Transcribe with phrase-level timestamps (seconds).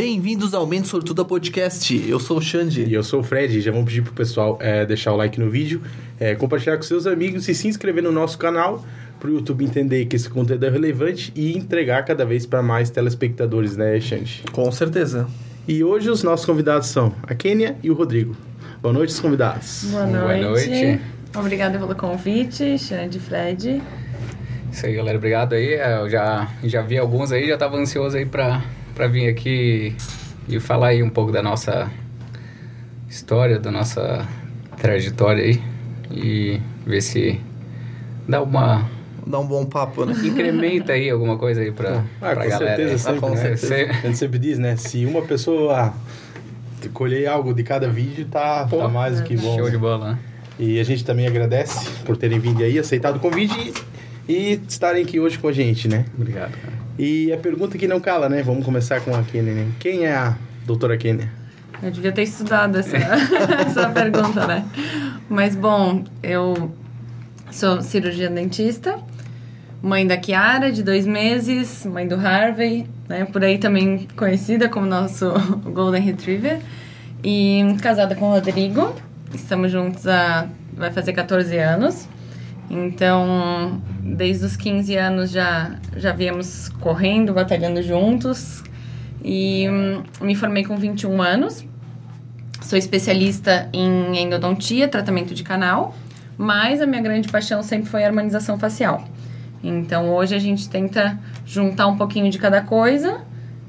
[0.00, 2.08] Bem-vindos ao Mente Sortuda Podcast.
[2.08, 2.84] Eu sou o Xande.
[2.84, 3.60] E eu sou o Fred.
[3.60, 5.82] Já vamos pedir pro pessoal é, deixar o like no vídeo,
[6.20, 8.86] é, compartilhar com seus amigos e se inscrever no nosso canal
[9.18, 12.90] para o YouTube entender que esse conteúdo é relevante e entregar cada vez para mais
[12.90, 14.44] telespectadores, né, Xande?
[14.52, 15.26] Com certeza.
[15.66, 18.36] E hoje os nossos convidados são a Kênia e o Rodrigo.
[18.80, 19.86] Boa noite, os convidados.
[19.90, 20.40] Boa noite.
[20.42, 21.00] Boa noite.
[21.36, 23.82] Obrigada pelo convite, Xande Fred.
[24.70, 25.18] Isso aí, galera.
[25.18, 25.74] Obrigado aí.
[25.74, 28.62] É, eu já, já vi alguns aí, já estava ansioso aí para
[29.06, 29.94] vir aqui
[30.48, 31.90] e falar aí um pouco da nossa
[33.08, 34.26] história, da nossa
[34.78, 35.62] trajetória aí
[36.10, 37.40] e ver se
[38.26, 38.88] dá uma
[39.26, 40.14] dá um bom papo, né?
[40.24, 42.76] Incrementa aí alguma coisa aí pra, ah, pra com galera.
[42.76, 43.56] Certeza, sempre, ah, com né?
[43.56, 43.90] certeza.
[43.90, 44.76] A gente sempre diz, né?
[44.76, 45.92] Se uma pessoa
[46.92, 49.56] colher algo de cada vídeo, tá, Pô, tá mais do que bom.
[49.56, 50.18] Show de bola, né?
[50.58, 53.72] E a gente também agradece por terem vindo aí, aceitado o convite
[54.28, 56.04] e, e estarem aqui hoje com a gente, né?
[56.16, 56.77] Obrigado, cara.
[56.98, 58.42] E a pergunta que não cala, né?
[58.42, 59.68] Vamos começar com a Kenia, né?
[59.78, 61.30] Quem é a doutora Kenia?
[61.80, 62.96] Eu devia ter estudado essa,
[63.64, 64.64] essa pergunta, né?
[65.28, 66.72] Mas, bom, eu
[67.52, 68.98] sou cirurgiã dentista,
[69.80, 73.24] mãe da Kiara, de dois meses, mãe do Harvey, né?
[73.26, 75.30] Por aí também conhecida como nosso
[75.72, 76.58] Golden Retriever.
[77.22, 78.94] E casada com o Rodrigo.
[79.32, 80.48] Estamos juntos há...
[80.72, 82.08] vai fazer 14 anos.
[82.70, 88.62] Então, desde os 15 anos já, já viemos correndo, batalhando juntos.
[89.24, 91.64] E hum, me formei com 21 anos.
[92.60, 95.94] Sou especialista em endodontia, tratamento de canal.
[96.36, 99.04] Mas a minha grande paixão sempre foi a harmonização facial.
[99.62, 103.22] Então hoje a gente tenta juntar um pouquinho de cada coisa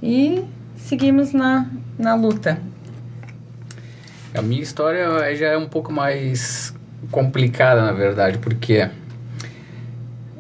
[0.04, 0.44] e
[0.76, 1.66] seguimos na,
[1.98, 2.62] na luta.
[4.36, 6.76] A minha história já é um pouco mais
[7.12, 8.90] complicada, na verdade, porque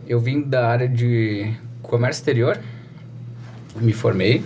[0.07, 2.59] eu vim da área de comércio exterior,
[3.75, 4.43] me formei,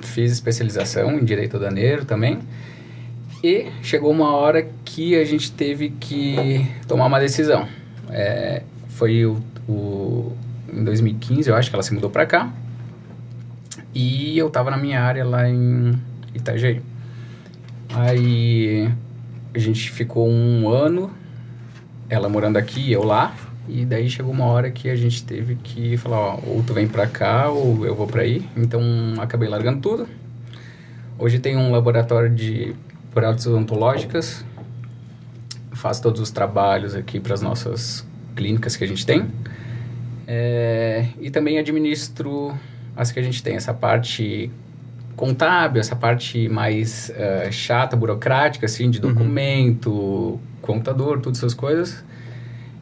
[0.00, 2.38] fiz especialização em direito aduaneiro também,
[3.42, 7.68] e chegou uma hora que a gente teve que tomar uma decisão.
[8.10, 10.32] É, foi o o,
[10.72, 12.52] em 2015, eu acho que ela se mudou para cá.
[13.94, 15.98] E eu tava na minha área lá em
[16.34, 16.80] Itajaí.
[17.94, 18.90] Aí
[19.54, 21.10] a gente ficou um ano,
[22.08, 23.34] ela morando aqui, eu lá.
[23.68, 26.86] E daí chegou uma hora que a gente teve que falar, ó, ou tu vem
[26.86, 28.48] pra cá ou eu vou pra aí.
[28.56, 28.80] Então
[29.18, 30.08] acabei largando tudo.
[31.18, 32.74] Hoje tem um laboratório de
[33.12, 34.44] próteses odontológicas.
[35.72, 38.06] Faço todos os trabalhos aqui para as nossas
[38.36, 39.26] clínicas que a gente tem.
[40.26, 42.56] É, e também administro
[42.96, 44.50] as que a gente tem, essa parte
[45.16, 49.12] contábil, essa parte mais uh, chata, burocrática, assim, de uhum.
[49.12, 50.40] documento, uhum.
[50.66, 52.04] Computador, todas essas coisas.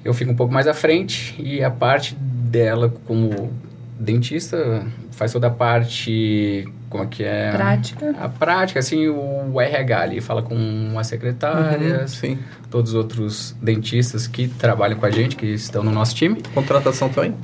[0.05, 3.51] Eu fico um pouco mais à frente e a parte dela como
[3.99, 7.51] dentista faz toda a parte como é que é?
[7.51, 8.15] Prática.
[8.21, 12.39] A prática assim o RH ali fala com as secretárias uhum,
[12.71, 16.41] todos os outros dentistas que trabalham com a gente que estão no nosso time.
[16.55, 17.35] Contratação também?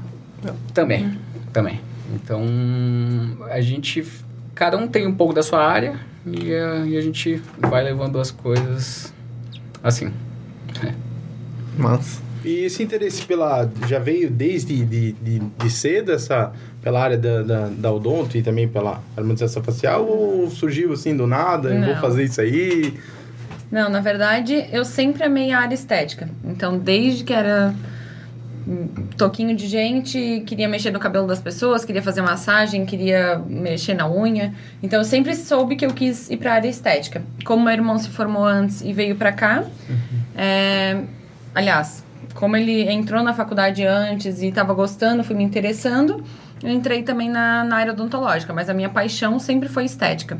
[0.72, 1.16] Também uhum.
[1.52, 1.80] também.
[2.14, 2.44] Então
[3.50, 4.04] a gente
[4.54, 8.20] cada um tem um pouco da sua área e a, e a gente vai levando
[8.20, 9.12] as coisas
[9.82, 10.12] assim
[10.84, 10.94] é.
[11.76, 13.70] mas e esse interesse pela.
[13.86, 18.42] já veio desde de, de, de cedo, essa, pela área da, da, da odonto e
[18.42, 21.88] também pela harmonização facial, ou surgiu assim do nada, Não.
[21.88, 22.94] vou fazer isso aí?
[23.70, 26.28] Não, na verdade, eu sempre amei a área estética.
[26.44, 27.74] Então, desde que era
[29.16, 34.08] toquinho de gente, queria mexer no cabelo das pessoas, queria fazer massagem, queria mexer na
[34.08, 34.54] unha.
[34.82, 37.22] Então eu sempre soube que eu quis ir para a área estética.
[37.44, 39.96] Como meu irmão se formou antes e veio para cá, uhum.
[40.36, 41.02] é...
[41.54, 42.04] aliás,
[42.34, 46.24] como ele entrou na faculdade antes e estava gostando, fui me interessando,
[46.62, 50.38] eu entrei também na, na área odontológica, mas a minha paixão sempre foi estética.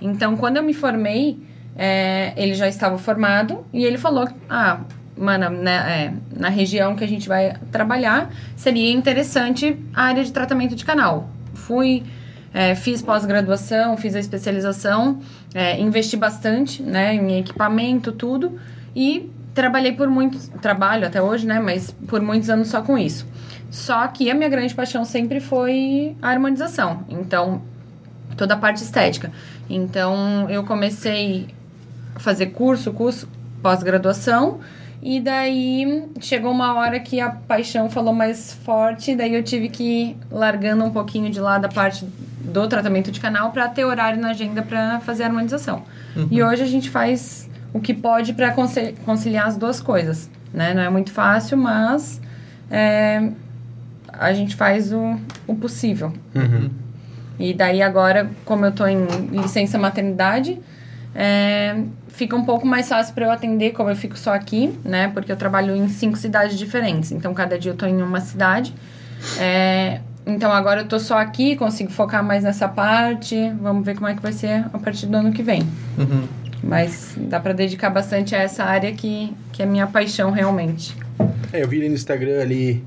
[0.00, 1.38] Então, quando eu me formei,
[1.76, 4.80] é, ele já estava formado e ele falou: Ah,
[5.16, 10.32] mano, né, é, na região que a gente vai trabalhar, seria interessante a área de
[10.32, 11.28] tratamento de canal.
[11.54, 12.02] Fui.
[12.54, 15.20] É, fiz pós-graduação, fiz a especialização,
[15.54, 18.60] é, investi bastante né, em equipamento, tudo,
[18.94, 23.26] e trabalhei por muitos, trabalho até hoje, né, mas por muitos anos só com isso.
[23.70, 27.06] Só que a minha grande paixão sempre foi a harmonização.
[27.08, 27.62] Então,
[28.36, 29.32] toda a parte estética.
[29.68, 31.48] Então, eu comecei
[32.14, 33.26] a fazer curso, curso,
[33.62, 34.60] pós-graduação,
[35.02, 39.82] e daí chegou uma hora que a paixão falou mais forte, daí eu tive que
[39.82, 42.06] ir largando um pouquinho de lado a parte
[42.40, 45.82] do tratamento de canal para ter horário na agenda para fazer a harmonização.
[46.14, 46.28] Uhum.
[46.30, 48.54] E hoje a gente faz o que pode para
[49.04, 50.30] conciliar as duas coisas.
[50.54, 50.72] Né?
[50.72, 52.20] Não é muito fácil, mas
[52.70, 53.28] é,
[54.12, 56.12] a gente faz o, o possível.
[56.32, 56.70] Uhum.
[57.40, 60.60] E daí agora, como eu tô em licença maternidade,
[61.12, 65.08] é, fica um pouco mais fácil para eu atender, como eu fico só aqui, né?
[65.08, 67.10] Porque eu trabalho em cinco cidades diferentes.
[67.10, 68.74] Então, cada dia eu tô em uma cidade.
[69.38, 73.36] É, então, agora eu tô só aqui, consigo focar mais nessa parte.
[73.60, 75.62] Vamos ver como é que vai ser a partir do ano que vem.
[75.98, 76.28] Uhum.
[76.62, 80.96] Mas dá para dedicar bastante a essa área que, que é minha paixão realmente.
[81.52, 82.84] É, eu vi ali no Instagram ali,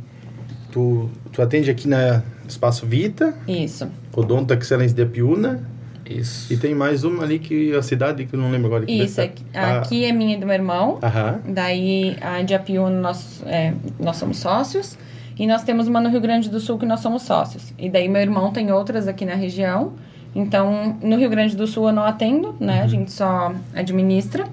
[0.71, 3.87] tu, tu atende aqui na Espaço Vita, Isso.
[4.15, 5.61] Odonto Excellence de Apiúna,
[6.05, 6.51] Isso.
[6.53, 8.85] e tem mais uma ali que a cidade que eu não lembro agora.
[8.85, 10.99] que Isso, aqui, tá- aqui é minha e do meu irmão.
[11.01, 11.41] Aham.
[11.47, 14.97] Daí a de Apiúna nós, é, nós somos sócios.
[15.37, 17.73] E nós temos uma no Rio Grande do Sul que nós somos sócios.
[17.77, 19.93] E daí meu irmão tem outras aqui na região.
[20.33, 22.81] Então, no Rio Grande do Sul eu não atendo, né?
[22.81, 24.45] A gente só administra.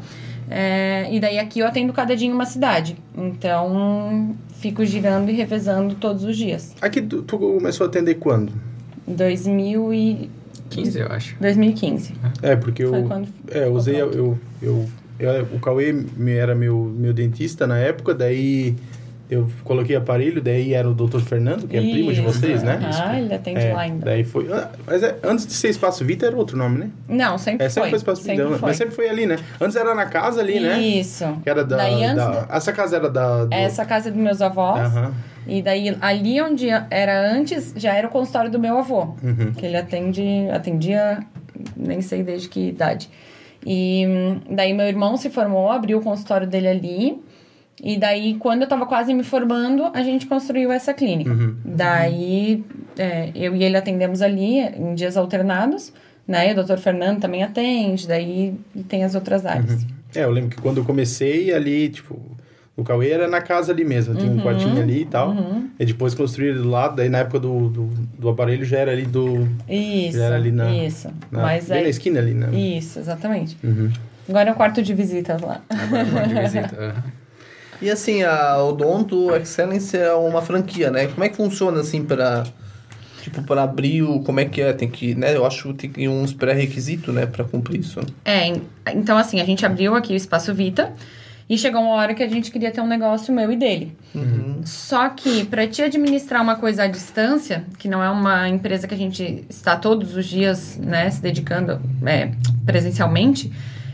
[0.50, 2.96] É, e daí aqui eu atendo cada dia em uma cidade.
[3.16, 6.74] Então, fico girando e revezando todos os dias.
[6.80, 8.52] Aqui tu, tu começou a atender quando?
[9.06, 10.30] 2000 e...
[10.76, 11.36] 15, eu acho.
[11.40, 12.14] 2015.
[12.42, 14.88] É, porque eu, Foi quando é, eu usei, ficou eu, eu,
[15.18, 15.94] eu- o Cauê
[16.36, 18.74] era meu, meu dentista na época, daí
[19.32, 21.20] eu coloquei aparelho, daí era o Dr.
[21.20, 22.22] Fernando, que é primo de Isso.
[22.22, 22.78] vocês, né?
[23.02, 24.04] Ah, ele atende É, lá ainda.
[24.04, 24.52] Daí foi.
[24.52, 26.90] ah, Mas é, antes de ser Espaço Vita era outro nome, né?
[27.08, 27.90] Não, sempre É, sempre foi.
[27.90, 28.68] foi Espaço sempre Vita, foi.
[28.68, 29.36] mas sempre foi ali, né?
[29.60, 30.78] Antes era na casa ali, né?
[30.80, 31.24] Isso.
[31.42, 31.76] Que era da.
[31.78, 33.44] Daí antes da- Essa casa era da.
[33.46, 34.92] do- Essa casa dos meus avós.
[35.46, 39.14] E daí, ali onde era antes, já era o consultório do meu avô.
[39.22, 39.52] Uhum.
[39.56, 41.18] Que ele atende, atendia,
[41.76, 43.08] nem sei desde que idade.
[43.66, 47.22] E hum, daí meu irmão se formou, abriu o consultório dele ali.
[47.80, 51.30] E daí, quando eu tava quase me formando, a gente construiu essa clínica.
[51.30, 51.56] Uhum.
[51.64, 52.64] Daí,
[52.98, 55.92] é, eu e ele atendemos ali em dias alternados,
[56.26, 56.48] né?
[56.48, 58.54] E o doutor Fernando também atende, daí
[58.88, 59.84] tem as outras áreas.
[60.14, 62.20] É, eu lembro que quando eu comecei ali, tipo,
[62.76, 64.42] o Cauê era na casa ali mesmo, tinha um Uhum.
[64.42, 65.30] quartinho ali e tal.
[65.30, 65.68] Uhum.
[65.80, 67.86] E depois construíram do lado, daí na época do, do,
[68.18, 69.48] do aparelho já era ali do.
[69.68, 71.08] Isso, Já era ali na- isso.
[71.30, 72.48] Na, Mas bem aí, na esquina ali, né?
[72.54, 73.56] Isso, exatamente.
[73.64, 73.90] Uhum.
[74.28, 75.60] Agora é o quarto de visita lá.
[75.68, 77.04] Agora é de visita.
[77.82, 81.08] E assim, a Odonto Excellence é uma franquia, né?
[81.08, 82.44] Como é que funciona assim para
[83.22, 84.72] tipo para abrir o como é que é?
[84.72, 85.36] Tem que, né?
[85.36, 88.00] Eu acho que tem uns pré-requisitos, né, para cumprir isso.
[88.24, 88.62] É, en-
[88.94, 90.92] então assim, a gente abriu aqui o Espaço Vita
[91.48, 93.96] e chegou uma hora que a gente queria ter um negócio meu e dele.
[94.14, 94.60] Uhum.
[94.64, 98.94] Só que para te administrar uma coisa à distância, que não é uma empresa que
[98.94, 102.30] a gente está todos os dias, né, se dedicando é,
[102.64, 103.52] presencialmente,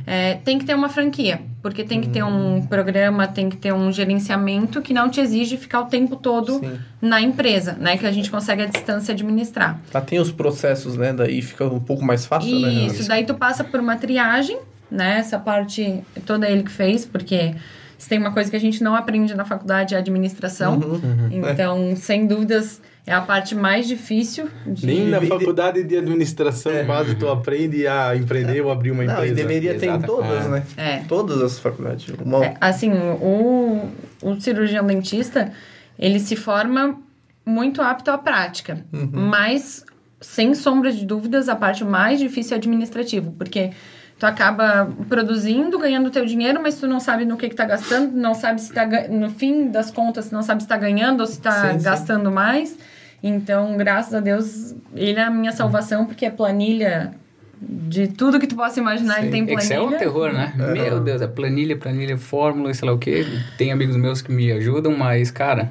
[0.09, 3.75] é, tem que ter uma franquia, porque tem que ter um programa, tem que ter
[3.75, 6.79] um gerenciamento que não te exige ficar o tempo todo Sim.
[7.01, 9.79] na empresa, né, que a gente consegue à distância administrar.
[9.93, 11.13] Lá tem os processos, né?
[11.13, 12.87] Daí fica um pouco mais fácil, né?
[12.87, 14.59] Isso, daí tu passa por uma triagem,
[14.91, 15.19] né?
[15.19, 17.55] Essa parte toda ele que fez, porque
[17.99, 20.79] se tem uma coisa que a gente não aprende na faculdade é administração.
[20.79, 21.29] Uhum.
[21.31, 24.87] Então, sem dúvidas, é a parte mais difícil de...
[24.87, 29.33] Nem na faculdade de administração quase tu aprende a empreender ou abrir uma Não, empresa.
[29.33, 30.49] e deveria ter em todas, Ah.
[30.49, 30.63] né?
[30.77, 30.97] É.
[31.09, 32.07] Todas as faculdades.
[32.25, 32.45] Uma...
[32.45, 33.89] É, assim, o,
[34.23, 35.53] o cirurgião dentista,
[35.99, 36.97] ele se forma
[37.45, 39.85] muito apto à prática, mas
[40.21, 43.71] sem sombra de dúvidas, a parte mais difícil é administrativo, porque
[44.19, 48.17] tu acaba produzindo, ganhando teu dinheiro, mas tu não sabe no que que tá gastando,
[48.17, 51.41] não sabe se tá, no fim das contas, não sabe se tá ganhando ou se
[51.41, 51.85] tá Sim, sim.
[51.85, 52.77] gastando mais.
[53.23, 57.13] Então, graças a Deus, ele é a minha salvação, porque é planilha
[57.61, 59.65] de tudo que tu possa imaginar, ele tem planilha.
[59.65, 60.53] Excel é um terror, né?
[60.57, 63.25] Meu Deus, é planilha, planilha, fórmula, sei lá o quê.
[63.57, 65.71] Tem amigos meus que me ajudam, mas, cara,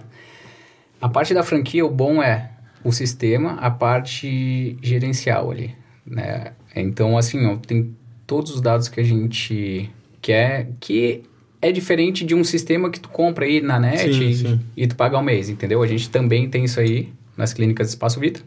[1.02, 2.52] a parte da franquia, o bom é
[2.84, 6.52] o sistema, a parte gerencial ali, né?
[6.76, 7.96] Então, assim, ó, tem
[8.28, 9.90] todos os dados que a gente
[10.22, 11.24] quer, que
[11.62, 14.60] é diferente de um sistema que tu compra aí na net Sim, e, sim.
[14.76, 15.82] e tu paga ao mês, entendeu?
[15.82, 18.42] A gente também tem isso aí nas clínicas Espaço Vita,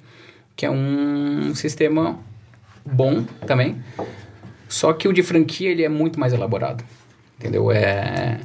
[0.55, 2.19] que é um sistema
[2.85, 3.83] bom também,
[4.69, 6.85] só que o de franquia, ele é muito mais elaborado.
[7.39, 7.73] Entendeu?
[7.73, 8.41] É...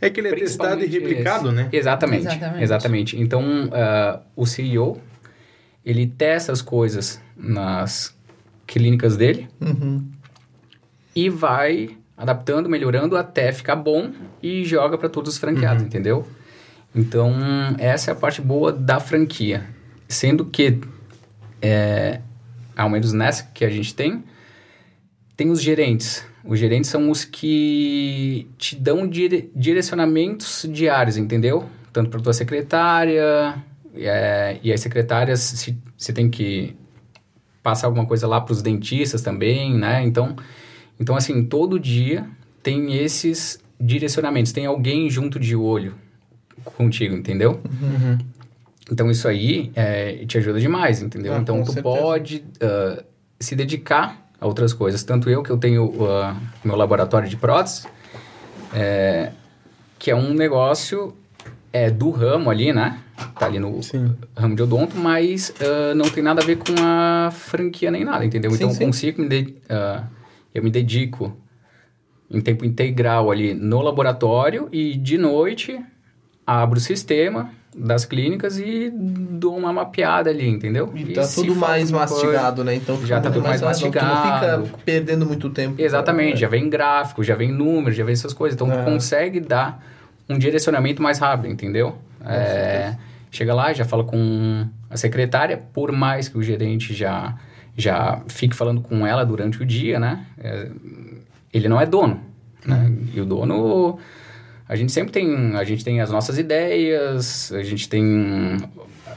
[0.00, 1.56] É que ele é testado e replicado, esse.
[1.56, 1.68] né?
[1.72, 2.26] Exatamente.
[2.26, 2.62] Exatamente.
[2.62, 3.20] Exatamente.
[3.20, 5.00] Então, ah, o CEO,
[5.84, 8.16] ele testa as coisas nas
[8.66, 10.04] clínicas dele Uhum.
[11.14, 14.10] E vai adaptando, melhorando até ficar bom
[14.42, 16.26] e joga para todos os franqueados, entendeu?
[16.94, 17.32] Então,
[17.78, 19.66] essa é a parte boa da franquia.
[20.08, 20.80] Sendo que,
[21.62, 22.20] é,
[22.76, 24.24] ao menos nessa que a gente tem,
[25.36, 26.26] tem os gerentes.
[26.44, 31.68] Os gerentes são os que te dão dire- direcionamentos diários, entendeu?
[31.92, 33.62] Tanto para tua secretária,
[33.94, 36.74] é, e as secretárias, se você tem que
[37.62, 40.02] passar alguma coisa lá para os dentistas também, né?
[40.02, 40.34] Então,
[41.00, 42.26] então, assim, todo dia
[42.62, 44.52] tem esses direcionamentos.
[44.52, 45.94] Tem alguém junto de olho
[46.76, 47.60] contigo, entendeu?
[48.90, 51.34] Então isso aí é, te ajuda demais, entendeu?
[51.34, 51.82] Ah, então tu certeza.
[51.82, 53.02] pode ah,
[53.38, 55.02] se dedicar a outras coisas.
[55.04, 57.86] Tanto eu que eu tenho ah, meu laboratório de prótese,
[58.74, 59.32] é,
[59.98, 61.14] que é um negócio
[61.72, 62.98] é, do ramo ali, né?
[63.38, 64.14] Tá ali no Sim.
[64.36, 68.24] ramo de odonto, mas ah, não tem nada a ver com a franquia nem nada,
[68.24, 68.50] entendeu?
[68.50, 68.80] Sim, então sim.
[68.82, 70.04] eu consigo me de- ah,
[70.54, 71.36] eu me dedico
[72.30, 75.80] em tempo integral ali no laboratório e de noite
[76.46, 80.90] abro o sistema das clínicas e dou uma mapeada ali, entendeu?
[80.96, 82.74] E tá se tudo mais mastigado, né?
[82.74, 84.62] Então Já tá tudo mais mastigado.
[84.62, 85.80] Não fica perdendo muito tempo.
[85.80, 88.54] Exatamente, já vem gráfico, já vem número, já vem essas coisas.
[88.56, 88.84] Então, É.
[88.84, 89.84] consegue dar
[90.28, 91.96] um direcionamento mais rápido, entendeu?
[92.26, 92.96] É,
[93.30, 97.36] chega lá, já fala com a secretária, por mais que o gerente já,
[97.78, 100.26] já fique falando com ela durante o dia, né?
[100.36, 100.68] É,
[101.54, 102.20] ele não é dono,
[102.66, 102.92] né?
[103.14, 103.98] E o dono...
[104.68, 105.56] A gente sempre tem...
[105.56, 108.58] A gente tem as nossas ideias, a gente tem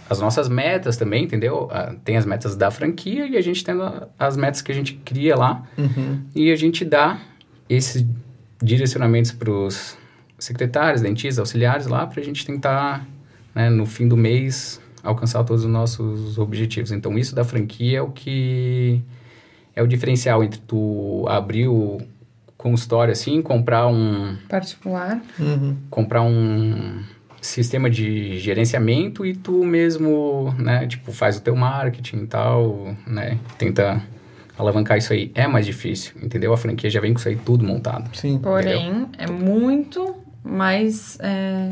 [0.10, 1.70] as nossas metas também, entendeu?
[2.06, 3.76] Tem as metas da franquia e a gente tem
[4.20, 5.64] as metas que a gente cria lá.
[5.78, 6.22] Uhum.
[6.36, 7.20] E a gente dá
[7.70, 8.06] esses
[8.62, 9.98] direcionamentos para os
[10.38, 13.08] secretários, dentistas, auxiliares lá, para a gente tentar,
[13.56, 16.92] né, no fim do mês, alcançar todos os nossos objetivos.
[16.92, 19.02] Então, isso da franquia é o que
[19.76, 22.00] é o diferencial entre tu abrir o
[22.58, 25.22] consultório assim, comprar um Particular.
[25.40, 25.76] Uhum.
[25.90, 27.02] comprar um
[27.42, 33.40] sistema de gerenciamento e tu mesmo, né, tipo, faz o teu marketing e tal, né,
[33.58, 34.02] tenta
[34.58, 35.32] alavancar isso aí.
[35.34, 36.54] É mais difícil, entendeu?
[36.54, 38.16] A franquia já vem com isso aí tudo montado.
[38.16, 38.38] Sim.
[38.38, 41.72] Porém, é muito mais é,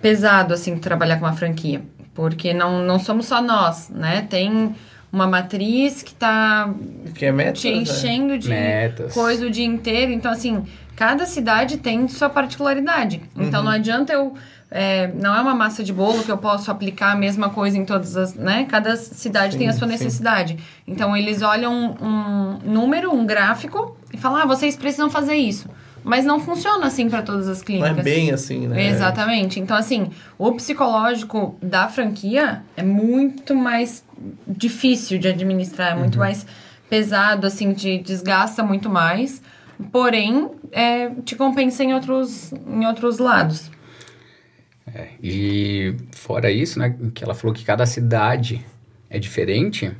[0.00, 1.82] pesado, assim, trabalhar com uma franquia.
[2.16, 4.26] Porque não, não somos só nós, né?
[4.28, 4.74] Tem
[5.12, 6.74] uma matriz que tá
[7.14, 9.14] Que é te enchendo de Metas.
[9.14, 10.10] coisa o dia inteiro.
[10.10, 10.64] Então, assim,
[10.96, 13.20] cada cidade tem sua particularidade.
[13.36, 14.34] Então, não adianta eu...
[14.70, 17.84] é, não é uma massa de bolo que eu posso aplicar a mesma coisa em
[17.84, 18.34] todas as...
[18.34, 18.66] Né?
[18.68, 19.92] Cada cidade Sim, tem a sua sim.
[19.92, 20.58] necessidade.
[20.88, 25.68] Então, eles olham um número, um gráfico e falam, ah, vocês precisam fazer isso.
[26.08, 27.98] Mas não funciona assim para todas as Não clínicas.
[27.98, 28.86] é bem assim, né?
[28.90, 29.58] Exatamente.
[29.58, 30.08] Então, assim,
[30.38, 34.04] o psicológico da franquia é muito mais
[34.46, 36.00] difícil de administrar, é Uhum.
[36.02, 36.46] muito mais
[36.88, 39.42] pesado, assim, te desgasta muito mais.
[39.90, 43.68] Porém, é, te compensa em outros, em outros lados.
[44.94, 48.64] É, e fora isso, né, que ela falou que cada cidade
[49.10, 49.90] é diferente.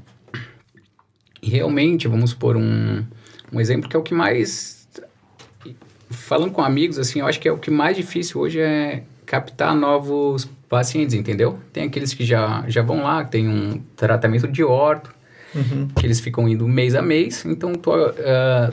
[1.42, 3.04] E realmente, vamos supor um,
[3.52, 4.75] um exemplo que é o que mais
[6.16, 9.74] falando com amigos assim, eu acho que é o que mais difícil hoje é captar
[9.74, 11.58] novos pacientes, entendeu?
[11.72, 15.14] Tem aqueles que já já vão lá, que tem um tratamento de orto,
[15.54, 15.88] Uhum.
[15.96, 18.70] que eles ficam indo mês a mês, então tu, ah,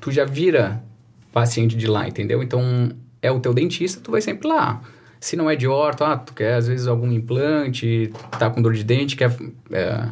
[0.00, 0.82] tu já vira
[1.30, 2.42] paciente de lá, entendeu?
[2.42, 2.90] Então
[3.20, 4.80] é o teu dentista, tu vai sempre lá.
[5.20, 8.72] Se não é de orto, ah, tu quer às vezes algum implante, tá com dor
[8.72, 9.30] de dente, quer
[9.70, 10.04] é,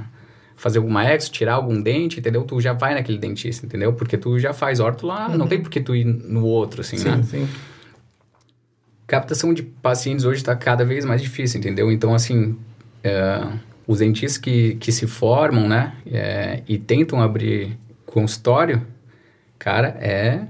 [0.58, 2.42] fazer alguma exo, tirar algum dente, entendeu?
[2.42, 3.92] Tu já vai naquele dentista, entendeu?
[3.92, 6.96] Porque tu já faz orto lá, não tem por que tu ir no outro, assim,
[6.98, 7.22] né?
[7.22, 7.48] Sim, sim.
[9.06, 11.90] captação de pacientes hoje está cada vez mais difícil, entendeu?
[11.90, 12.56] Então, assim,
[13.04, 13.40] é,
[13.86, 18.84] os dentistas que, que se formam, né, é, e tentam abrir consultório,
[19.58, 20.46] cara, é,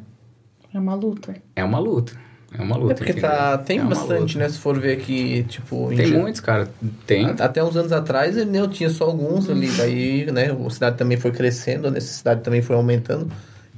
[0.72, 1.34] É uma luta.
[1.54, 2.27] é uma luta.
[2.56, 3.30] É uma luta, É porque entendeu?
[3.30, 4.48] tá, tem É bastante, né?
[4.48, 5.92] Se for ver aqui, tipo...
[5.92, 6.68] em Tem muitos, cara.
[7.06, 7.26] Tem.
[7.38, 9.68] Até uns anos atrás, ele eu tinha só alguns ali.
[9.68, 13.30] Daí, né, a cidade também foi crescendo, a necessidade também foi aumentando.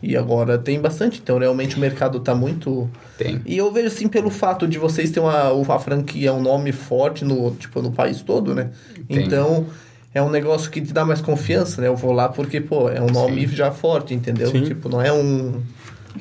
[0.02, 1.20] E agora tem bastante.
[1.22, 2.88] Então, realmente, o mercado tá muito...
[3.18, 3.42] Tem.
[3.44, 7.24] E eu vejo, assim, pelo fato de vocês terem uma, uma franquia, um nome forte
[7.24, 8.70] no, tipo, no país todo, né?
[9.08, 9.24] Tem.
[9.24, 9.66] Então,
[10.14, 11.88] é um negócio que te dá mais confiança, né?
[11.88, 13.54] Eu vou lá porque, pô, é um nome Sim.
[13.54, 14.50] já forte, entendeu?
[14.50, 14.64] Sim.
[14.64, 15.60] Tipo, não é um...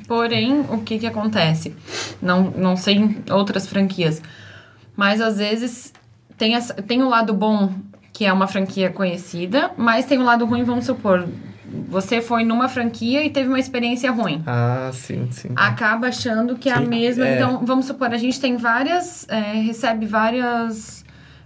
[0.07, 1.75] Porém, o que que acontece?
[2.21, 4.21] Não, não sei em outras franquias,
[4.95, 5.93] mas às vezes
[6.37, 7.73] tem, essa, tem o lado bom,
[8.13, 11.27] que é uma franquia conhecida, mas tem o lado ruim, vamos supor,
[11.87, 14.43] você foi numa franquia e teve uma experiência ruim.
[14.45, 15.49] Ah, sim, sim.
[15.55, 17.27] Acaba achando que é a mesma.
[17.27, 17.35] é.
[17.35, 19.27] Então, vamos supor, a gente tem várias.
[19.29, 20.98] é, recebe várias.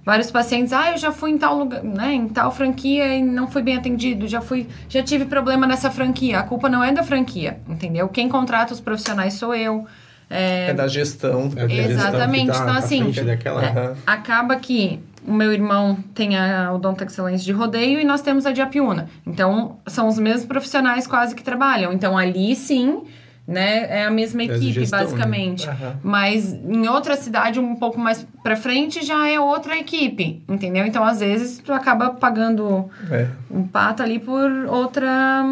[0.06, 3.48] Vários pacientes, ah, eu já fui em tal lugar, né, em tal franquia e não
[3.48, 6.40] fui bem atendido, já fui, já tive problema nessa franquia.
[6.40, 8.10] A culpa não é da franquia, entendeu?
[8.10, 9.86] Quem contrata os profissionais sou eu.
[10.30, 11.52] É, É da gestão.
[11.56, 12.48] É a gestão que Exatamente.
[12.48, 13.96] tá Então, assim, daquela- Aham.
[14.06, 18.52] acaba que o meu irmão tem a Odonto Excelência de rodeio e nós temos a
[18.52, 19.08] de Apiúna.
[19.26, 21.94] Então, são os mesmos profissionais quase que trabalham.
[21.94, 23.04] Então, ali sim,
[23.48, 25.06] né, é a mesma equipe, gestão, né?
[25.06, 25.70] basicamente.
[25.70, 25.98] Aham.
[26.02, 30.86] Mas em outra cidade, um pouco mais pra frente, já é outra equipe, entendeu?
[30.86, 33.28] Então, às vezes, tu acaba pagando É.
[33.52, 35.44] um pato ali por outra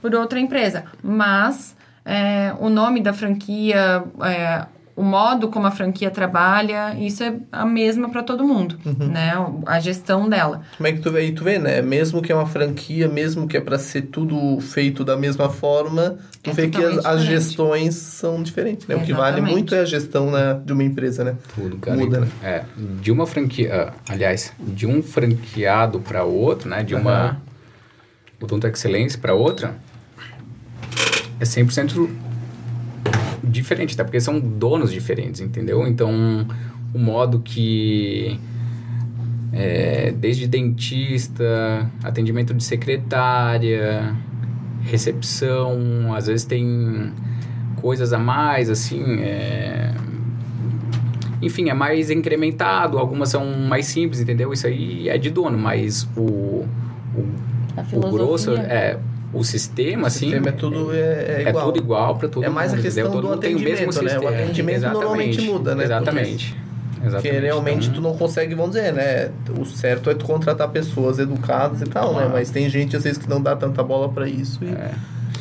[0.00, 0.84] por outra empresa.
[1.02, 4.64] Mas é, o nome da franquia, é,
[4.94, 9.08] o modo como a franquia trabalha, isso é a mesma para todo mundo, Uhum.
[9.08, 9.32] né?
[9.66, 10.62] A gestão dela.
[10.76, 11.26] Como é que tu vê?
[11.26, 11.80] E tu vê, né?
[11.80, 16.18] Mesmo que é uma franquia, mesmo que é pra ser tudo feito da mesma forma,
[16.42, 18.94] tu É vê que as, as gestões são diferentes, né?
[18.96, 21.36] O que vale muito é a gestão né, de uma empresa, né?
[21.54, 21.96] Tudo, cara.
[21.96, 22.28] Muda, né?
[22.42, 22.64] É,
[23.00, 26.82] de uma franquia, ah, aliás, de um franqueado para outro, né?
[26.82, 27.36] De uma Aham.
[28.42, 29.74] Odonto Excelência para outra,
[31.40, 32.10] é 100%
[33.42, 34.04] diferente, tá?
[34.04, 35.86] Porque são donos diferentes, entendeu?
[35.86, 36.46] Então,
[36.94, 38.38] o modo que
[39.52, 44.14] é, desde dentista, atendimento de secretária,
[44.82, 47.12] recepção, às vezes tem
[47.80, 49.92] coisas a mais, assim, é,
[51.42, 54.52] enfim, é mais incrementado, algumas são mais simples, entendeu?
[54.52, 56.66] Isso aí é de dono, mas o, o,
[57.94, 58.98] o grosso é
[59.32, 61.66] o sistema, O assim, sistema é tudo é, é é igual.
[61.66, 62.54] tudo igual para todo É mundo.
[62.54, 63.10] mais a questão entendeu?
[63.10, 64.10] do Todo mundo tem o mesmo atendimento, né?
[64.10, 64.30] O sistema.
[64.44, 65.00] atendimento Exatamente.
[65.04, 65.84] normalmente muda, né?
[65.84, 66.56] Exatamente.
[66.92, 67.40] Porque Exatamente.
[67.42, 69.30] realmente Então, tu não consegue, vamos dizer, né?
[69.58, 72.18] O certo é tu contratar pessoas educadas e tal, né?
[72.20, 72.30] Claro.
[72.32, 74.92] Mas tem gente às vezes que não dá tanta bola pra isso e, É.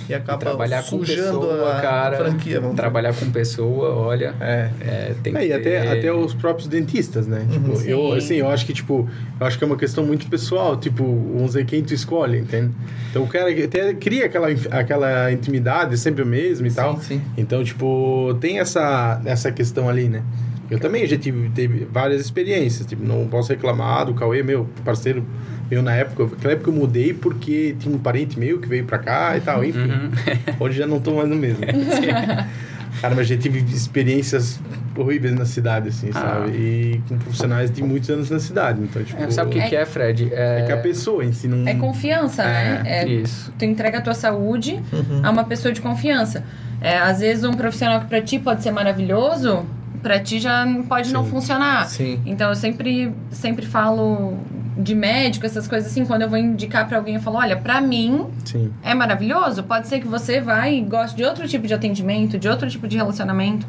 [0.09, 2.75] e acaba trabalhar com sujando pessoa, a, cara, franquia, dizer.
[2.75, 4.69] Trabalhar com pessoa, olha, É.
[4.81, 7.39] é, tem É, que e até, ter- até os próprios dentistas, né?
[7.41, 7.47] Uhum.
[7.49, 8.17] Tipo, eu, Sim.
[8.17, 9.07] assim, eu acho que, tipo,
[9.39, 12.71] eu acho que é uma questão muito pessoal, tipo, vamos dizer, quem tu escolhe, entende?
[13.09, 16.97] Então o cara até cria aquela, aquela intimidade sempre o mesmo e Sim, tal.
[16.99, 17.21] sim.
[17.37, 20.21] Então, tipo, tem essa, essa questão ali, né?
[20.69, 25.25] Eu também já tive teve várias experiências, tipo, não posso reclamar do Cauê, meu parceiro
[25.71, 26.25] meu na época.
[26.25, 29.63] Naquela época eu mudei porque tinha um parente meu que veio pra cá e tal,
[29.63, 29.79] enfim.
[29.79, 30.11] Uhum.
[30.59, 31.61] Hoje já não tô mais no mesmo.
[33.01, 34.59] Cara, mas já tive experiências
[34.97, 36.19] horríveis na cidade, assim, Ah.
[36.19, 36.51] sabe?
[36.51, 38.81] E com profissionais de muitos anos na cidade.
[38.83, 39.23] Então, tipo.
[39.23, 40.29] É, sabe o que, É- que é, Fred?
[40.31, 41.65] É, É que a pessoa em si não.
[41.67, 42.81] É confiança, né?
[42.85, 43.51] É, Isso.
[43.57, 45.21] tu entrega a tua saúde Uhum.
[45.23, 46.43] a uma pessoa de confiança.
[46.81, 49.65] É, às vezes um profissional que pra ti pode ser maravilhoso,
[50.03, 51.29] pra ti já pode não Sim.
[51.31, 51.85] funcionar.
[51.87, 52.19] Sim.
[52.25, 54.37] Então eu sempre, sempre falo
[54.77, 57.81] de médico, essas coisas assim, quando eu vou indicar pra alguém, eu falo, olha, pra
[57.81, 58.71] mim Sim.
[58.81, 62.47] é maravilhoso, pode ser que você vai e goste de outro tipo de atendimento, de
[62.47, 63.65] outro tipo de relacionamento.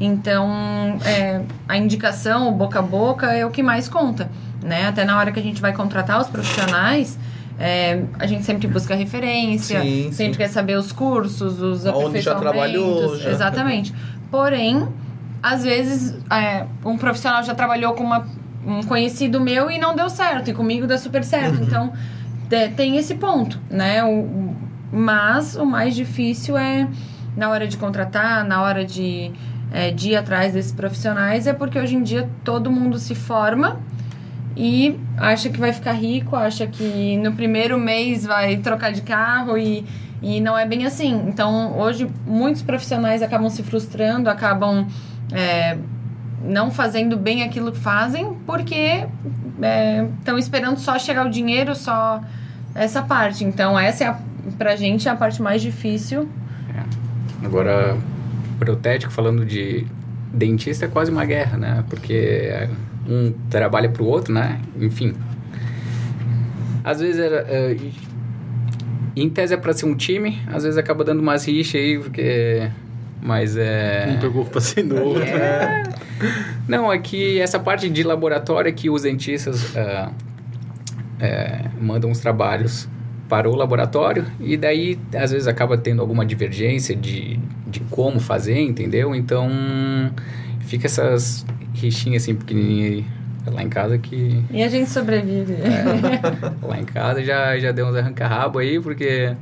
[0.00, 0.50] Então,
[1.06, 4.28] é, a indicação, o boca a boca é o que mais conta,
[4.62, 4.86] né?
[4.88, 7.18] Até na hora que a gente vai contratar os profissionais,
[7.58, 10.38] é, a gente sempre busca referência, Sim, sempre sim.
[10.38, 13.30] quer saber os cursos, os Aonde já trabalhou, já.
[13.30, 13.94] Exatamente.
[14.30, 14.88] Porém,
[15.42, 18.26] às vezes, é, um profissional já trabalhou com uma-
[18.66, 21.56] um conhecido meu e não deu certo, e comigo deu super certo.
[21.58, 21.64] Uhum.
[21.64, 21.92] Então,
[22.48, 24.02] te- tem esse ponto, né?
[24.04, 24.56] O, o-
[24.92, 26.86] mas o mais difícil é
[27.36, 29.30] na hora de contratar, na hora de,
[29.72, 33.80] é, de ir atrás desses profissionais, é porque hoje em dia todo mundo se forma
[34.54, 39.56] e acha que vai ficar rico, acha que no primeiro mês vai trocar de carro
[39.56, 39.82] e,
[40.20, 41.24] e não é bem assim.
[41.26, 44.86] Então, hoje, muitos profissionais acabam se frustrando, acabam
[45.32, 45.78] é,
[46.44, 49.06] não fazendo bem aquilo que fazem, porque
[50.18, 52.20] estão esperando só chegar o dinheiro, só
[52.74, 53.44] essa parte.
[53.44, 54.18] Então, essa é a,
[54.58, 56.28] pra gente é a parte mais difícil.
[57.44, 57.96] Agora,
[58.58, 59.86] protético, falando de
[60.32, 61.84] dentista, é quase uma guerra, né?
[61.90, 62.68] Porque
[63.08, 64.60] um trabalha pro outro, né?
[64.80, 65.14] Enfim.
[66.84, 67.44] Às vezes era.
[67.48, 67.76] é,
[69.14, 72.70] em tese é pra ser um time, às vezes acaba dando umas rixas aí, porque.
[73.22, 74.08] Mas é.
[74.10, 74.18] Um
[75.00, 75.22] outro.
[75.22, 75.84] É.
[76.66, 80.10] Não, é que essa parte de laboratório é que os dentistas ah,
[81.20, 82.88] é, mandam os trabalhos
[83.28, 88.60] para o laboratório e daí às vezes acaba tendo alguma divergência de, de como fazer,
[88.60, 89.14] entendeu?
[89.14, 89.48] Então
[90.60, 93.04] fica essas rixinhas assim pequenininhas
[93.46, 93.52] aí.
[93.54, 95.54] lá em casa que E a gente sobrevive.
[96.60, 99.34] lá em casa já já deu uns arranca-rabo aí porque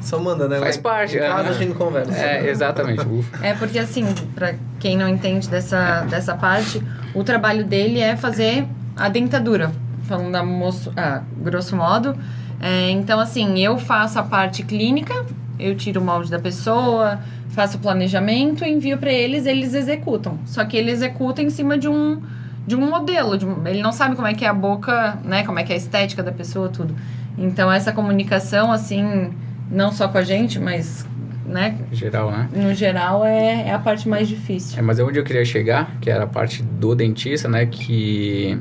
[0.00, 0.58] Só manda, né?
[0.58, 1.50] Faz parte, Em casa é.
[1.50, 2.12] a gente conversa.
[2.16, 3.04] é exatamente.
[3.42, 4.04] É porque assim,
[4.34, 6.82] pra quem não entende dessa, dessa parte,
[7.14, 9.70] o trabalho dele é fazer a dentadura.
[10.04, 12.16] Falando a moço, ah, grosso modo.
[12.60, 15.12] É, então, assim, eu faço a parte clínica,
[15.58, 17.18] eu tiro o molde da pessoa,
[17.50, 20.38] faço o planejamento, envio para eles, eles executam.
[20.46, 22.22] Só que ele executa em cima de um,
[22.66, 23.36] de um modelo.
[23.36, 25.42] de um- ele não sabe como é que é a boca, né?
[25.44, 26.94] Como é que é a estética da pessoa, tudo.
[27.36, 29.30] Então, essa comunicação, assim,
[29.70, 31.06] não só com a gente, mas,
[31.44, 31.78] né?
[31.92, 32.48] geral, né?
[32.54, 34.78] no geral, é, é a parte mais difícil.
[34.78, 37.66] É, mas é onde eu queria chegar, que era a parte do dentista, né?
[37.66, 38.58] Que,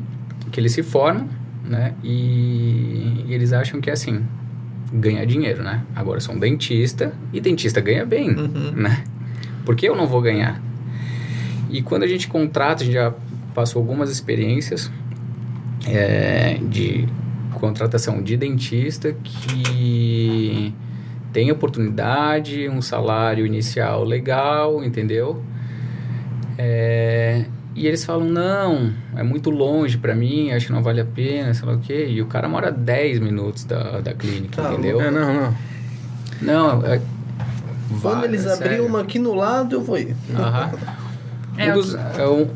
[0.51, 1.27] que eles se formam,
[1.63, 1.93] né?
[2.03, 4.23] E, e eles acham que é assim,
[4.93, 5.83] ganhar dinheiro, né?
[5.95, 8.71] Agora, eu sou um dentista e dentista ganha bem, Uhum.
[8.75, 9.03] né?
[9.65, 10.61] Por que eu não vou ganhar?
[11.71, 13.11] E quando a gente contrata, a gente já
[13.53, 14.91] passou algumas experiências
[15.87, 17.07] é, de
[17.53, 20.73] contratação de dentista que
[21.35, 25.43] tem oportunidade, um salário inicial legal, entendeu?
[26.57, 27.43] É,
[27.75, 31.53] e eles falam, não, é muito longe pra mim, acho que não vale a pena,
[31.53, 32.07] sei lá o quê.
[32.09, 35.01] E o cara mora 10 minutos da, da clínica, Tá, entendeu?
[35.01, 35.55] É, não, não.
[36.41, 37.01] Não, é...
[38.01, 40.15] Quando vai, eles é abrirem uma aqui no lado, eu vou ir.
[40.33, 40.71] Aham.
[41.57, 42.49] É, Um dos- é um-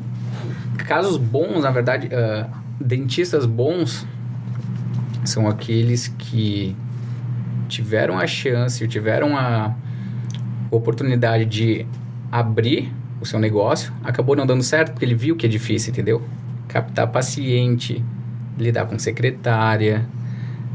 [0.85, 2.47] casos bons, na verdade, ah,
[2.79, 4.05] dentistas bons
[5.23, 6.75] são aqueles que
[7.69, 9.73] tiveram a chance, tiveram a
[10.71, 11.85] oportunidade de
[12.31, 16.21] abrir o seu negócio, acabou não dando certo porque ele viu que é difícil, entendeu?
[16.67, 18.03] Captar paciente,
[18.57, 20.05] lidar com secretária,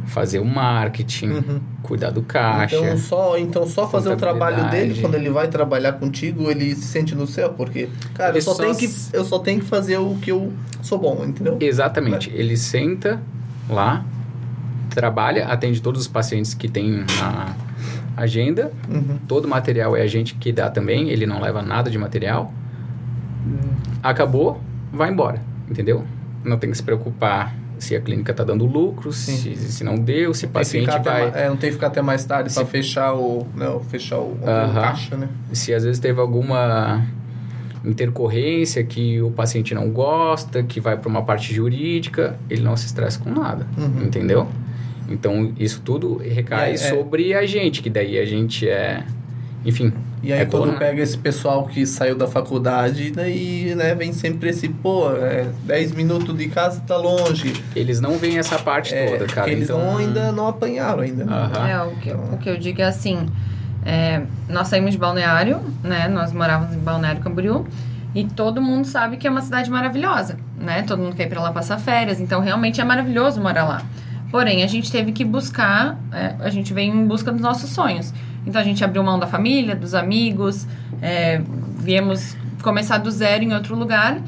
[0.06, 1.60] fazer o marketing, Uhum.
[1.82, 2.76] cuidar do caixa.
[2.76, 6.82] Então só, então só fazer o trabalho dele quando ele vai trabalhar contigo, ele se
[6.82, 9.66] sente no céu, porque, cara, Ele eu só, só tenho que, eu só tenho que
[9.66, 10.52] fazer o que eu
[10.82, 11.56] sou bom, entendeu?
[11.60, 12.30] Exatamente.
[12.34, 13.20] Ele senta
[13.68, 14.04] lá,
[14.94, 17.54] trabalha, atende todos os pacientes que tem na
[18.16, 18.72] agenda.
[18.88, 19.18] Uhum.
[19.28, 22.52] Todo material é a gente que dá também, ele não leva nada de material.
[24.02, 24.60] Acabou,
[24.92, 26.04] vai embora, entendeu?
[26.44, 30.32] Não tem que se preocupar se a clínica está dando lucro, se, se não deu,
[30.32, 31.30] se o paciente até vai...
[31.30, 33.46] ma- é, não tem que ficar até mais tarde pra fechar o.
[33.54, 34.72] Não, fechar o, o Aham.
[34.80, 35.28] caixa, né?
[35.52, 37.04] se às vezes teve alguma
[37.84, 42.86] intercorrência que o paciente não gosta, que vai para uma parte jurídica, ele não se
[42.86, 44.04] estressa com nada, Uhum.
[44.04, 44.48] entendeu?
[45.08, 46.76] Então, isso tudo recai É, é.
[46.76, 49.02] sobre a gente, que daí a gente é,
[49.64, 50.78] enfim, E aí é quando né?
[50.78, 55.92] pega esse pessoal que saiu da faculdade, daí, né, vem sempre esse, pô, é, 10
[55.92, 57.52] minutos de casa tá longe.
[57.76, 59.50] eles não veem essa parte É, toda, cara.
[59.50, 61.24] eles então, não, ainda não apanharam ainda.
[61.24, 61.32] né?
[61.34, 61.68] Aham.
[61.68, 63.26] É, o que, o que eu digo é assim,
[63.84, 67.66] é, nós saímos de Balneário, né, nós morávamos em Balneário Camboriú,
[68.14, 71.42] e todo mundo sabe que é uma cidade maravilhosa, né, todo mundo quer ir pra
[71.42, 73.82] lá passar férias, então realmente é maravilhoso morar lá.
[74.34, 78.12] Porém, a gente teve que buscar, é, a gente veio em busca dos nossos sonhos.
[78.44, 80.66] Então a gente abriu mão da família, dos amigos,
[81.00, 81.40] é,
[81.78, 84.18] viemos começar do zero em outro lugar.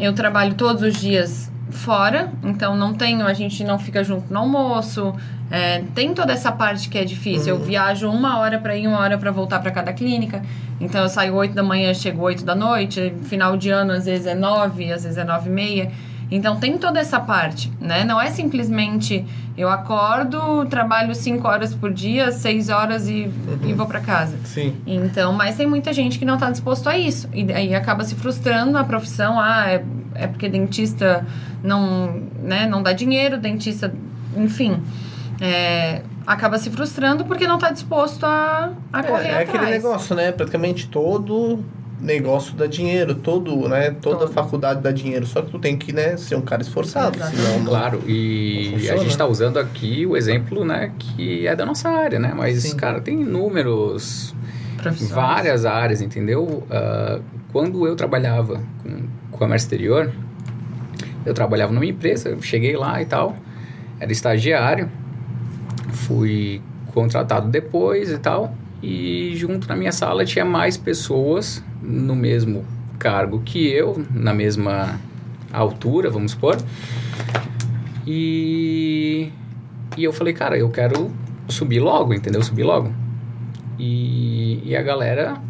[0.00, 4.38] Eu trabalho todos os dias fora, então não tenho, a gente não fica junto no
[4.38, 5.14] almoço.
[5.50, 7.54] é, tem toda essa parte que é difícil.
[7.54, 10.40] Eu viajo uma hora para ir, uma hora para voltar para cada clínica.
[10.80, 13.12] Então eu saio 8 da manhã, chego 8 da noite.
[13.24, 15.92] Final de ano às vezes é 9, às vezes é 9 e meia.
[16.34, 18.04] Então tem toda essa parte, né?
[18.04, 19.24] Não é simplesmente
[19.56, 23.30] eu acordo, trabalho 5 horas por dia, 6 horas e,
[23.64, 24.36] e vou para casa.
[24.44, 24.74] Sim.
[24.86, 27.28] Então, mas tem muita gente que não está disposto a isso.
[27.34, 29.38] E aí acaba se frustrando a profissão.
[29.38, 31.26] Ah, é, é porque dentista
[31.62, 33.92] não, né, não dá dinheiro, dentista,
[34.34, 34.82] enfim.
[35.38, 39.48] é, acaba se frustrando porque não está disposto a, a correr É, é atrás.
[39.50, 40.32] aquele negócio, né?
[40.32, 41.62] Praticamente todo
[42.02, 43.92] negócio dá dinheiro, todo, né?
[44.02, 44.32] Toda Todo.
[44.32, 45.24] faculdade dá dinheiro.
[45.26, 47.40] Só que tu tem que, né, ser um cara esforçado, Exatamente.
[47.46, 51.54] senão não- Claro, e Não a gente está usando aqui o exemplo, né, que é
[51.54, 52.32] da nossa área, né?
[52.36, 52.76] Mas, Sim.
[52.76, 54.34] cara, tem inúmeros
[55.10, 56.64] várias áreas, entendeu?
[56.70, 57.20] Ah,
[57.52, 60.10] quando eu trabalhava com comércio exterior,
[61.24, 63.36] eu trabalhava numa empresa, cheguei lá e tal,
[64.00, 64.90] era estagiário,
[65.92, 66.60] fui
[66.92, 72.64] contratado depois e tal, e junto na minha sala tinha mais pessoas no mesmo
[72.98, 74.98] cargo que eu, na mesma
[75.52, 76.56] altura, vamos supor.
[78.06, 79.30] E,
[79.96, 81.10] e eu falei, cara, eu quero
[81.48, 82.42] subir logo, entendeu?
[82.42, 82.92] Subir logo.
[83.78, 85.40] E, e a galera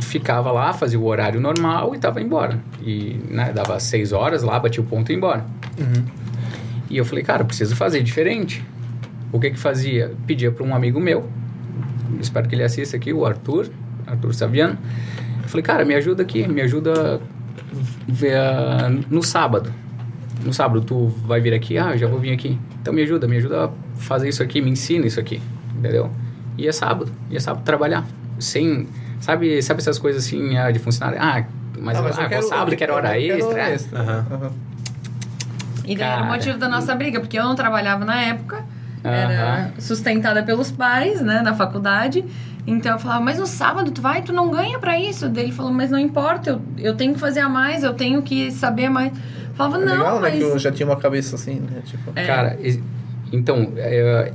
[0.00, 2.60] ficava lá, fazia o horário normal e tava embora.
[2.82, 5.46] E né, dava seis horas lá, batia o ponto e ia embora.
[6.90, 8.64] E eu falei, cara, preciso fazer diferente.
[9.32, 10.14] O que que fazia?
[10.26, 11.28] Pedia para um amigo meu,
[12.20, 13.68] espero que ele assista aqui, o Arthur,
[14.06, 14.78] Arthur Saviano.
[15.42, 17.20] Eu falei, cara, me ajuda aqui, me ajuda
[18.08, 19.72] ver, ah, no sábado.
[20.44, 22.58] No sábado tu vai vir aqui, ah, já vou vir aqui.
[22.80, 25.40] Então me ajuda, me ajuda a fazer isso aqui, me ensina isso aqui,
[25.76, 26.10] entendeu?
[26.58, 28.04] E é sábado, e é sábado trabalhar.
[28.38, 28.86] Sem,
[29.20, 31.18] sabe, sabe essas coisas assim ah, de funcionário?
[31.20, 31.44] Ah,
[31.78, 33.50] mas, Ah, ah, eu vou quero- sábado, eu quero hora eu quero extra.
[33.52, 33.74] hora é.
[33.74, 33.98] extra.
[34.00, 34.26] Aham.
[34.30, 34.50] Aham.
[35.86, 38.64] E daí era o motivo da nossa briga, porque eu não trabalhava na época,
[39.04, 42.24] Era sustentada pelos pais, né, na faculdade.
[42.66, 45.28] Então eu falava, mas no sábado tu vai, tu não ganha pra isso.
[45.28, 48.22] Daí ele falou, mas não importa, eu, eu tenho que fazer a mais, eu tenho
[48.22, 49.12] que saber mais.
[49.12, 50.20] Eu falava, É não, legal, né?
[50.30, 50.38] mas.
[50.38, 51.82] Que eu já tinha uma cabeça assim, né?
[51.84, 52.24] Tipo, É.
[52.26, 52.58] Cara,
[53.30, 54.32] então, é,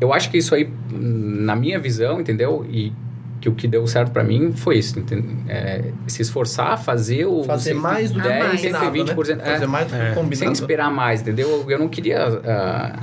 [0.00, 2.64] eu acho que isso aí, na minha visão, entendeu?
[2.70, 2.92] E
[3.40, 5.28] que o que deu certo pra mim foi isso, entende?
[5.48, 8.84] É, se esforçar, fazer o fazer mais do que 10, combinado,
[9.24, 9.42] 120%, né?
[9.44, 9.52] é.
[9.52, 10.08] Fazer mais do que É.
[10.14, 10.36] combinado.
[10.36, 11.64] sem esperar mais, entendeu?
[11.68, 12.96] Eu não queria ah,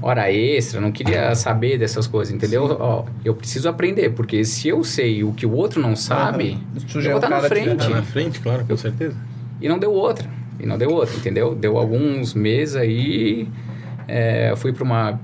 [0.00, 2.76] hora extra, não queria saber dessas coisas, entendeu?
[2.78, 6.58] Ó, eu preciso aprender, porque se eu sei o que o outro não sabe.
[6.90, 7.76] Tu eu é vou estar na frente.
[7.76, 9.16] Tá na frente, claro, com certeza.
[9.60, 10.28] E não deu outra.
[10.60, 11.54] E não deu outra, entendeu?
[11.54, 13.48] Deu alguns meses aí,
[14.06, 15.20] é, fui para uma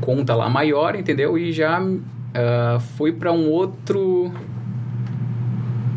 [0.00, 1.36] conta lá maior, entendeu?
[1.36, 1.80] E já
[2.34, 4.32] ah, fui para um outro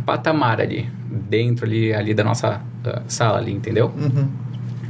[0.05, 0.89] patamar ali,
[1.29, 3.91] dentro ali, ali da nossa uh, sala ali, entendeu?
[3.95, 4.27] Uhum.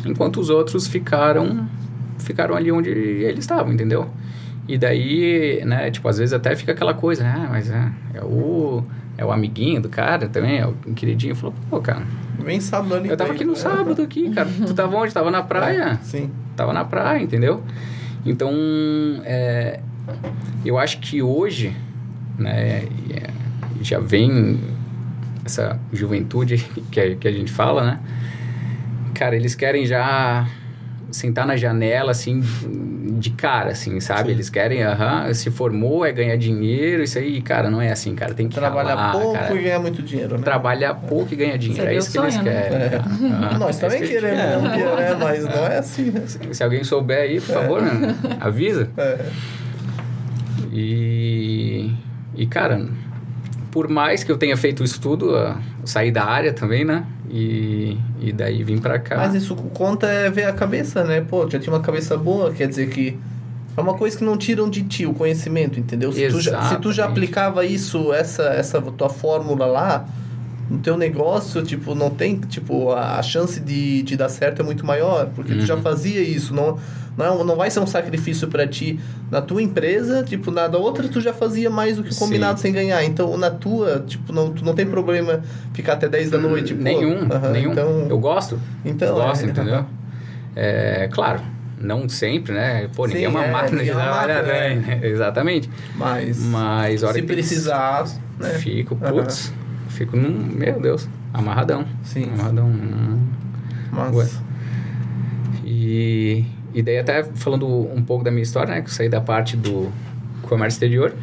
[0.06, 1.68] Enquanto os outros ficaram
[2.24, 4.10] ficaram ali onde eles estavam, entendeu?
[4.68, 8.24] E daí, né, tipo, às vezes até fica aquela coisa, né, ah, mas é, é
[8.24, 8.84] o
[9.18, 11.36] é o amiguinho do cara também, é o queridinho.
[11.36, 12.04] Falou, pô, cara,
[12.40, 13.10] Vem sábado ali.
[13.10, 13.60] eu tava aqui no né?
[13.60, 14.50] sábado aqui, cara.
[14.66, 15.14] Tu tava onde?
[15.14, 16.00] Tava na praia?
[16.02, 16.32] Sim.
[16.56, 17.64] Tava na praia, entendeu?
[18.26, 18.52] Então,
[19.24, 19.82] é,
[20.66, 21.76] eu acho que hoje,
[22.38, 23.30] né, é,
[23.82, 24.60] já vem
[25.46, 26.58] essa juventude
[26.90, 28.00] que a, que a gente fala, né?
[29.14, 30.48] Cara, eles querem já
[31.14, 32.42] sentar na janela, assim,
[33.20, 34.24] de cara, assim, sabe?
[34.26, 34.32] Sim.
[34.32, 38.34] Eles querem, aham, se formou, é ganhar dinheiro, isso aí, cara, não é assim, cara.
[38.34, 39.56] Tem que Trabalhar ralar, pouco cara.
[39.56, 40.44] e ganhar muito dinheiro, né?
[40.44, 41.84] Trabalhar pouco e ganhar dinheiro.
[41.84, 42.52] Seria É o isso que eles sonho, né?
[42.62, 42.78] querem.
[42.78, 42.90] É.
[42.90, 43.04] cara.
[43.48, 44.72] Aham, Nós é também que eles queremos querem.
[44.78, 45.18] dia, né?
[45.20, 46.24] Mas não é assim, né?
[46.52, 48.16] Se alguém souber aí, por favor, né?
[48.42, 48.90] avisa.
[48.98, 49.26] É.
[50.72, 51.92] E,
[52.36, 52.86] e, cara,
[53.72, 57.06] por mais que eu tenha feito isso tudo, ah, saí da área também, né?
[57.36, 59.18] E, e daí vim pra cá.
[59.18, 61.20] Mas isso conta é ver a cabeça, né?
[61.20, 63.18] Pô, já tinha uma cabeça boa, quer dizer que
[63.76, 66.12] é uma coisa que não tiram de ti o conhecimento, entendeu?
[66.12, 70.08] Se tu, já, se tu já aplicava isso, essa, essa tua fórmula lá,
[70.70, 74.66] no teu negócio, tipo, não tem, tipo, a, a chance de, de dar certo é
[74.66, 75.82] muito maior, porque tu já Uhum.
[75.82, 76.78] fazia isso, não,
[77.18, 79.00] não, não vai ser um sacrifício pra ti
[79.30, 82.20] na tua empresa, tipo, na da outra tu já fazia mais do que o Sim.
[82.26, 85.42] combinado sem ganhar, então na tua, tipo, não, tu não tem problema
[85.74, 86.82] ficar até 10 da noite, pô.
[86.82, 87.72] nenhum, Aham, nenhum.
[87.72, 88.60] Então, Eu gosto.
[88.86, 89.86] então, eu gosto, é, entendeu?
[90.56, 91.42] É, claro,
[91.80, 92.90] não sempre, né?
[92.96, 95.00] Pô, ninguém Sim, é uma é, máquina de é trabalhar, máquina, né?
[95.04, 95.70] Exatamente.
[95.96, 98.06] Mas, Mas, hora se que precisar,
[98.40, 98.50] né?
[98.50, 99.52] Fico, putz,
[100.06, 101.86] fico num, meu Deus, amarradão.
[102.04, 102.30] Sim.
[102.34, 102.68] Amarradão.
[102.68, 103.20] hum.
[103.92, 104.42] Mas.
[105.66, 108.82] E, e daí até falando um pouco da minha história, né?
[108.82, 109.92] Que eu saí da parte do
[110.42, 111.14] comércio exterior.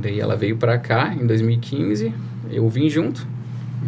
[0.00, 2.12] Daí ela veio pra cá em 2015.
[2.50, 3.26] Eu vim junto.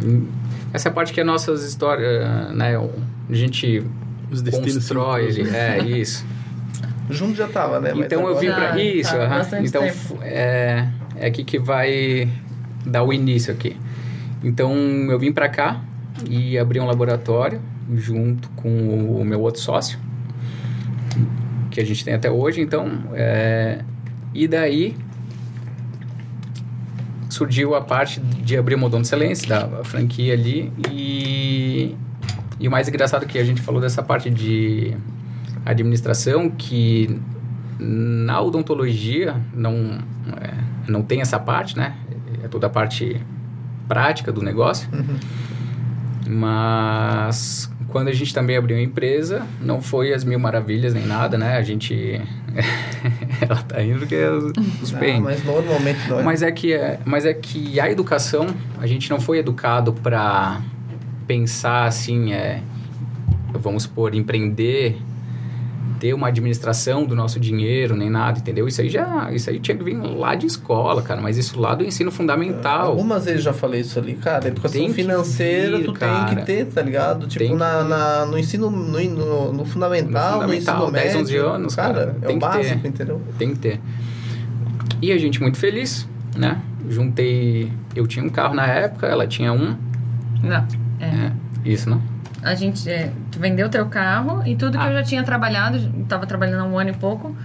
[0.03, 0.27] Hum,
[0.73, 2.75] Essa é a parte que é nossas histórias, né?
[2.77, 3.83] A gente
[4.31, 5.29] Os destinos constrói.
[5.53, 6.25] É, isso.
[7.09, 7.91] junto já tava, né?
[7.93, 9.37] Mas Então eu vim Já, pra isso, tá, aham.
[9.37, 9.93] bastante então tempo.
[9.95, 12.29] fu- é, é aqui que vai
[12.85, 13.75] dar o início aqui.
[14.43, 14.75] Então
[15.09, 15.81] eu vim pra cá
[16.29, 17.61] e abri um laboratório
[17.95, 18.69] junto com
[19.19, 19.99] o meu outro sócio
[21.69, 22.61] que a gente tem até hoje.
[22.61, 23.83] Então é,
[24.33, 24.95] e daí
[27.29, 31.95] surgiu a parte de abrir o Modon de Excelência, da franquia ali e
[32.59, 34.95] e o mais engraçado é que a gente falou dessa parte de
[35.65, 37.19] administração que
[37.79, 39.99] na odontologia não
[40.39, 40.53] é,
[40.87, 41.95] não tem essa parte, né?
[42.43, 43.19] É toda a parte
[43.91, 44.87] prática do negócio.
[44.93, 45.17] Uhum.
[46.29, 51.37] Mas quando a gente também abriu a empresa, não foi as mil maravilhas nem nada,
[51.37, 51.57] né?
[51.57, 52.21] A gente
[53.41, 54.15] ela tá indo porque
[54.81, 55.23] os, perrengues.
[55.23, 56.23] mas normalmente não é.
[56.23, 56.73] Mas é que
[57.03, 58.47] mas é que a educação,
[58.79, 60.61] a gente não foi educado para
[61.27, 62.61] pensar assim, é,
[63.53, 65.01] vamos supor, empreender,
[66.01, 68.67] ter uma administração do nosso dinheiro, nem nada, entendeu?
[68.67, 71.75] Isso aí já, isso aí tinha que vir lá de escola, cara, mas isso lá
[71.75, 72.87] do ensino fundamental.
[72.87, 74.47] Algumas vezes já falei isso ali, cara.
[74.47, 76.25] Educação Tem financeira vir, tu cara.
[76.25, 77.27] tem que ter, tá ligado?
[77.27, 81.05] Tipo, Tem na, na- no ensino, no, no, no fundamental, no, No ensino fundamental, 10,
[81.15, 81.21] médio.
[81.21, 82.57] 11 anos, cara, é tem o que ter.
[82.57, 83.21] básico, entendeu?
[83.37, 83.79] Tem que ter.
[85.03, 86.59] E a gente muito feliz, né?
[86.89, 89.75] Juntei, eu tinha um carro na época, ela tinha um,
[90.41, 90.65] Não.
[90.99, 91.05] É.
[91.05, 91.31] é,
[91.63, 92.01] isso, não?
[92.43, 94.89] A gente é, tu vendeu teu carro e tudo que Ah.
[94.89, 97.35] eu já tinha trabalhado, tava trabalhando há um ano e pouco.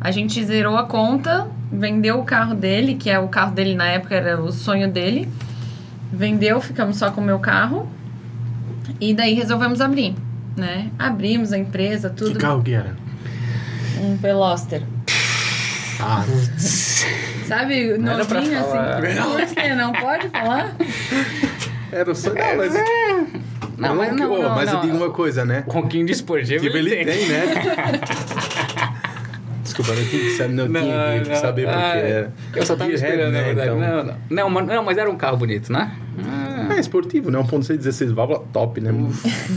[0.00, 3.86] A gente zerou a conta, vendeu o carro dele, que é o carro dele na
[3.86, 5.28] época era o sonho dele.
[6.12, 7.88] Vendeu, ficamos só com o meu carro.
[9.00, 10.14] E daí resolvemos abrir,
[10.56, 10.90] né?
[10.98, 12.38] Abrimos a empresa, Que tudo.
[12.38, 12.94] carro que era?
[14.00, 14.82] Um Veloster.
[16.00, 16.22] Ah,
[17.46, 19.54] Sabe, Não novinho assim.
[19.54, 19.76] Por?
[19.76, 20.74] Não pode falar?
[21.92, 22.34] era o sonho.
[22.36, 23.43] Não, mas.
[23.76, 24.80] Não, mas não, não, mas eu não.
[24.82, 25.64] digo uma coisa, né?
[25.66, 27.44] Um ronquinho de esportivo Tipo, ele tem, né?
[29.62, 32.32] Desculpa, não tinha que saber, não, tinha que saber porque Ah, era.
[32.54, 33.68] Eu só tava esperando, na verdade.
[33.68, 33.80] Então...
[33.80, 34.16] Não, não.
[34.28, 35.90] Não, mas, não, mas era um carro bonito, né?
[36.28, 37.38] Ah, É esportivo, né?
[37.38, 38.90] 1.6, 16 válvulas, top, né?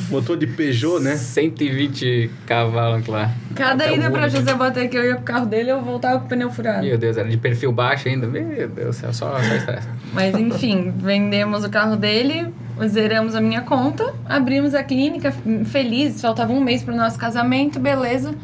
[0.09, 1.15] Motor de Peugeot, né?
[1.15, 3.31] 120 cavalos lá.
[3.55, 4.27] Cada Até ida pra.
[4.27, 6.85] José Bater que eu ia com o carro dele, eu voltava com o pneu furado.
[6.85, 8.27] Meu Deus, era de perfil baixo ainda.
[8.27, 9.87] Meu Deus do céu, só, só estresse.
[10.13, 12.53] Mas enfim, vendemos o carro dele,
[12.87, 15.33] zeramos a minha conta, abrimos a clínica,
[15.65, 18.35] felizes, faltava um mês pro nosso casamento, beleza.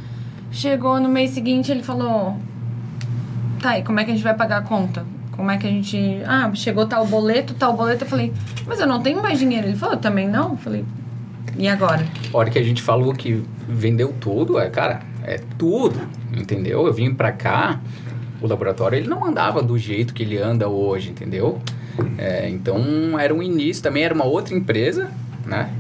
[0.51, 2.37] Chegou no mês seguinte, ele falou:
[3.61, 5.05] Tá, e como é que a gente vai pagar a conta?
[5.35, 6.21] Como é que a gente.
[6.25, 8.03] Ah, chegou tal boleto, tal boleto.
[8.03, 8.33] Eu falei:
[8.65, 9.67] Mas eu não tenho mais dinheiro.
[9.67, 10.51] Ele falou: Também não.
[10.51, 10.85] Eu falei:
[11.57, 12.05] E agora?
[12.33, 15.99] A hora que a gente falou que vendeu tudo, é, cara, é tudo,
[16.35, 16.85] entendeu?
[16.85, 17.81] Eu vim pra cá,
[18.41, 21.59] o laboratório, ele não andava do jeito que ele anda hoje, entendeu?
[22.17, 25.11] É, então era um início, também era uma outra empresa,
[25.45, 25.71] né?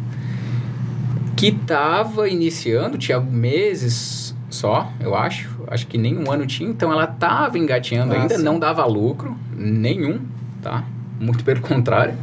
[1.35, 5.52] Que estava iniciando, tinha meses só, eu acho.
[5.67, 8.43] Acho que nem um ano tinha, então ela estava engatinhando Ah, ainda, sim.
[8.43, 10.19] não dava lucro nenhum,
[10.61, 10.83] tá?
[11.19, 12.15] Muito pelo contrário.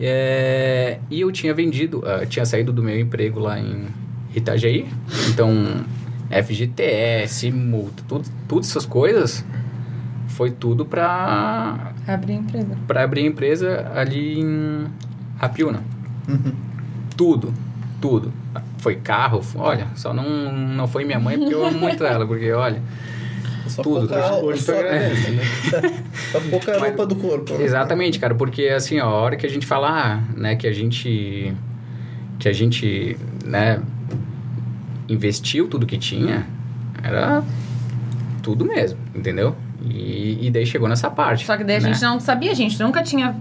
[0.00, 3.86] É, e eu tinha vendido, ah, tinha saído do meu emprego lá em
[4.34, 4.86] Itajaí,
[5.28, 5.52] então
[6.30, 9.44] FGTS, multa, tudo, tudo essas coisas
[10.28, 12.76] foi tudo para Abrir empresa.
[12.86, 14.86] para abrir empresa ali em
[15.40, 15.82] Apiúna.
[16.28, 16.52] Uhum.
[17.16, 17.52] Tudo,
[18.00, 18.32] tudo.
[18.78, 22.26] Foi carro, foi- olha, só não, não foi minha mãe porque eu amo muito ela,
[22.26, 22.80] porque olha,
[23.66, 25.42] Só Tudo, pouca, hoje tu só, agradece, né?
[26.32, 27.54] só pouca roupa do corpo.
[27.54, 27.64] né?
[27.64, 31.52] Exatamente, cara, porque assim, ó, a hora que a gente falar, né, que a gente
[32.38, 33.80] que a gente, né,
[35.08, 36.46] investiu tudo que tinha,
[37.02, 37.42] era
[38.42, 39.56] tudo mesmo, entendeu?
[39.80, 41.46] E, e daí chegou nessa parte.
[41.46, 41.92] Só que daí a né?
[41.92, 43.34] gente não sabia, a gente nunca tinha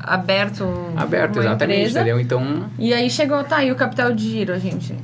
[0.00, 0.64] aberto
[0.96, 2.00] aberto, uma exatamente, empresa.
[2.00, 2.20] entendeu?
[2.20, 4.94] Então, E aí chegou, tá, e o capital de giro, a gente?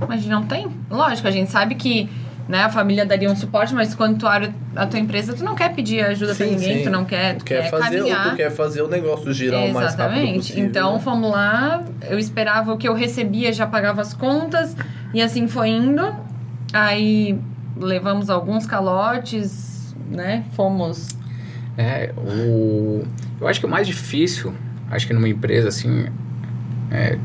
[0.00, 0.68] Mas a gente não tem.
[0.90, 2.08] Lógico, a gente sabe que
[2.48, 5.54] né, a família daria um suporte, mas quando tu abre a tua empresa, tu não
[5.54, 6.84] quer pedir ajuda pra Sim, ninguém, sim.
[6.84, 8.30] tu não quer, tu, Tu quer, fazer, caminhar.
[8.30, 10.36] tu quer fazer o negócio girar o mais rápido Exatamente.
[10.38, 10.64] possível.
[10.64, 11.00] Então né?
[11.00, 14.76] fomos lá, eu esperava o que eu recebia, já pagava as contas,
[15.12, 16.14] e assim foi indo.
[16.72, 17.38] Aí
[17.76, 19.75] levamos alguns calotes,
[20.10, 20.44] né?
[20.52, 21.16] Fomos.
[21.78, 23.02] É, o...
[23.40, 24.52] Eu acho que o mais difícil,
[24.90, 26.06] acho que numa empresa, assim,
[26.90, 27.18] é,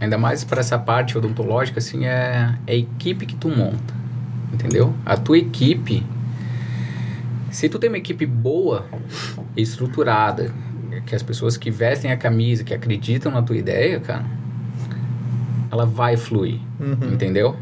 [0.00, 3.92] ainda mais para essa parte odontológica, assim, é, é a equipe que tu monta,
[4.52, 4.94] entendeu?
[5.04, 6.06] A tua equipe,
[7.50, 8.86] se tu tem uma equipe boa,
[9.56, 10.52] estruturada,
[11.04, 14.24] que as pessoas que vestem a camisa, que acreditam na tua ideia, cara,
[15.70, 17.12] ela vai fluir, Uhum.
[17.12, 17.56] entendeu?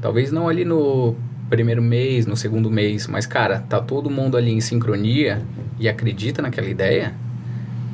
[0.00, 1.14] Talvez não ali no
[1.52, 5.42] primeiro mês, no segundo mês, mas cara, tá todo mundo ali em sincronia
[5.78, 7.12] e acredita naquela ideia,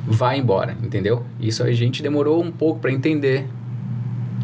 [0.07, 1.25] vai embora, entendeu?
[1.41, 3.45] Isso a gente demorou um pouco para entender.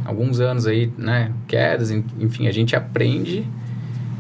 [0.03, 3.47] Alguns anos aí, né, quedas, en- enfim, a gente aprende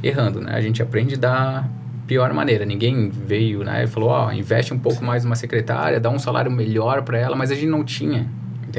[0.01, 0.53] errando, né?
[0.55, 1.67] A gente aprende da
[2.07, 2.65] pior maneira.
[2.65, 6.49] Ninguém veio, né, e falou, ó, investe um pouco mais numa secretária, dá um salário
[6.49, 8.27] melhor para ela, mas a gente não tinha.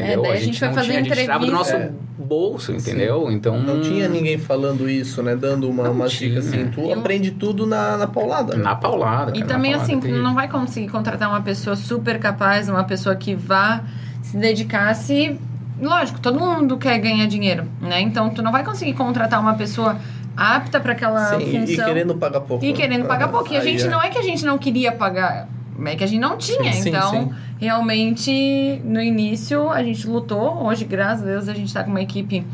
[0.00, 0.22] Entendeu?
[0.22, 1.96] daí a gente foi não fazer tinha, a gente tirava do nosso entrevista.
[2.18, 3.30] bolso, entendeu?
[3.30, 5.36] Então Não tinha ninguém falando isso, né?
[5.36, 6.68] Dando uma, uma dica assim.
[6.68, 8.56] Tu Eu- aprende tudo na, na paulada.
[8.56, 8.62] né?
[8.62, 9.30] Na paulada.
[9.30, 10.22] E cara, na também, paulada, assim, tu terrível.
[10.22, 13.82] não vai conseguir contratar uma pessoa super capaz, uma pessoa que vá
[14.22, 15.38] se dedicar se.
[15.80, 18.00] Lógico, todo mundo quer ganhar dinheiro, né?
[18.00, 19.96] Então, tu não vai conseguir contratar uma pessoa
[20.36, 21.84] apta para aquela Sim, e função.
[21.86, 22.64] querendo pagar pouco.
[22.64, 22.74] E né?
[22.74, 23.52] querendo pagar pouco.
[23.52, 23.88] E a gente é.
[23.88, 25.48] não é que a gente não queria pagar,
[25.84, 26.72] é que a gente não tinha.
[26.72, 27.30] Sim, sim, então, sim.
[27.58, 30.64] Realmente, no início, a gente lutou.
[30.64, 32.46] Hoje, graças a Deus, a gente tá com uma equipe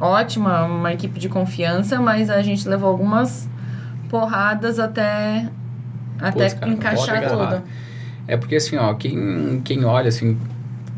[0.00, 3.48] ótima, uma equipe de confiança, mas a gente levou algumas
[4.08, 5.48] porradas até,
[6.20, 7.62] até cara, encaixar tudo.
[8.26, 10.38] É porque assim, ó, quem, quem olha assim,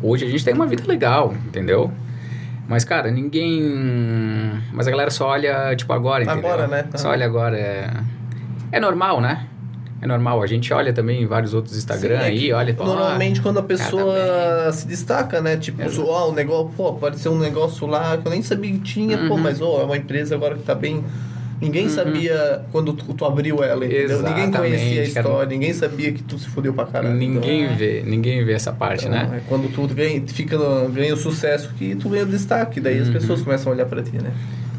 [0.03, 1.90] hoje a gente tem uma vida legal, entendeu?
[2.69, 4.61] Mas, cara, ninguém.
[4.73, 6.51] Mas a galera só olha, tipo, agora, entendeu?
[6.51, 6.85] Agora, né?
[6.97, 7.57] Só olha agora.
[7.57, 7.90] É,
[8.73, 9.47] é normal, né?
[10.00, 10.42] É normal.
[10.42, 12.74] A gente olha também em vários outros Instagram Sim, é aí, olha.
[12.74, 15.56] pô, Normalmente quando a pessoa se destaca, né?
[15.56, 19.16] Tipo, ó, o negócio, pô, apareceu um negócio lá que eu nem sabia que tinha,
[19.18, 19.40] pô, Uhum.
[19.40, 21.02] mas ó, é uma empresa agora que tá bem.
[21.59, 21.90] Ninguém Uhum.
[21.90, 24.22] sabia quando tu, tu abriu ela, entendeu?
[24.22, 25.26] Ninguém conhecia a Exatamente, cara.
[25.28, 27.14] história, ninguém sabia que tu se fudeu pra caralho.
[27.14, 27.76] ninguém Então, é.
[27.76, 29.38] vê, ninguém vê essa parte, Então, né?
[29.38, 30.59] é quando tu ganha, fica,
[30.92, 33.14] ganha o sucesso que tu ganha o destaque, daí as Uhum.
[33.14, 34.30] pessoas começam a olhar pra ti, né?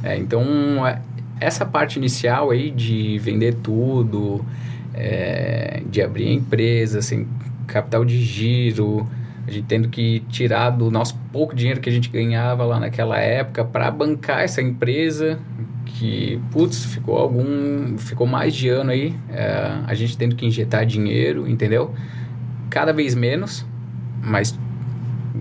[0.04, 1.02] É, então, é,
[1.40, 4.46] essa parte inicial aí de vender tudo,
[4.98, 7.28] é, de abrir a empresa, sem
[7.68, 9.08] capital de giro,
[9.48, 13.18] a gente tendo que tirar do nosso pouco dinheiro que a gente ganhava lá naquela
[13.20, 15.40] época para bancar essa empresa,
[15.86, 20.86] que, putz, ficou algum, ficou mais de ano aí, é, a gente tendo que injetar
[20.86, 21.94] dinheiro, entendeu?
[22.70, 23.66] Cada vez menos,
[24.22, 24.58] mas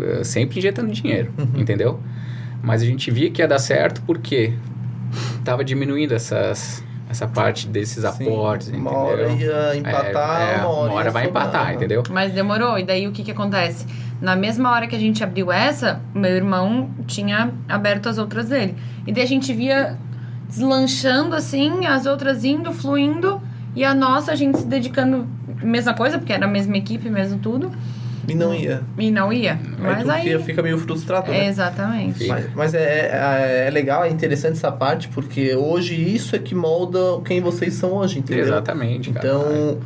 [0.01, 1.61] é, sempre injetando dinheiro, Uhum.
[1.61, 2.01] entendeu?
[2.62, 4.52] Mas a gente via que ia dar certo porque
[5.44, 8.94] tava diminuindo essas, essa parte desses Sim, aportes, Uma entendeu?
[8.98, 11.46] hora ia empatar, É, é, uma hora, vai sobrar.
[11.46, 12.02] empatar, entendeu?
[12.11, 12.79] Mas demorou.
[12.79, 13.87] E daí o que que acontece?
[14.21, 18.75] Na mesma hora que a gente abriu essa, meu irmão tinha aberto as outras dele.
[19.07, 19.96] E daí a gente via
[20.48, 23.40] deslanchando assim, as outras indo, fluindo,
[23.75, 25.27] e a nossa, a gente se dedicando,
[25.63, 27.71] mesma coisa, porque era a mesma equipe, mesmo tudo,
[28.29, 28.83] E não ia.
[28.98, 29.52] e não ia.
[29.52, 30.42] Aí Mas tu aí.
[30.42, 31.46] fica, meio frustrado, né?
[31.48, 32.18] Exatamente.
[32.18, 32.35] Fica.
[32.35, 36.54] Mas, mas é, é, é legal, é interessante essa parte, porque hoje isso é que
[36.54, 38.44] molda quem vocês são hoje, entendeu?
[38.44, 39.27] Exatamente, cara.
[39.27, 39.79] Então,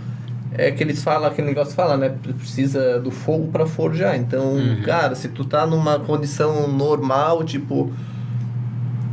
[0.57, 2.13] é que eles falam, aquele negócio fala, né?
[2.39, 4.17] Precisa do fogo para forjar.
[4.17, 4.83] Então, Uhum.
[4.83, 7.93] cara, se tu tá numa condição normal, tipo.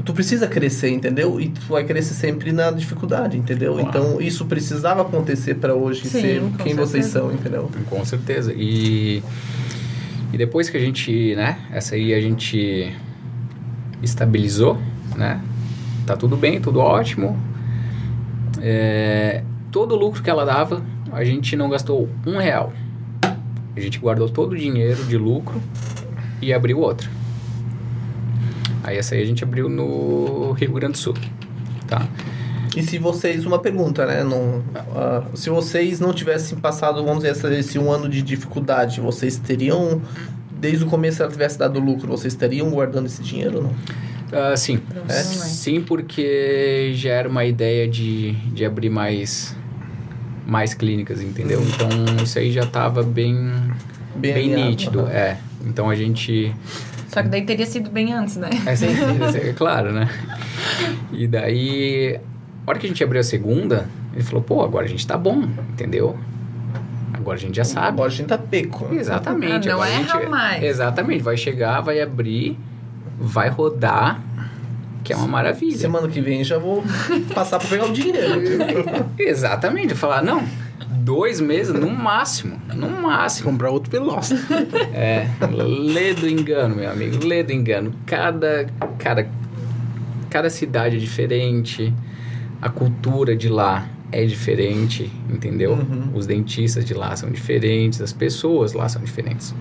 [0.07, 1.37] Tu precisa crescer, entendeu?
[1.37, 3.73] E tu vai crescer sempre na dificuldade, entendeu?
[3.73, 3.89] Claro.
[3.89, 7.19] Então isso precisava acontecer para hoje Sim, ser quem vocês certeza.
[7.19, 7.69] são, entendeu?
[7.89, 8.53] Com certeza.
[8.55, 9.21] E,
[10.31, 11.59] e depois que a gente, né?
[11.73, 12.95] Essa aí a gente
[14.01, 14.77] estabilizou,
[15.13, 15.41] né?
[16.05, 17.37] Tá tudo bem, tudo ótimo.
[18.61, 19.43] É,
[19.73, 20.81] todo o lucro que ela dava,
[21.11, 22.71] a gente não gastou um real.
[23.75, 25.61] A gente guardou todo o dinheiro de lucro
[26.41, 27.16] e abriu outra.
[28.87, 31.13] Aí essa aí a gente abriu no Rio Grande do Sul,
[31.89, 32.07] tá?
[32.73, 34.23] E se vocês, uma pergunta, né?
[34.23, 34.63] Não,
[34.95, 40.01] ah, se vocês não tivessem passado, vamos dizer, esse um ano de dificuldade, vocês teriam,
[40.57, 43.75] desde o começo ela tivesse dado lucro, vocês estariam guardando esse dinheiro ou não?
[44.31, 44.79] Ah, sim.
[45.09, 45.13] É?
[45.13, 49.53] Sim, porque já era uma ideia de, de abrir mais,
[50.45, 51.61] mais clínicas, entendeu?
[51.61, 51.89] Então
[52.23, 53.35] isso aí já estava bem,
[54.15, 54.99] Bem bem, alinhado, nítido.
[55.01, 55.09] aham.
[55.11, 55.37] É.
[55.65, 56.55] Então a gente.
[57.09, 58.49] Só que daí teria sido bem antes, né?
[58.65, 58.87] É, sim,
[59.49, 60.09] é claro, né?
[61.11, 62.19] E daí,
[62.65, 65.17] a hora que a gente abriu a segunda, ele falou: pô, agora a gente tá
[65.17, 66.17] bom, entendeu?
[67.13, 67.87] Agora a gente já sabe.
[67.87, 68.87] Agora a gente tá peco.
[68.93, 69.69] Exatamente.
[69.69, 70.63] Ah, não erra gente- mais.
[70.63, 71.23] Exatamente.
[71.23, 72.57] Vai chegar, vai abrir,
[73.19, 74.21] vai rodar,
[75.03, 75.77] que é uma maravilha.
[75.77, 76.83] Semana que vem já vou
[77.33, 78.41] passar pra pegar o dinheiro.
[79.17, 80.43] Exatamente, falar, não,
[80.89, 83.51] dois meses no máximo, no máximo.
[83.51, 84.31] Comprar outro Veloz.
[84.93, 85.27] É,
[85.63, 87.93] lê do engano, meu amigo, lê do engano.
[88.05, 88.67] Cada,
[88.97, 89.27] cada,
[90.29, 91.93] cada cidade é diferente,
[92.61, 95.73] a cultura de lá é diferente, entendeu?
[95.73, 96.11] Uhum.
[96.15, 99.53] Os dentistas de lá são diferentes, as pessoas lá são diferentes.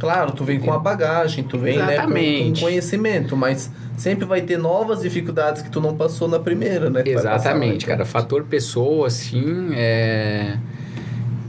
[0.00, 4.42] Claro, tu vem com a bagagem, tu vem né, com, com conhecimento, mas sempre vai
[4.42, 7.02] ter novas dificuldades que tu não passou na primeira, né?
[7.04, 8.04] Exatamente, cara.
[8.04, 10.58] Fator pessoa, assim, é.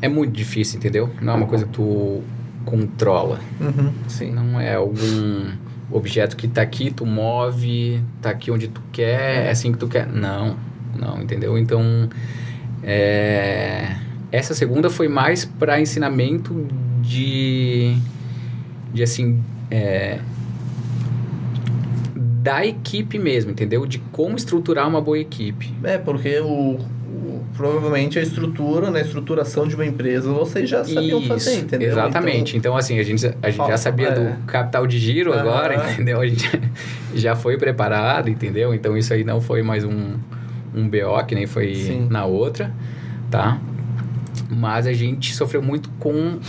[0.02, 1.10] É muito difícil, entendeu?
[1.22, 2.22] Não é uma coisa que tu
[2.66, 3.40] controla.
[3.60, 4.32] Uhum, sim.
[4.32, 5.52] Não é algum
[5.90, 9.88] objeto que tá aqui, tu move, tá aqui onde tu quer, é assim que tu
[9.88, 10.08] quer.
[10.08, 10.58] Não,
[11.00, 11.58] não, entendeu?
[11.58, 12.10] Então,
[12.84, 13.96] é,
[14.32, 16.68] essa segunda foi mais para ensinamento
[17.02, 17.96] de,
[18.94, 20.20] de assim, é,
[22.44, 23.86] da equipe mesmo, entendeu?
[23.86, 25.74] De como estruturar uma boa equipe.
[25.84, 30.84] É, porque o, o- provavelmente a estrutura, né, a estruturação de uma empresa, vocês já
[30.84, 31.90] sabiam fazer, Isso, entendeu?
[31.92, 32.58] Exatamente.
[32.58, 34.12] Então, assim, a gente, a gente já sabia é.
[34.12, 36.20] do capital de giro agora, entendeu?
[36.20, 36.50] A gente
[37.16, 38.74] já foi preparado, entendeu?
[38.74, 40.16] Então, isso aí não foi mais um,
[40.76, 42.08] um BO, que nem foi Sim.
[42.10, 42.74] na outra,
[43.32, 43.58] tá?
[44.50, 46.40] Mas a gente sofreu muito com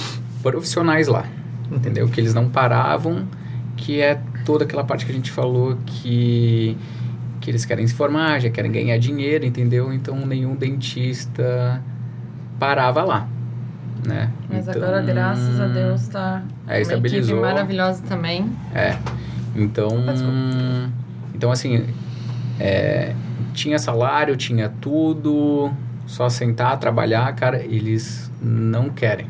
[0.43, 1.25] profissionais lá,
[1.71, 1.77] Uhum.
[1.77, 2.09] entendeu?
[2.09, 3.27] Que eles não paravam,
[3.77, 6.77] que é toda aquela parte que a gente falou que
[7.41, 9.93] que eles querem se formar, já querem ganhar dinheiro, entendeu?
[9.93, 11.83] Então nenhum dentista
[12.59, 13.29] parava lá,
[14.07, 14.31] né?
[14.49, 17.37] Mas Então, agora, graças a Deus, tá É, uma estabilizou.
[17.37, 18.51] equipe maravilhosa também.
[18.75, 18.97] É.
[19.55, 19.91] Então,
[21.35, 21.87] então assim,
[22.59, 23.15] é,
[23.53, 25.71] tinha salário, tinha tudo,
[26.07, 29.27] só sentar, trabalhar, cara, eles não querem.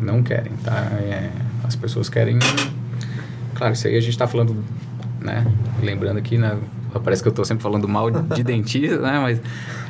[0.00, 0.76] Não querem, tá?
[1.00, 1.30] É,
[1.64, 2.38] as pessoas querem.
[3.60, 4.56] Claro, isso aí a gente tá falando,
[5.20, 5.46] né?
[5.82, 6.56] Lembrando aqui, né?
[7.04, 9.18] Parece que eu tô sempre falando mal de dentista, né?
[9.20, 9.40] Mas,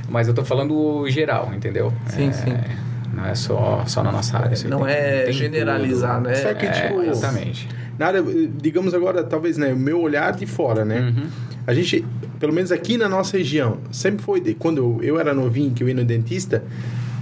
[0.08, 1.92] mas eu tô falando geral, entendeu?
[2.08, 2.54] Sim, É, sim.
[3.14, 4.56] Não é só, só na nossa área.
[4.68, 6.28] Não tem- é tem generalizar, tudo.
[6.30, 6.34] né?
[6.34, 7.68] Só que, É, tipo, exatamente.
[7.96, 8.20] Nada,
[8.60, 11.00] digamos agora, talvez, né, o meu olhar de fora, né?
[11.00, 11.26] Uhum.
[11.66, 12.04] A gente,
[12.40, 15.84] pelo menos aqui na nossa região, sempre foi, de, quando eu, eu era novinho, que
[15.84, 16.64] eu ia no dentista,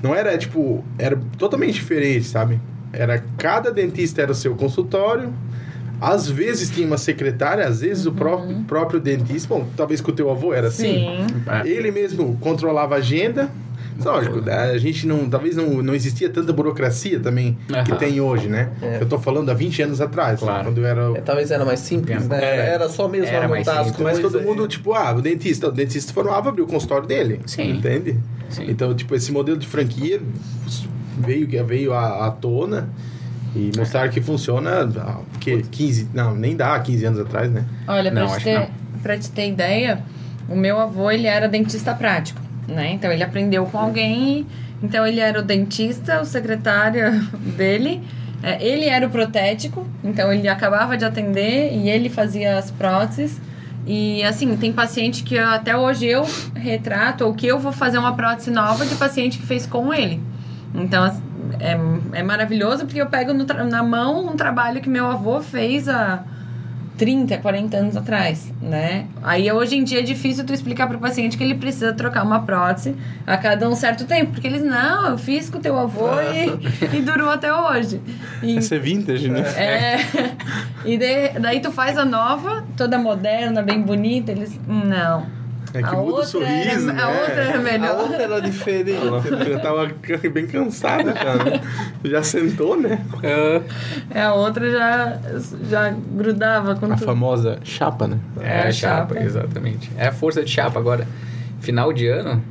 [0.03, 2.59] não era, tipo, era totalmente diferente, sabe?
[2.93, 5.31] Era, cada dentista era o seu consultório,
[6.01, 10.15] às vezes tinha uma secretária, às vezes o próprio, próprio dentista, bom, talvez com o
[10.15, 11.27] teu avô era assim, Sim.
[11.47, 11.69] É.
[11.69, 13.51] ele mesmo controlava a agenda.
[14.05, 15.29] Lógico, a gente não.
[15.29, 17.97] Talvez não, não existia tanta burocracia também que Aham.
[17.97, 18.71] tem hoje, né?
[18.81, 18.99] É.
[19.01, 20.67] Eu tô falando há 20 anos atrás, Claro.
[20.67, 21.19] quando eu era.
[21.19, 22.39] É, talvez era mais simples, né?
[22.41, 22.75] É.
[22.75, 23.97] Era só mesmo Era mais simples.
[23.99, 27.41] Mas todo mundo, tipo, ah, o dentista, o dentista formava, abriu o consultório dele.
[27.45, 27.73] Sim.
[27.73, 28.17] Entende?
[28.49, 28.67] Sim.
[28.69, 30.21] Então, tipo, esse modelo de franquia
[31.19, 32.89] veio, veio à, à tona
[33.55, 34.89] e mostraram que funciona
[35.41, 36.11] que 15.
[36.15, 37.65] Não, nem dá 15 anos atrás, né?
[37.87, 38.69] Olha, pra, Não, te ter, não.
[39.03, 40.03] pra te ter ideia,
[40.49, 42.93] o meu avô, ele era dentista prático, né?
[42.93, 44.47] Então, ele aprendeu com alguém,
[44.83, 47.21] então ele era o dentista, o secretário
[47.57, 48.03] dele,
[48.43, 53.41] é, ele era o protético, então ele acabava de atender e ele fazia as próteses.
[53.87, 58.15] E assim, tem paciente que até hoje eu retrato ou que eu vou fazer uma
[58.15, 60.21] prótese nova de paciente que fez com ele.
[60.75, 61.11] Então,
[61.61, 61.79] é,
[62.19, 66.23] é maravilhoso porque eu pego na mão um trabalho que meu avô fez há
[66.97, 69.07] 30, 40 anos atrás, né?
[69.23, 72.41] Aí hoje em dia é difícil tu explicar pro paciente que ele precisa trocar uma
[72.43, 76.97] prótese a cada um certo tempo, porque eles, não, eu fiz com teu avô e,
[76.97, 78.01] e durou até hoje.
[78.43, 79.43] E, Essa é vintage, né?
[79.57, 79.99] é,
[80.85, 85.38] e de- daí tu faz a nova, toda moderna, bem bonita, eles, não.
[85.75, 87.03] É que a muda o outra sorriso, era, né?
[87.03, 88.01] A outra era A melhor.
[88.01, 89.01] outra era diferente.
[89.51, 89.91] Eu tava
[90.33, 91.61] bem cansada já, né?
[92.05, 93.05] Já sentou, né?
[94.15, 95.19] É, a outra já,
[95.69, 97.05] já grudava com A tudo.
[97.05, 98.19] famosa chapa, né?
[98.41, 99.25] É, É, a chapa, chapa.
[99.27, 99.91] exatamente.
[99.97, 100.79] É a força de chapa.
[100.79, 101.07] Agora,
[101.61, 102.43] final de ano,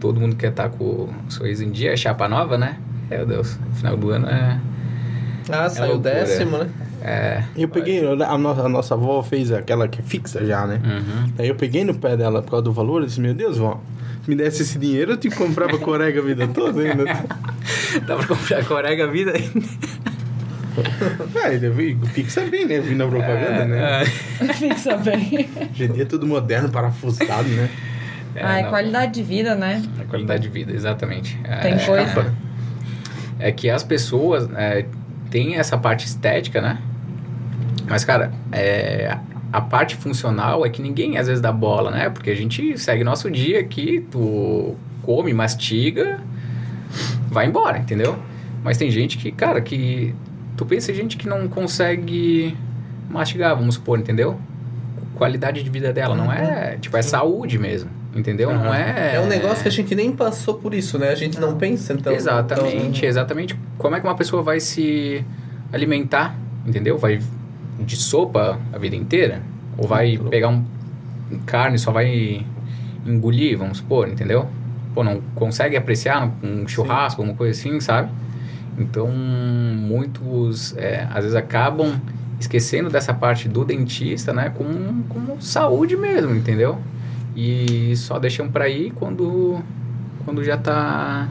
[0.00, 2.76] todo mundo quer estar com o sorriso em dia, é chapa nova, né?
[3.08, 4.58] Meu Deus, final do ano é.
[5.50, 6.14] Ah, saiu o loucura.
[6.14, 6.68] décimo, né?
[7.02, 10.80] É Eu peguei, a nossa, a nossa avó fez aquela que é fixa já, né?
[10.84, 11.32] uhum.
[11.38, 13.80] Aí eu peguei no pé dela por causa do valor, eu disse, meu Deus, vó,
[14.24, 17.04] se me desse esse dinheiro, eu te comprava corega a vida toda ainda.
[18.06, 19.66] Dá pra comprar corega a vida ainda.
[21.34, 22.78] Ah, vi- fixa bem, né?
[22.80, 24.02] Vindo a propaganda, né?
[24.02, 24.04] É,
[24.54, 25.48] Fixa bem.
[25.72, 27.68] Hoje em dia é tudo moderno, parafusado, né?
[28.34, 28.70] é, Ai, não.
[28.70, 29.82] qualidade de vida, né?
[30.00, 31.38] A qualidade de vida, exatamente.
[31.44, 32.32] É, Tem coisa.
[33.38, 34.86] É que as pessoas é,
[35.30, 36.78] têm essa parte estética, né?
[37.90, 39.18] Mas, cara, é,
[39.52, 42.08] a parte funcional é que ninguém às vezes dá bola, né?
[42.08, 46.20] Porque a gente segue nosso dia aqui, tu come, mastiga,
[47.28, 48.16] vai embora, entendeu?
[48.62, 50.14] Mas tem gente que, cara, que.
[50.56, 52.56] Tu pensa em gente que não consegue
[53.08, 54.38] mastigar, vamos supor, entendeu?
[55.16, 56.76] Qualidade de vida dela, não é.
[56.80, 58.54] Tipo, é saúde mesmo, entendeu?
[58.54, 59.16] Não é.
[59.16, 61.08] É um negócio que a gente nem passou por isso, né?
[61.08, 62.12] A gente não pensa, então...
[62.12, 63.58] exatamente, então- exatamente.
[63.78, 65.24] Como é que uma pessoa vai se
[65.72, 66.96] alimentar, entendeu?
[66.96, 67.20] Vai
[67.84, 69.42] de sopa a vida inteira?
[69.78, 70.64] Ou vai pegar um
[71.46, 72.44] carne e só vai
[73.06, 74.46] engolir, vamos supor, entendeu?
[74.94, 78.10] Pô, não consegue apreciar um churrasco, alguma coisa assim, sabe?
[78.78, 82.00] Então, muitos, é, às vezes, acabam
[82.38, 84.50] esquecendo dessa parte do dentista, né?
[84.50, 86.78] Como, como saúde mesmo, entendeu?
[87.36, 89.60] E só deixam pra ir quando,
[90.24, 91.28] quando já tá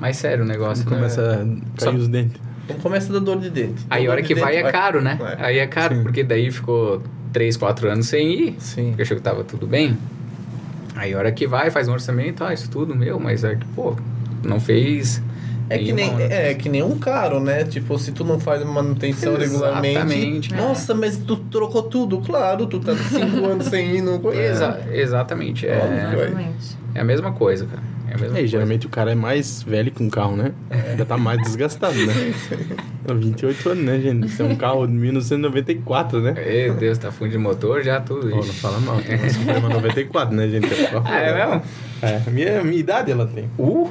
[0.00, 0.88] mais sério o negócio.
[0.88, 0.96] né?
[0.96, 1.36] Começa a
[1.80, 2.40] cair Só- os dentes.
[2.70, 3.84] Então começa da dor de dente.
[3.90, 5.18] Aí a hora que dente vai é caro, né?
[5.38, 5.44] É.
[5.46, 6.02] Aí é caro, Sim.
[6.02, 7.02] porque daí ficou
[7.32, 8.88] 3, 4 anos sem ir, Sim.
[8.88, 9.96] porque achou que tava tudo bem.
[10.96, 13.64] Aí a hora que vai, faz um orçamento, ah, isso tudo meu, mas é que,
[13.68, 13.94] pô,
[14.44, 15.22] não fez.
[15.72, 16.24] É que, nem, hora.
[16.24, 17.62] é que nem um carro, né?
[17.62, 19.96] Tipo, se tu não faz manutenção regularmente.
[19.96, 20.54] Exatamente.
[20.54, 22.18] Nossa, mas tu trocou tudo.
[22.18, 24.50] Claro, tu tá cinco anos sem ir, não conhece.
[24.50, 25.68] Exa- exatamente.
[25.68, 25.92] Óbvio.
[25.92, 26.76] É, Exatamente.
[26.96, 27.82] é a mesma coisa, cara.
[28.10, 28.46] É a mesma É, coisa.
[28.46, 30.52] geralmente o cara é mais velho que um carro, né?
[30.98, 32.12] Já tá mais desgastado, né?
[33.06, 34.26] Tá 28 anos, né, gente?
[34.26, 36.34] Isso é um carro de 1994, né?
[36.66, 38.52] Meu Deus, tá fundo de motor já tudo Pô, não isso.
[38.54, 40.68] fala mal, tem uma Suprema 94, né, gente?
[41.04, 41.62] Ah, é mesmo?
[42.02, 43.48] É, a minha, a minha idade ela tem.
[43.58, 43.90] Uh,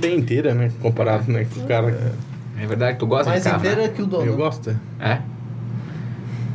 [0.00, 0.70] Bem inteira, né?
[0.80, 2.12] Comparado né, com o cara.
[2.60, 3.88] é verdade, tu gosta Mais de carro, inteira né?
[3.88, 4.24] que o dono.
[4.26, 4.70] Eu gosto.
[5.00, 5.20] É?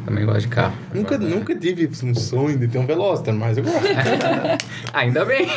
[0.05, 0.73] Também gosto de carro.
[0.93, 3.79] Nunca, nunca tive um sonho de ter um Veloster, mas eu gosto.
[4.93, 5.47] Ainda bem.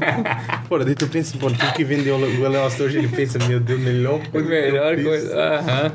[0.68, 3.80] Pô, daí tu pensa, pô, tive que vender o Veloster hoje, ele pensa, meu Deus,
[3.80, 4.46] melhor coisa.
[4.46, 5.34] que eu Melhor coisa.
[5.36, 5.92] Aham.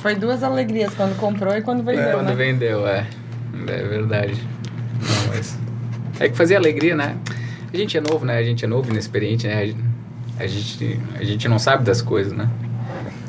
[0.00, 2.34] Foi duas alegrias, quando comprou e quando vendeu, Quando né?
[2.34, 3.06] vendeu, é.
[3.66, 4.34] É verdade.
[5.00, 5.58] Não, mas...
[6.18, 7.16] É que fazia alegria, né?
[7.72, 8.38] A gente é novo, né?
[8.38, 9.74] A gente é novo, inexperiente, né?
[10.38, 12.48] A gente, a gente não sabe das coisas, né?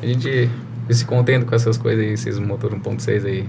[0.01, 0.49] A gente
[0.93, 3.45] se contenta com essas coisas aí, esses motor 1.6 aí.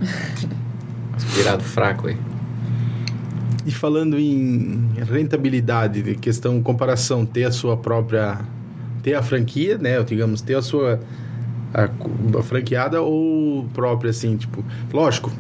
[1.17, 2.17] Aspirado fraco aí.
[3.67, 8.39] E falando em rentabilidade, de questão comparação, ter a sua própria.
[9.03, 10.03] ter a franquia, né?
[10.03, 11.01] Digamos, ter a sua.
[11.75, 11.89] A,
[12.39, 14.65] a franqueada ou própria, assim, tipo.
[14.93, 15.31] Lógico,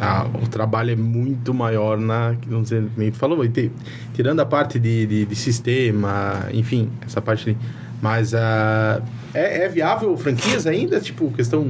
[0.00, 2.36] a- o trabalho é muito maior na.
[2.40, 3.70] que Não sei, nem falou, e te-
[4.14, 7.50] tirando a parte de, de, de sistema, enfim, essa parte.
[7.50, 7.58] ali.
[8.00, 9.02] Mas a
[9.34, 11.00] é, é viável franquias ainda?
[11.00, 11.66] Tipo, questão.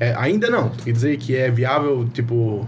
[0.00, 0.70] é, ainda não.
[0.70, 2.66] Quer dizer que é viável, tipo.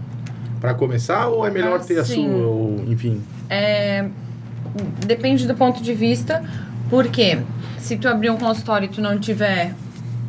[0.59, 3.19] Pra começar ou é melhor ter a sua, ou enfim.
[3.49, 4.07] É,
[5.07, 6.43] depende do ponto de vista,
[6.87, 7.39] porque
[7.79, 9.73] se tu abrir um consultório e tu não tiver,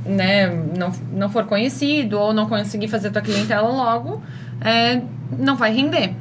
[0.06, 4.22] né, não, não for conhecido ou não conseguir fazer tua clientela logo,
[4.62, 5.02] é,
[5.38, 6.14] não vai render.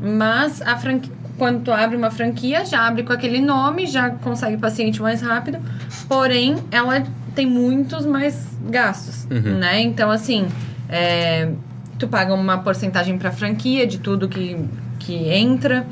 [0.00, 4.56] Mas a franquia, quando tu abre uma franquia, já abre com aquele nome, já consegue
[4.56, 5.58] paciente mais rápido,
[6.08, 7.02] porém ela
[7.34, 9.58] tem muitos mais gastos, Uhum.
[9.58, 9.80] né?
[9.80, 10.46] Então assim,
[10.88, 11.50] é,
[11.98, 14.56] tu paga uma porcentagem para franquia de tudo que,
[14.98, 15.86] que entra.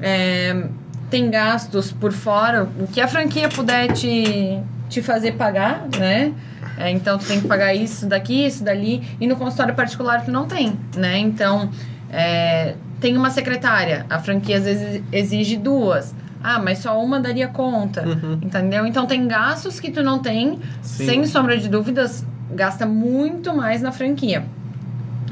[0.00, 0.66] É,
[1.10, 6.32] tem gastos por fora, o que a franquia puder te, te fazer pagar, né?
[6.78, 9.02] É, então, tu tem que pagar isso daqui, isso dali.
[9.18, 11.16] E no consultório particular, tu não tem, né?
[11.18, 11.70] Então,
[12.10, 14.06] é, tem uma secretária.
[14.08, 16.14] A franquia, às vezes, exige duas.
[16.42, 18.04] Ah, mas só uma daria conta,
[18.40, 18.86] entendeu?
[18.86, 20.60] Então, tem gastos que tu não tem.
[20.82, 21.06] Sim.
[21.06, 24.44] Sem sombra de dúvidas, gasta muito mais na franquia.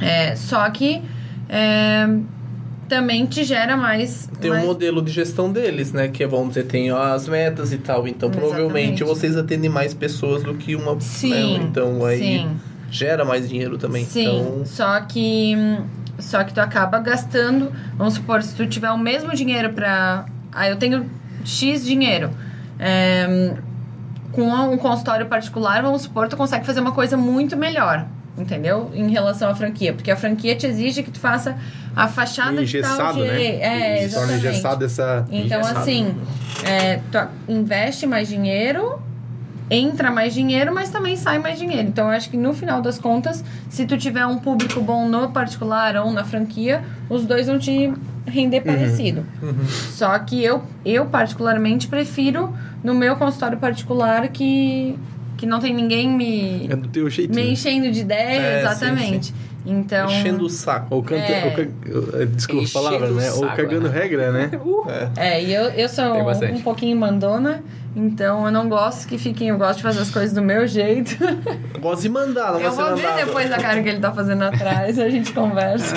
[0.01, 1.03] É, só que
[1.49, 2.09] é,
[2.89, 4.29] também te gera mais.
[4.41, 4.65] Tem mais...
[4.65, 6.09] um modelo de gestão deles, né?
[6.09, 8.09] Que é, vamos dizer, tem as metas e tal.
[8.09, 9.05] Então, provavelmente, Exatamente.
[9.05, 11.01] vocês atendem mais pessoas do que uma...
[11.01, 11.65] Sim, né?
[11.65, 12.51] Então, aí sim.
[12.91, 14.05] gera mais dinheiro também.
[14.05, 15.57] Sim, Então, só que
[16.19, 20.27] só que tu acaba gastando, vamos supor, se tu tiver o mesmo dinheiro pra.
[20.53, 21.09] Ah, eu tenho
[21.45, 22.31] X dinheiro.
[22.79, 23.55] é,
[24.33, 28.07] com um consultório particular, vamos supor, tu consegue fazer uma coisa muito melhor.
[28.37, 28.91] Entendeu?
[28.93, 29.93] Em relação à franquia.
[29.93, 31.57] Porque a franquia te exige que tu faça
[31.95, 33.45] a fachada Meio de tal engessado, né?
[33.45, 34.39] É, exatamente.
[34.39, 35.25] engessado essa...
[35.31, 35.79] Então, Engessado.
[35.79, 36.17] assim,
[36.65, 39.01] é, tu investe mais dinheiro,
[39.71, 41.89] entra mais dinheiro, mas também sai mais dinheiro.
[41.89, 45.31] Então, eu acho que no final das contas, se tu tiver um público bom no
[45.31, 47.93] particular ou na franquia, os dois vão te
[48.27, 49.25] render parecido.
[49.93, 54.99] Só que eu, eu, particularmente, prefiro no meu consultório particular que,
[55.37, 57.35] que não tem ninguém me, É do teu jeito.
[57.35, 59.35] me enchendo de ideia, É, sim, exatamente.
[59.67, 60.07] Então.
[60.07, 60.89] enchendo o saco.
[60.91, 61.23] Ou canta...
[61.23, 61.45] É.
[61.47, 62.25] Ou ca...
[62.27, 63.31] Desculpa a palavra, né?
[63.33, 63.99] Ou saco, cagando né?
[63.99, 64.51] regra, né?
[65.17, 67.63] É, e eu, eu sou um pouquinho mandona,
[67.97, 71.17] então eu não gosto que fiquem, eu gosto de fazer as coisas do meu jeito.
[71.81, 73.27] Gosto de mandar, não eu vou ver mandado.
[73.27, 75.95] depois a cara que ele tá fazendo atrás, a gente conversa.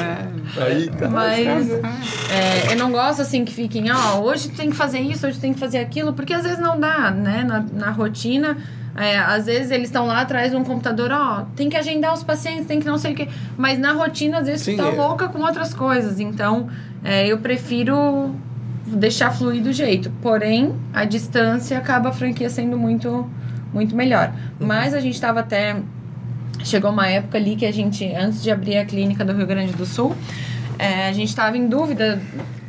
[0.57, 1.09] Aí tá.
[1.09, 5.27] Mas é, eu não gosto assim que fiquem, ó, hoje tu tem que fazer isso,
[5.27, 7.43] hoje tu tem que fazer aquilo, porque às vezes não dá, né?
[7.43, 8.57] Na, na rotina,
[8.97, 12.23] é, às vezes eles estão lá atrás de um computador, ó, tem que agendar os
[12.23, 13.27] pacientes, tem que não sei o quê.
[13.55, 14.91] Mas na rotina, às vezes, Sim, tu tá é.
[14.91, 16.19] louca com outras coisas.
[16.19, 16.67] Então,
[17.03, 18.35] é, eu prefiro
[18.87, 20.11] deixar fluir do jeito.
[20.19, 23.29] Porém, a distância acaba a franquia sendo muito,
[23.71, 24.33] muito melhor.
[24.59, 25.75] Mas a gente tava até.
[26.63, 29.73] Chegou uma época ali que a gente, antes de abrir a clínica do Rio Grande
[29.73, 30.15] do Sul,
[30.79, 32.19] é, a gente estava em dúvida,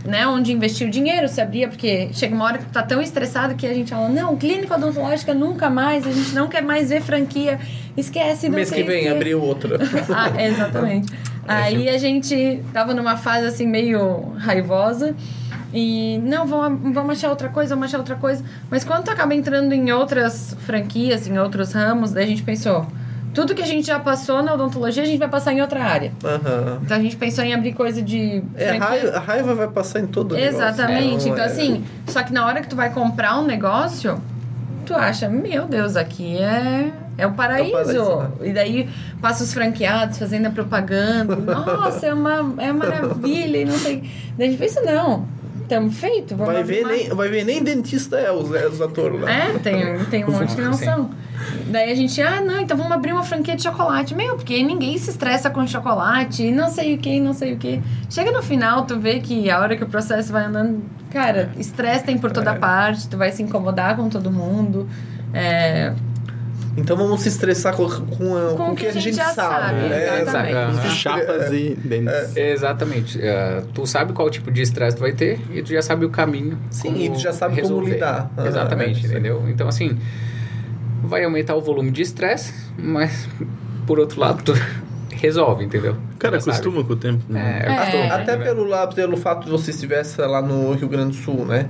[0.09, 3.55] né, onde investir o dinheiro, se abria, porque chega uma hora que tá tão estressado
[3.55, 7.03] que a gente fala, não, clínica odontológica nunca mais, a gente não quer mais ver
[7.03, 7.61] franquia,
[7.97, 9.79] esquece, não Mês que vem, quê." abriu outra.
[10.09, 11.13] Ah, exatamente.
[11.47, 15.15] Aí a gente tava numa fase assim meio raivosa.
[15.73, 18.43] E não, vamos, vamos achar outra coisa, vamos achar outra coisa.
[18.71, 22.87] Mas quando tu acaba entrando em outras franquias, em outros ramos, daí a gente pensou,
[23.39, 26.11] tudo que a gente já passou na odontologia, a gente vai passar em outra área.
[26.25, 26.81] Aham.
[26.83, 28.43] Então a gente pensou em abrir coisa de.
[28.57, 28.89] É, a franquia.
[28.89, 30.57] raiva, a raiva vai passar em todo o negócio.
[30.57, 31.27] Exatamente.
[31.27, 34.21] Não Então, é- assim, só que na hora que tu vai comprar um negócio,
[34.85, 37.73] tu acha, meu Deus, aqui é, é o paraíso.
[37.73, 38.31] paraíso, né?
[38.49, 38.89] E daí
[39.23, 41.37] passa os franqueados fazendo a propaganda.
[41.39, 44.03] Nossa, é uma é maravilha e não sei.
[44.37, 45.29] Daí a gente pensa, não,
[45.69, 46.35] estamos feito.
[46.35, 49.31] Vamos Vai abrir ver, nem, vai ver nem dentista é os, é os atores lá.
[49.31, 51.11] É, tem, tem um monte que não são.
[51.71, 54.15] Daí a gente, ah, não, então vamos abrir uma franquia de chocolate.
[54.15, 57.57] Meu, porque ninguém se estressa com chocolate, e não sei o que, não sei o
[57.59, 57.81] que.
[58.11, 62.05] Chega no final, tu vê que a hora que o processo vai andando, cara, estresse
[62.05, 62.55] tem por toda É.
[62.59, 64.89] parte, tu vai se incomodar com todo mundo.
[65.33, 65.93] É,
[66.79, 69.67] Então vamos se estressar com, com, com o que a gente, já sabe.
[69.67, 70.21] sabe, né?
[70.23, 70.83] exatamente.
[70.89, 72.37] Se- Chapas e dentes.
[72.37, 73.21] Exatamente.
[73.21, 76.11] É, tu sabe qual tipo de estresse tu vai ter e tu já sabe o
[76.11, 76.59] caminho.
[76.71, 77.95] Sim, como e tu já sabe como resolver.
[77.95, 78.31] lidar.
[78.37, 79.45] Ah, Exatamente, é, entendeu?
[79.49, 79.99] Então, assim,
[81.03, 83.29] vai aumentar o volume de estresse, mas
[83.87, 84.53] por outro lado, tu
[85.11, 85.97] resolve, entendeu?
[86.15, 87.23] O cara acostuma com o tempo.
[87.29, 87.63] né?
[87.65, 88.11] É, É.
[88.11, 88.55] Até entendeu?
[88.55, 91.69] pelo, lá, pelo fato de você estivesse lá no Rio Grande do Sul, né?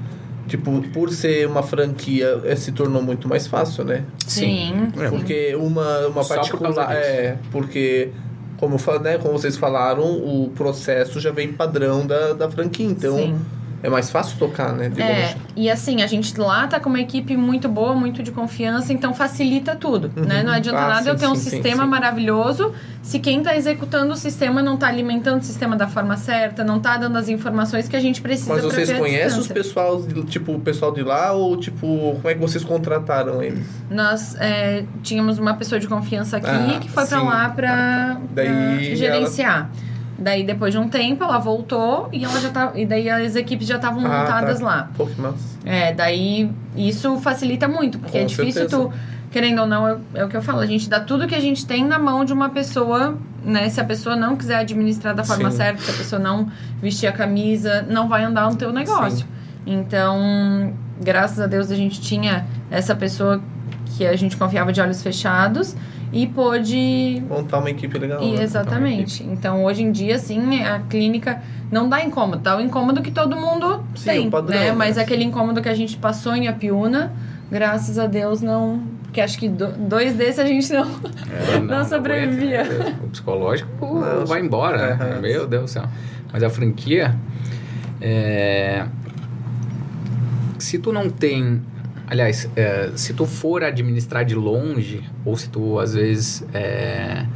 [0.48, 4.04] Tipo, por ser uma franquia, eh, se tornou muito mais fácil, né?
[4.26, 5.16] sim, É, sim.
[5.16, 6.88] Porque uma, uma Só por particular.
[6.88, 6.98] disso.
[7.10, 8.08] É, porque,
[8.56, 12.86] como, né, como vocês falaram, o processo já vem padrão da, da franquia.
[12.86, 13.38] Então, Sim.
[13.82, 14.88] É mais fácil tocar, né?
[14.88, 18.30] digamos É, e assim, a gente lá tá com uma equipe muito boa, muito de
[18.32, 20.42] confiança, então facilita tudo, né?
[20.42, 21.88] Não adianta Ah, nada sim, eu ter um sim, sistema sim.
[21.88, 22.72] maravilhoso
[23.02, 26.78] se quem tá executando o sistema não tá alimentando o sistema da forma certa, não
[26.78, 30.52] tá dando as informações que a gente precisa Mas vocês conhecem os pessoal, de- tipo,
[30.52, 33.64] o pessoal de lá ou, tipo, como é que vocês contrataram eles?
[33.90, 37.14] Nós é, tínhamos uma pessoa de confiança aqui Ah, que foi sim.
[37.16, 39.70] lá pra, Daí pra gerenciar.
[40.18, 43.68] Daí, depois de um tempo, ela voltou e ela já tá, e daí as equipes
[43.68, 44.66] já estavam Ah, montadas tá.
[44.66, 44.90] lá.
[44.96, 45.36] Pô, que massa.
[45.64, 48.76] É, daí isso facilita muito, porque Com é difícil certeza.
[48.82, 48.92] tu,
[49.30, 51.40] querendo ou não, é, é o que eu falo, a gente dá tudo que a
[51.40, 53.68] gente tem na mão de uma pessoa, né?
[53.68, 55.56] Se a pessoa não quiser administrar da forma Sim.
[55.58, 56.50] certa, se a pessoa não
[56.82, 59.24] vestir a camisa, não vai andar no teu negócio.
[59.64, 63.40] Então, graças a Deus a gente tinha essa pessoa
[63.96, 65.76] que a gente confiava de olhos fechados
[66.12, 68.22] e pôde Montar uma equipe legal.
[68.22, 68.42] e né?
[68.42, 69.22] exatamente.
[69.24, 72.38] Então, hoje em dia, sim, a clínica não dá incômodo.
[72.42, 74.66] Dá o incômodo que todo mundo Sim, tem, o padrão, né?
[74.66, 74.72] né?
[74.72, 77.12] Mas aquele incômodo que a gente passou em Apiúna,
[77.50, 78.82] graças a Deus, não...
[79.04, 80.84] Porque acho que do- dois desses a gente não...
[81.30, 82.60] É, Não sobrevivia.
[82.62, 83.02] aguenta, meu Deus.
[83.04, 85.04] O psicológico Não, vai embora, né?
[85.12, 85.20] Aham.
[85.20, 85.84] Meu Deus do céu.
[86.32, 87.14] Mas a franquia,
[88.00, 88.84] é...
[90.58, 91.62] se tu não tem...
[92.10, 97.26] Aliás, é, se tu for administrar de longe, ou se tu, às vezes, é,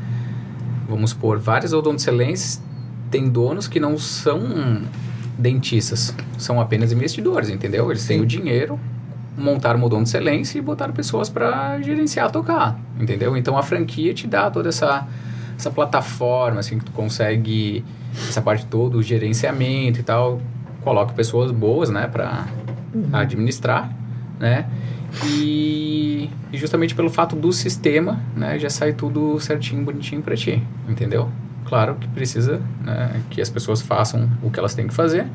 [0.88, 2.62] vamos supor, várias odontocelenses
[3.10, 4.82] têm donos que não são
[5.38, 7.90] dentistas, são apenas investidores, entendeu?
[7.90, 8.22] Eles têm Sim.
[8.22, 8.80] o dinheiro,
[9.36, 13.36] montaram uma odontocelência e botaram pessoas para gerenciar, tocar, entendeu?
[13.36, 15.06] Então a franquia te dá toda essa,
[15.54, 17.84] essa plataforma, assim, que tu consegue
[18.26, 20.40] essa parte toda, o gerenciamento e tal,
[20.82, 22.46] coloca pessoas boas, né, para
[23.12, 23.90] administrar,
[24.42, 24.66] né?
[25.24, 30.62] E, e justamente pelo fato do sistema, né, já sai tudo certinho, bonitinho para ti,
[30.88, 31.30] entendeu?
[31.66, 35.26] Claro que precisa, né, que as pessoas façam o que elas têm que fazer,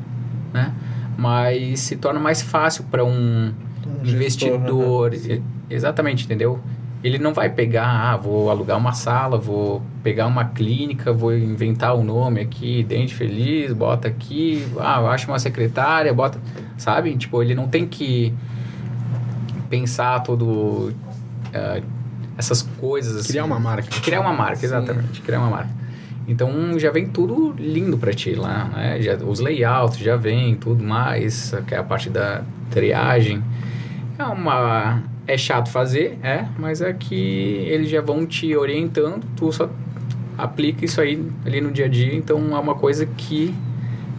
[0.52, 0.72] né?
[1.16, 3.52] Mas se torna mais fácil para um
[3.86, 5.42] Um gestor, investidor, sim.
[5.70, 6.60] e- exatamente, entendeu?
[7.02, 11.94] Ele não vai pegar, ah, vou alugar uma sala, vou pegar uma clínica, vou inventar
[11.94, 16.40] o nome aqui, Dente Feliz, bota aqui, ah, eu acho uma secretária, bota,
[16.76, 17.16] sabe?
[17.16, 18.34] Tipo, ele não tem que
[19.68, 20.92] pensar todo
[21.54, 21.80] ah,
[22.36, 23.30] essas coisas assim.
[23.30, 23.88] Criar uma marca.
[24.00, 24.66] Criar uma marca, Sim.
[24.66, 25.20] exatamente.
[25.22, 25.70] Criar uma marca.
[26.26, 29.00] Então já vem tudo lindo pra ti lá, né?
[29.00, 33.42] Já, os layouts já vem, tudo mais, que é a parte da triagem.
[34.18, 35.02] É uma.
[35.26, 39.68] É chato fazer, é, mas é que eles já vão te orientando, tu só
[40.38, 43.54] aplica isso aí ali no dia a dia, então é uma coisa que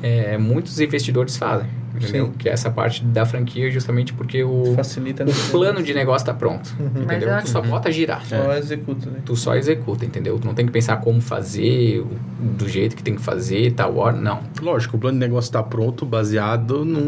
[0.04, 1.68] é, muitos investidores fazem,
[2.00, 2.26] entendeu?
[2.28, 2.34] Sim.
[2.38, 6.34] Que é essa parte da franquia justamente porque o, Facilita o plano de negócio tá
[6.34, 6.90] pronto, Uhum.
[7.06, 7.30] Mas entendeu?
[7.30, 9.20] eu Tu só bota girar Só executa, né?
[9.26, 10.38] tu só executa, entendeu?
[10.40, 12.04] Tu não tem que pensar como fazer,
[12.40, 14.40] do jeito que tem que fazer, tal hora, não.
[14.62, 17.00] Lógico, o plano de negócio está pronto baseado num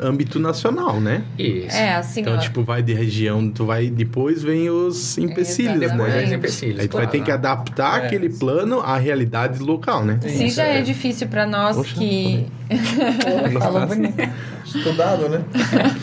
[0.00, 1.22] âmbito nacional, né?
[1.38, 1.76] Isso.
[1.76, 3.88] É, assim, Então, ó, tipo, vai de região, tu vai.
[3.88, 5.90] Depois vem os empecilhos, Exatamente.
[5.96, 6.16] Depois né?
[6.18, 6.80] vem os empecilhos.
[6.80, 7.18] Aí tu vai claro.
[7.18, 8.06] ter que adaptar É.
[8.06, 10.18] aquele plano à realidade local, né?
[10.22, 10.82] se Isso, já é é.
[10.82, 12.46] difícil pra nós Poxa, que...
[13.58, 14.28] Falou bonito.
[14.64, 15.44] Estudado, né?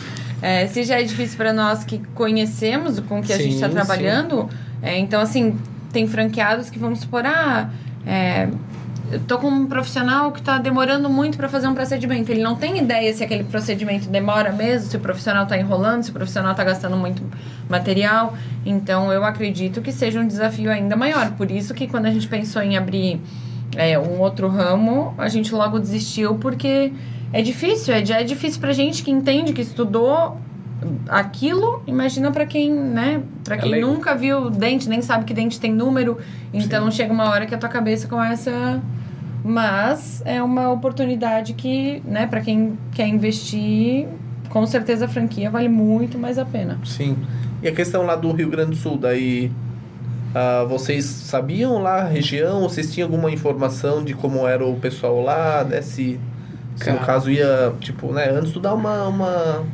[0.42, 3.68] É, se já é difícil para nós que conhecemos com o que a gente está
[3.68, 4.50] Sim, trabalhando,
[4.82, 5.56] é, então, assim,
[5.92, 7.70] tem franqueados que vamos supor, ah,
[8.04, 8.48] é,
[9.12, 12.32] eu tô com um profissional que está demorando muito para fazer um procedimento.
[12.32, 16.10] Ele não tem ideia se aquele procedimento demora mesmo, se o profissional está enrolando, se
[16.10, 17.22] o profissional está gastando muito
[17.68, 18.34] material.
[18.64, 21.32] Então, eu acredito que seja um desafio ainda maior.
[21.32, 23.20] Por isso que quando a gente pensou em abrir
[23.76, 26.92] é, um outro ramo, a gente logo desistiu porque
[27.32, 30.38] é difícil, é, já é difícil pra gente que entende, que estudou
[31.08, 33.86] aquilo, imagina pra quem, né, para É quem leigo.
[33.86, 36.18] nunca viu dente, nem sabe que dente tem número,
[36.52, 38.80] então chega uma hora que a tua cabeça começa
[39.44, 44.06] mas é uma oportunidade que, né, para quem quer investir,
[44.48, 46.78] com certeza a franquia vale muito mais a pena.
[46.84, 47.16] Sim.
[47.62, 49.50] E a questão lá do Rio Grande do Sul, daí.
[50.34, 52.62] ah, vocês sabiam lá a região?
[52.62, 55.80] Vocês tinham alguma informação de como era o pessoal lá, né?
[55.82, 56.18] Se,
[56.76, 58.30] se no caso ia, tipo, né?
[58.30, 59.64] Antes tu dá uma, uma,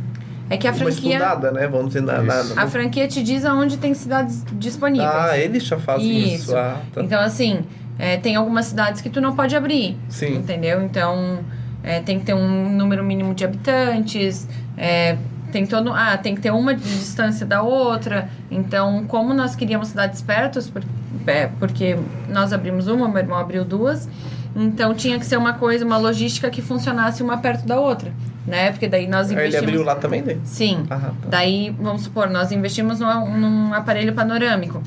[0.51, 1.67] É que a uma franquia estudada, né?
[1.67, 2.59] Vamos dizer, na, na, Isso.
[2.59, 5.11] a franquia te diz aonde tem cidades disponíveis.
[5.11, 6.35] Ah, eles já fazem isso.
[6.35, 6.57] Isso.
[6.57, 7.03] Ah, tá.
[7.03, 7.61] Então, assim,
[7.99, 9.97] é, tem algumas cidades que tu não pode abrir.
[10.09, 10.37] Sim.
[10.37, 10.83] Entendeu?
[10.83, 11.41] Então,
[11.83, 15.17] é, tem que ter um número mínimo de habitantes, é,
[15.51, 15.93] tem todo.
[15.93, 18.29] Ah, tem que ter uma de distância da outra.
[18.51, 20.83] Então, como nós queríamos cidades perto, por,
[21.27, 24.09] é, porque nós abrimos uma, meu irmão abriu duas.
[24.57, 28.13] Então tinha que ser uma coisa, uma logística que funcionasse uma perto da outra,
[28.47, 28.71] né?
[28.71, 29.69] Porque daí nós Aí ele investimos.
[29.69, 30.39] abriu lá também, né?
[30.43, 30.85] Sim.
[30.91, 31.13] Ah, tá.
[31.29, 34.83] Daí, vamos supor, nós investimos num, num aparelho panorâmico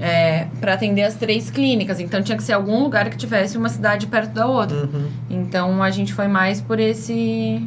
[0.00, 2.00] é, para atender as três clínicas.
[2.00, 4.76] Então, tinha que ser algum lugar que tivesse uma cidade perto da outra.
[4.76, 5.08] Uhum.
[5.30, 7.62] Então, a gente foi mais por esse...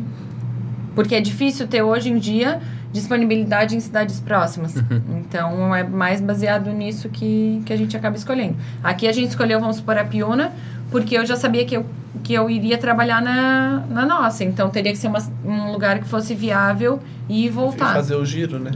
[0.95, 2.59] Porque é difícil ter, hoje em dia,
[2.91, 4.75] disponibilidade em cidades próximas.
[5.17, 8.55] Então, é mais baseado nisso que, que a gente acaba escolhendo.
[8.83, 10.51] Aqui a gente escolheu, vamos supor, a Piuna,
[10.91, 11.85] porque eu já sabia que eu,
[12.23, 14.43] que eu iria trabalhar na, na nossa.
[14.43, 16.99] Então, teria que ser uma- um lugar que fosse viável
[17.29, 18.71] e E voltar fazer o giro, né?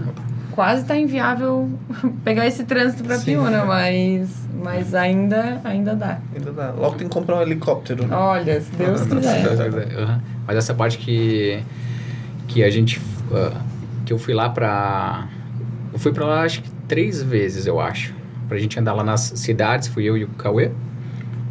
[0.53, 1.69] Quase tá inviável
[2.23, 3.25] pegar esse trânsito pra Sim.
[3.33, 4.29] Piúna, mas,
[4.63, 6.19] mas ainda, ainda dá.
[6.35, 6.71] Ainda dá.
[6.71, 8.15] Logo tem que comprar um helicóptero, né?
[8.15, 9.45] Olha, se Deus quiser.
[9.97, 10.21] Aham.
[10.47, 11.61] Mas essa parte que
[12.47, 13.01] que a gente
[13.31, 13.59] ah,
[14.05, 15.27] que eu fui lá pra
[15.91, 18.13] eu fui pra lá acho que três vezes eu acho
[18.47, 20.69] pra gente andar lá nas cidades fui eu e o Cauê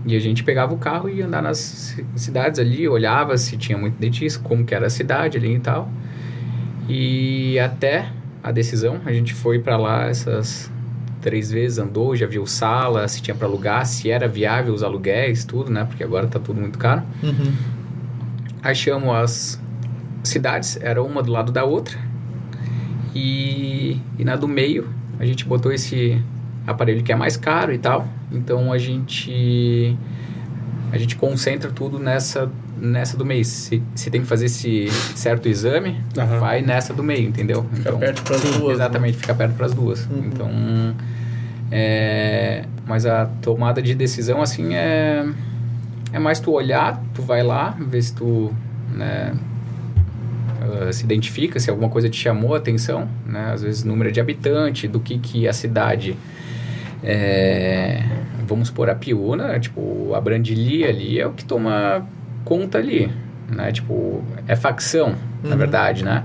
[0.05, 3.57] e a gente pegava o carro e ia andar nas ci- cidades ali olhava se
[3.57, 5.89] tinha muito dentista como que era a cidade ali e tal
[6.89, 8.09] e até
[8.43, 10.71] a decisão a gente foi pra lá essas
[11.21, 15.45] três vezes andou já viu sala se tinha pra alugar se era viável os aluguéis
[15.45, 17.53] tudo né porque agora tá tudo muito caro Uhum.
[18.63, 19.63] achamos as
[20.25, 21.99] cidades, era uma do lado da outra.
[23.15, 24.89] E, e na do meio,
[25.19, 26.21] a gente botou esse
[26.67, 28.07] aparelho que é mais caro e tal.
[28.31, 29.97] Então a gente
[30.93, 32.51] a gente concentra tudo nessa
[32.83, 33.45] nessa do meio.
[33.45, 36.39] Se, se tem que fazer esse certo exame, Aham.
[36.41, 37.65] vai nessa do meio, entendeu?
[37.73, 38.85] Fica perto pras sim, duas, né?
[38.85, 40.07] Exatamente, fica perto para as duas.
[40.07, 40.25] Uhum.
[40.27, 40.51] Então
[41.71, 45.25] É, mas a tomada de decisão, assim, é,
[46.13, 48.53] é mais tu olhar, tu vai lá, ver se tu
[48.93, 49.33] né,
[50.61, 53.53] uh, se identifica, se alguma coisa te chamou a atenção, né?
[53.55, 56.17] Às vezes número de habitante, do que, que a cidade...
[57.05, 58.05] É,
[58.47, 62.07] vamos supor, a Piúna, tipo, a Brandili ali é o que toma
[62.45, 63.11] conta ali,
[63.49, 63.73] né?
[63.73, 65.09] Tipo, é facção,
[65.43, 65.51] uhum.
[65.51, 66.25] na verdade, né?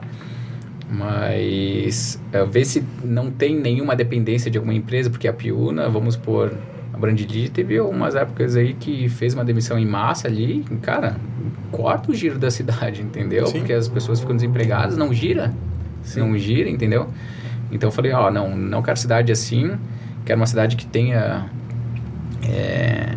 [0.89, 6.13] Mas uh, ver se não tem nenhuma dependência de alguma empresa, porque a Piúna, vamos
[6.13, 6.53] supor,
[6.93, 11.17] a Brandili teve algumas épocas aí que fez uma demissão em massa ali, cara,
[11.71, 13.47] corta o giro da cidade, entendeu?
[13.47, 13.59] Sim.
[13.59, 15.53] Porque as pessoas ficam desempregadas, não gira,
[16.01, 16.21] Sim.
[16.21, 17.09] não gira, entendeu?
[17.71, 19.77] Então eu falei, ó, não, não quero cidade assim,
[20.25, 21.49] quero uma cidade que tenha,
[22.47, 23.13] é,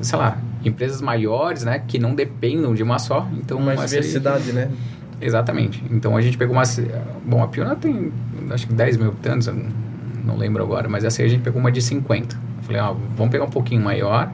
[0.00, 0.38] sei lá,
[0.68, 3.28] empresas maiores, né, que não dependam de uma só.
[3.34, 4.70] Então mais diversidade, né?
[5.20, 5.82] Exatamente.
[5.90, 6.64] Então a gente pegou uma,
[7.24, 8.12] bom, a Piona tem
[8.50, 9.48] acho que 10 mil habitantes,
[10.24, 12.36] não lembro agora, mas essa aí a gente pegou uma de 50.
[12.36, 14.30] Eu falei, ó, vamos pegar um pouquinho maior,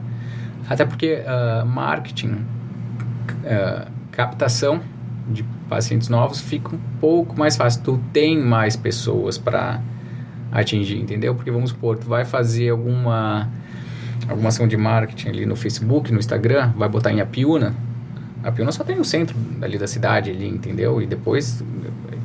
[0.69, 4.81] até porque uh, marketing uh, captação
[5.29, 7.81] de pacientes novos fica um pouco mais fácil.
[7.83, 9.81] Tu tem mais pessoas para
[10.51, 11.33] atingir, entendeu?
[11.33, 13.49] Porque vamos supor, tu vai fazer alguma
[14.29, 17.73] alguma ação de marketing ali no Facebook, no Instagram, vai botar em Apiúna.
[18.43, 21.01] A Apiúna só tem o centro ali da cidade ali, entendeu?
[21.01, 21.63] E depois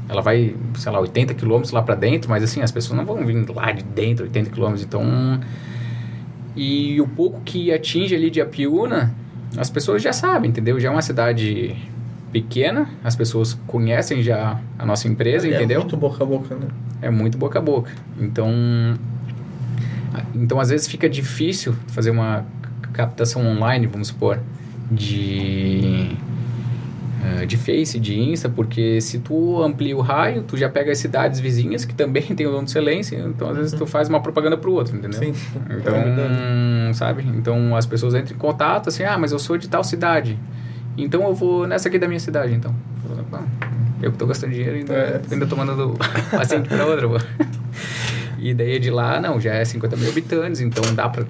[0.08, 3.24] ela vai, sei lá, 80 quilômetros lá para dentro, mas assim, as pessoas não vão
[3.24, 5.04] vir lá de dentro, 80 quilômetros, então...
[6.56, 9.14] E o pouco que atinge ali de Apiúna,
[9.56, 10.80] as pessoas já sabem, entendeu?
[10.80, 11.76] Já é uma cidade
[12.32, 15.76] pequena, as pessoas conhecem já a nossa empresa, é, entendeu?
[15.76, 16.68] É muito boca a boca, né?
[17.00, 17.92] É muito boca a boca.
[18.18, 18.52] Então,
[20.34, 22.44] então às vezes fica difícil fazer uma
[22.92, 24.40] captação online, vamos supor,
[24.90, 26.16] de
[27.24, 30.98] eh, de Face, de Insta, porque se tu amplia o raio, tu já pega as
[30.98, 33.86] cidades vizinhas que também tem o dono de excelência, então às vezes tu uhum.
[33.86, 35.18] faz uma propaganda pro outro, entendeu?
[35.18, 35.34] Sim.
[35.70, 37.24] Então, é sabe?
[37.36, 40.38] Então as pessoas entram em contato assim, ah, mas eu sou de tal cidade,
[40.96, 42.74] então eu vou nessa aqui da minha cidade, então.
[44.00, 45.96] Eu que tô gastando dinheiro e ainda, é, ainda tô mandando
[46.30, 47.16] paciente pra outra, pô.
[48.38, 51.24] E daí de lá, não, já é 50 mil habitantes, então dá pra,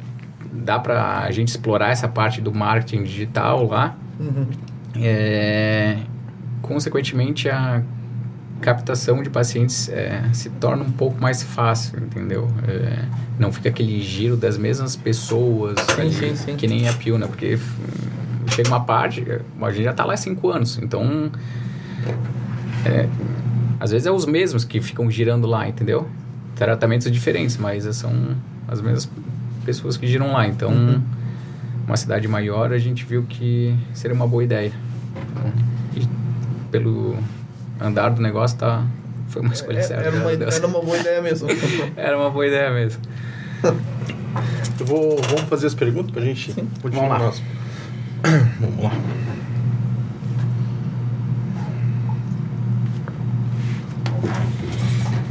[0.53, 3.97] dá pra gente explorar essa parte do marketing digital lá.
[4.21, 4.47] Uhum.
[4.97, 5.99] É,
[6.61, 7.83] consequentemente, a
[8.61, 12.49] captação de pacientes é, se torna um pouco mais fácil, entendeu?
[12.67, 13.05] É,
[13.39, 16.57] não fica aquele giro das mesmas pessoas sim, ali, sim, sim.
[16.57, 19.25] que nem a Piuna, porque hum, chega uma parte,
[19.63, 21.31] a gente já está lá há cinco anos, então
[22.85, 23.09] é,
[23.79, 26.09] às vezes é os mesmos que ficam girando lá, entendeu?
[26.59, 28.37] Tratamentos diferentes, mas são
[28.67, 29.09] as mesmas
[29.65, 31.01] pessoas que giram lá, então uhum.
[31.87, 34.73] uma cidade maior a gente viu que seria uma boa ideia.
[35.95, 36.07] E
[36.71, 37.17] pelo
[37.81, 38.85] andar do negócio, tá,
[39.29, 40.09] foi uma escolha é, certa.
[40.09, 41.49] Era uma, era uma boa ideia mesmo.
[41.97, 43.01] era uma boa ideia mesmo.
[44.81, 46.69] Eu vou, vamos fazer as perguntas pra gente Sim.
[46.83, 47.19] continuar.
[47.19, 47.47] Vamos lá.
[48.61, 48.93] Vamos lá.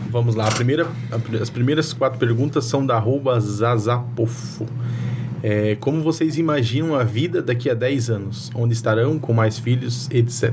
[0.10, 0.48] Vamos lá.
[0.48, 0.88] A primeira,
[1.42, 4.66] as primeiras quatro perguntas são da arroba Zazapofo.
[5.44, 8.52] É, como vocês imaginam a vida daqui a 10 anos?
[8.56, 10.52] Onde estarão, com mais filhos, etc.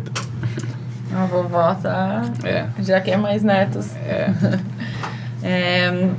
[1.13, 2.23] A vovó tá...
[2.43, 2.67] É.
[2.83, 3.95] Já quer mais netos.
[3.97, 4.31] É.
[5.43, 6.11] é.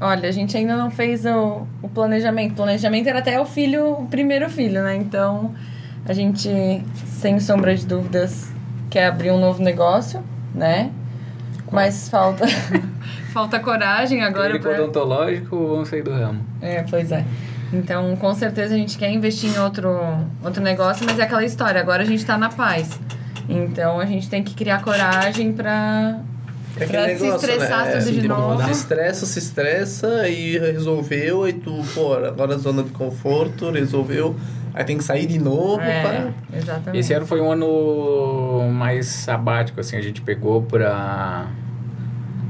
[0.00, 2.52] Olha, a gente ainda não fez o, o planejamento.
[2.52, 4.96] O planejamento era até o filho, o primeiro filho, né?
[4.96, 5.54] Então,
[6.06, 8.50] a gente, sem sombra de dúvidas,
[8.88, 10.22] quer abrir um novo negócio,
[10.54, 10.90] né?
[11.70, 12.44] Mas falta
[13.32, 14.50] falta coragem agora.
[14.50, 14.82] Clínico pra...
[14.82, 16.44] odontológico, vamos sair do ramo.
[16.60, 17.24] É, pois é.
[17.72, 19.88] Então, com certeza a gente quer investir em outro,
[20.42, 21.80] outro negócio, mas é aquela história.
[21.80, 22.98] Agora a gente está na paz.
[23.48, 26.20] Então, a gente tem que criar coragem para
[26.76, 27.92] é pra negócio, se estressar né?
[27.96, 28.64] tudo é, de novo.
[28.64, 31.48] Se estressa, se estressa e resolveu.
[31.48, 34.36] E tu, pô, agora zona de conforto, resolveu.
[34.74, 35.80] Aí tem que sair de novo.
[35.80, 36.58] É, pra...
[36.58, 36.98] exatamente.
[36.98, 39.96] Esse ano foi um ano mais sabático, assim.
[39.96, 41.48] A gente pegou pra,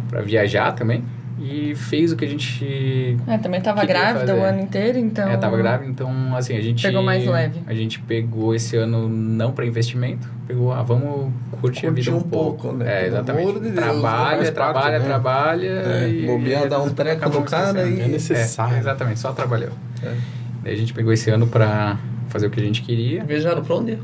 [0.08, 1.04] pra viajar também
[1.40, 3.16] e fez o que a gente.
[3.26, 4.38] É, também tava grávida fazer.
[4.38, 5.26] o ano inteiro, então.
[5.28, 6.82] É, tava grávida, então, assim, a gente.
[6.82, 7.60] Pegou mais leve.
[7.66, 12.18] A gente pegou esse ano não para investimento, pegou, ah, vamos curtir, a vida um,
[12.18, 12.62] um pouco.
[12.64, 12.76] pouco.
[12.76, 13.04] né?
[13.04, 13.54] É, exatamente.
[13.54, 15.04] De Deus, trabalha, trabalha, parte, né?
[15.04, 15.66] trabalha.
[15.66, 16.26] É, e.
[16.26, 18.00] Bobear, dar um treco no cara e.
[18.02, 18.76] É necessário.
[18.76, 19.72] É, exatamente, só trabalhou.
[20.02, 20.14] É.
[20.62, 21.98] Daí a gente pegou esse ano para
[22.30, 23.24] fazer o que a gente queria.
[23.24, 23.98] Viajaram pra onde?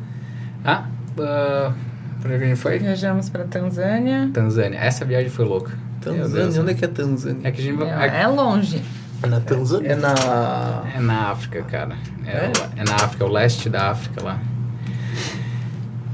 [0.64, 1.72] Ah, uh,
[2.20, 2.78] pra onde a gente foi?
[2.78, 4.30] Viajamos pra Tanzânia.
[4.32, 4.78] Tanzânia.
[4.78, 5.72] Essa viagem foi louca.
[6.00, 6.60] Tanzânia?
[6.60, 7.48] Onde é que é Tanzânia?
[7.48, 8.82] É que a gente é, é longe.
[9.22, 9.92] É na Tanzânia?
[9.92, 10.84] É na...
[10.94, 11.96] É na África, cara.
[12.26, 12.52] É, é?
[12.76, 14.38] é na África, o leste da África lá.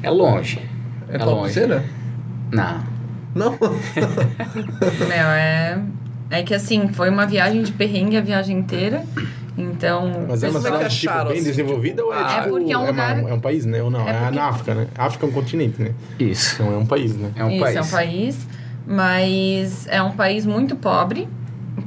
[0.03, 0.61] É longe.
[1.09, 1.61] É, é longe.
[2.53, 2.93] Não.
[3.35, 3.53] Não?
[5.09, 5.83] Meu, é...
[6.31, 9.05] É que assim, foi uma viagem de perrengue a viagem inteira.
[9.57, 10.11] Então.
[10.29, 12.49] Mas é uma é cidade tipo, acharam, bem assim, desenvolvida ou é, tipo, tipo, É
[12.49, 13.83] porque é um uma- lugar- é um país, né?
[13.83, 14.09] Ou não?
[14.09, 14.87] É É, porque- na África, né?
[14.97, 15.93] África é um continente, né?
[16.19, 16.55] Isso.
[16.55, 17.31] Então é um país, né?
[17.37, 17.77] É um Isso, país.
[17.77, 18.47] é um país.
[18.87, 21.29] Mas é um país muito pobre,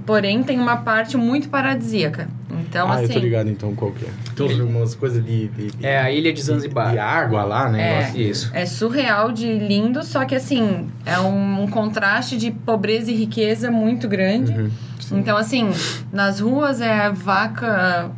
[0.06, 2.28] porém tem uma parte muito paradisíaca.
[2.52, 3.20] Então, ah, eu tô assim.
[3.22, 4.10] ligado então qual que é.
[4.36, 6.92] Tem uns- umas coisas de, de, de- É a ilha de de, Zanzibar.
[6.92, 8.12] de água lá, né?
[8.14, 8.18] É.
[8.18, 8.50] Isso.
[8.54, 13.70] É surreal de lindo, só que assim, é um, um contraste de pobreza e riqueza
[13.72, 14.52] muito grande.
[14.52, 14.70] Uhum.
[15.14, 15.70] Então, assim,
[16.12, 18.10] nas ruas é vaca.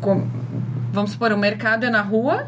[0.00, 0.26] com-
[0.92, 2.46] vamos supor, o mercado é na rua,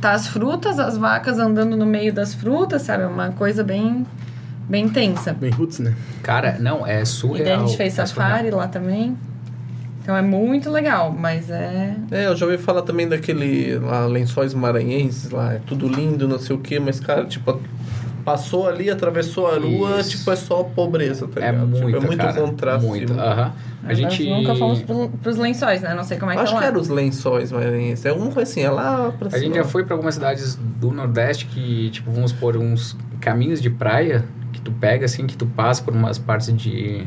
[0.00, 3.04] tá as frutas, as vacas andando no meio das frutas, sabe?
[3.04, 4.04] É uma coisa bem,
[4.68, 5.32] bem tensa.
[5.32, 5.94] Bem roots, né?
[6.22, 7.44] Cara, não, é E surreal.
[7.44, 9.16] daí a gente fez é safari lá também.
[10.02, 11.94] Então é muito legal, mas é.
[12.10, 16.38] É, eu já ouvi falar também daquele lá, lençóis maranhenses lá, é tudo lindo, não
[16.38, 17.60] sei o que, mas, cara, tipo,
[18.24, 20.16] passou ali, atravessou a rua, Isso.
[20.16, 21.66] tipo, é só pobreza, tá É ligado?
[21.68, 22.86] muito, tipo, é muito cara, contraste.
[22.86, 23.52] Muito, aham.
[23.84, 24.30] A Nós gente...
[24.30, 25.94] nunca fomos pro, pros lençóis, né?
[25.94, 28.06] Não sei como é que Acho é que era os lençóis maranhenses.
[28.06, 29.42] É uma coisa assim, é lá pra A cima.
[29.44, 33.68] gente já foi pra algumas cidades do Nordeste que, tipo, vamos por uns caminhos de
[33.68, 37.04] praia que tu pega, assim, que tu passa por umas partes de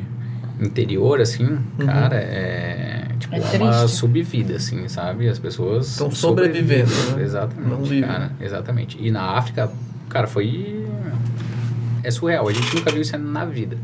[0.59, 3.07] interior, assim, cara, é...
[3.19, 5.27] Tipo, É é, uma subvida, assim, sabe?
[5.27, 5.87] As pessoas...
[5.87, 7.11] Estão sobrevivendo, né?
[7.11, 8.31] Não Exatamente, cara.
[8.39, 8.97] Exatamente.
[8.99, 9.71] E na África,
[10.09, 10.85] cara, foi...
[12.03, 12.47] É surreal.
[12.47, 13.77] A gente nunca viu isso na vida.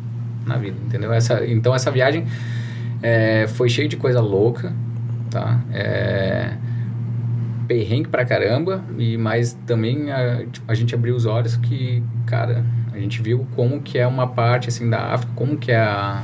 [0.45, 1.11] Na vida, entendeu?
[1.13, 2.25] Essa, então, essa viagem
[3.01, 4.73] é, foi cheia de coisa louca,
[5.29, 5.59] tá?
[5.71, 6.53] É,
[7.67, 12.63] perrengue pra caramba, e mas também a, tipo, a gente abriu os olhos que, cara,
[12.97, 16.23] a gente viu como que é uma parte, assim, da África, como que é a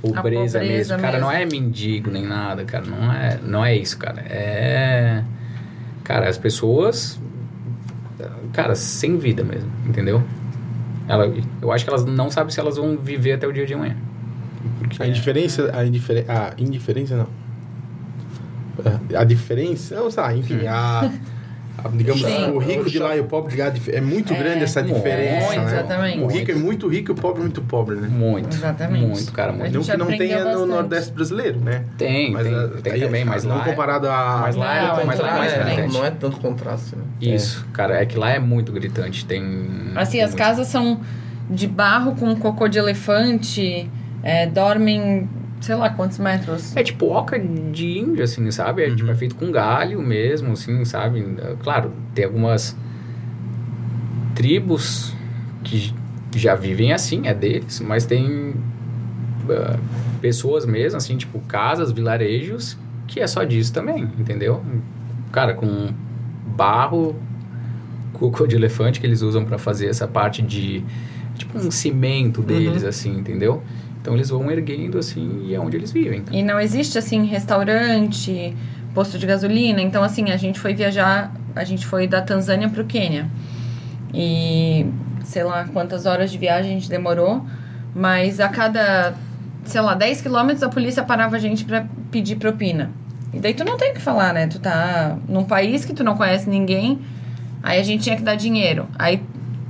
[0.00, 0.96] pobreza, pobreza mesmo.
[0.96, 1.20] Cara, mesmo.
[1.26, 2.86] não é mendigo nem nada, cara.
[2.86, 4.22] Não é, não é isso, cara.
[4.22, 5.22] É...
[6.02, 7.20] Cara, as pessoas...
[8.52, 10.22] Cara, sem vida mesmo, entendeu?
[11.06, 13.74] Ela, eu acho que elas não sabem se elas vão viver até o dia de
[13.74, 13.96] amanhã.
[14.78, 17.28] Porque A indiferença, a, indiferen a indiferença não.
[19.14, 21.10] A, a diferença, não sei, enfim, a,
[21.86, 22.50] a- digamos, Sim.
[22.50, 24.94] o rico de lá e o pobre de lá é muito É, grande essa muito,
[24.96, 25.64] diferença, né?
[25.64, 26.18] exatamente.
[26.20, 28.08] O rico é muito rico e o pobre é muito pobre, né?
[28.08, 28.54] Muito.
[28.56, 29.06] Exatamente.
[29.06, 29.72] Muito, cara, muito.
[29.74, 30.68] Não que não tenha no bastante.
[30.68, 31.84] Nordeste brasileiro, né?
[31.96, 34.76] Tem, Mas tem, a- tem aí, também, mas não lá é- comparado a mas lá
[35.00, 37.02] é- mas lá é mais não, é, não é tanto contraste, né?
[37.20, 39.24] Isso, cara, é que lá é muito gritante.
[39.24, 39.42] Tem.
[39.94, 40.38] Assim, tem as muito.
[40.38, 41.00] casas são
[41.48, 43.88] de barro com cocô de elefante,
[44.22, 45.28] é, dormem,
[45.66, 46.76] sei lá quantos metros.
[46.76, 48.84] É tipo oca de índio, assim, sabe?
[48.84, 48.94] É, Uhum.
[48.96, 51.24] tipo, é feito com galho mesmo, assim, sabe?
[51.62, 52.76] Claro, tem algumas
[54.34, 55.12] tribos
[55.64, 55.92] que
[56.36, 58.54] já vivem assim, é deles, mas tem
[59.50, 59.76] ah,
[60.20, 62.76] pessoas mesmo, assim, tipo, casas, vilarejos,
[63.08, 64.62] que é só disso também, entendeu?
[65.32, 65.88] Cara, com
[66.56, 67.16] barro,
[68.12, 70.82] cocô de elefante que eles usam para fazer essa parte de
[71.36, 73.62] tipo um cimento deles assim, entendeu?
[74.06, 76.22] Então eles vão erguendo assim e é onde eles vivem.
[76.30, 78.56] E não existe, assim, restaurante,
[78.94, 79.82] posto de gasolina.
[79.82, 83.28] Então, assim, a gente foi viajar, a gente foi da Tanzânia pro Quênia.
[84.14, 84.86] E
[85.24, 87.44] sei lá quantas horas de viagem a gente demorou,
[87.92, 89.12] mas a cada,
[89.64, 92.92] sei lá, 10 quilômetros a polícia parava a gente pra pedir propina.
[93.34, 94.46] E daí tu não tem o que falar, né?
[94.46, 97.00] Tu tá num país que tu não conhece ninguém,
[97.60, 98.86] aí a gente tinha que dar dinheiro.
[98.96, 99.20] Aí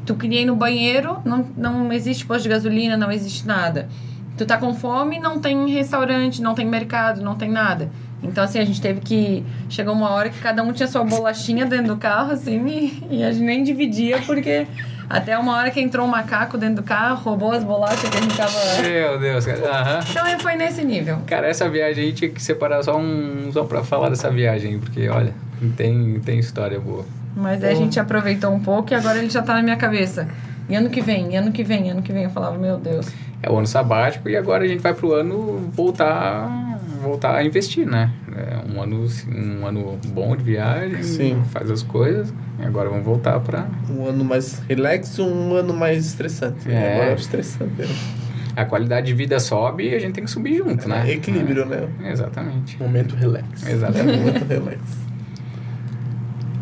[0.05, 3.89] tu queria ir no banheiro, não, não existe posto de gasolina, não existe nada.
[4.37, 7.91] Tu tá com fome, não tem restaurante, não tem mercado, não tem nada.
[8.23, 9.45] Então, assim, a gente teve que.
[9.69, 13.25] Chegou uma hora que cada um tinha sua bolachinha dentro do carro, assim, e, e
[13.25, 14.67] a gente nem dividia, porque
[15.09, 18.21] até uma hora que entrou um macaco dentro do carro, roubou as bolachas que a
[18.21, 18.53] gente tava.
[18.83, 19.59] Meu Deus, cara.
[19.59, 20.01] Aham.
[20.11, 21.19] Então, é, foi nesse nível.
[21.27, 25.09] Cara, essa viagem aí tinha que separar só um só para falar dessa viagem, porque
[25.09, 25.33] olha,
[25.77, 27.05] tem tem história boa.
[27.37, 30.27] Mas aí a gente aproveitou um pouco e agora ele já tá na minha cabeça.
[30.69, 32.25] E ano que vem, e ano que vem, e ano que vem.
[32.25, 33.07] Eu falava, meu Deus.
[33.43, 36.67] É o ano sabático e agora a gente vai pro ano voltar
[37.03, 38.11] voltar a investir, né?
[38.35, 41.43] É um ano um ano bom de viagem, Sim.
[41.51, 42.33] faz as coisas.
[42.59, 46.71] E agora vamos voltar para Um ano mais relax um ano mais estressante.
[46.71, 46.95] É.
[46.95, 47.73] Agora é estressante.
[47.79, 47.89] né?
[48.57, 51.05] a qualidade de vida sobe e a gente tem que subir junto, né?
[51.07, 51.89] É equilíbrio, né?
[52.03, 52.79] É, exatamente.
[52.83, 53.67] Momento relax.
[53.67, 54.19] É Exatamente.
[54.19, 54.81] muito relax.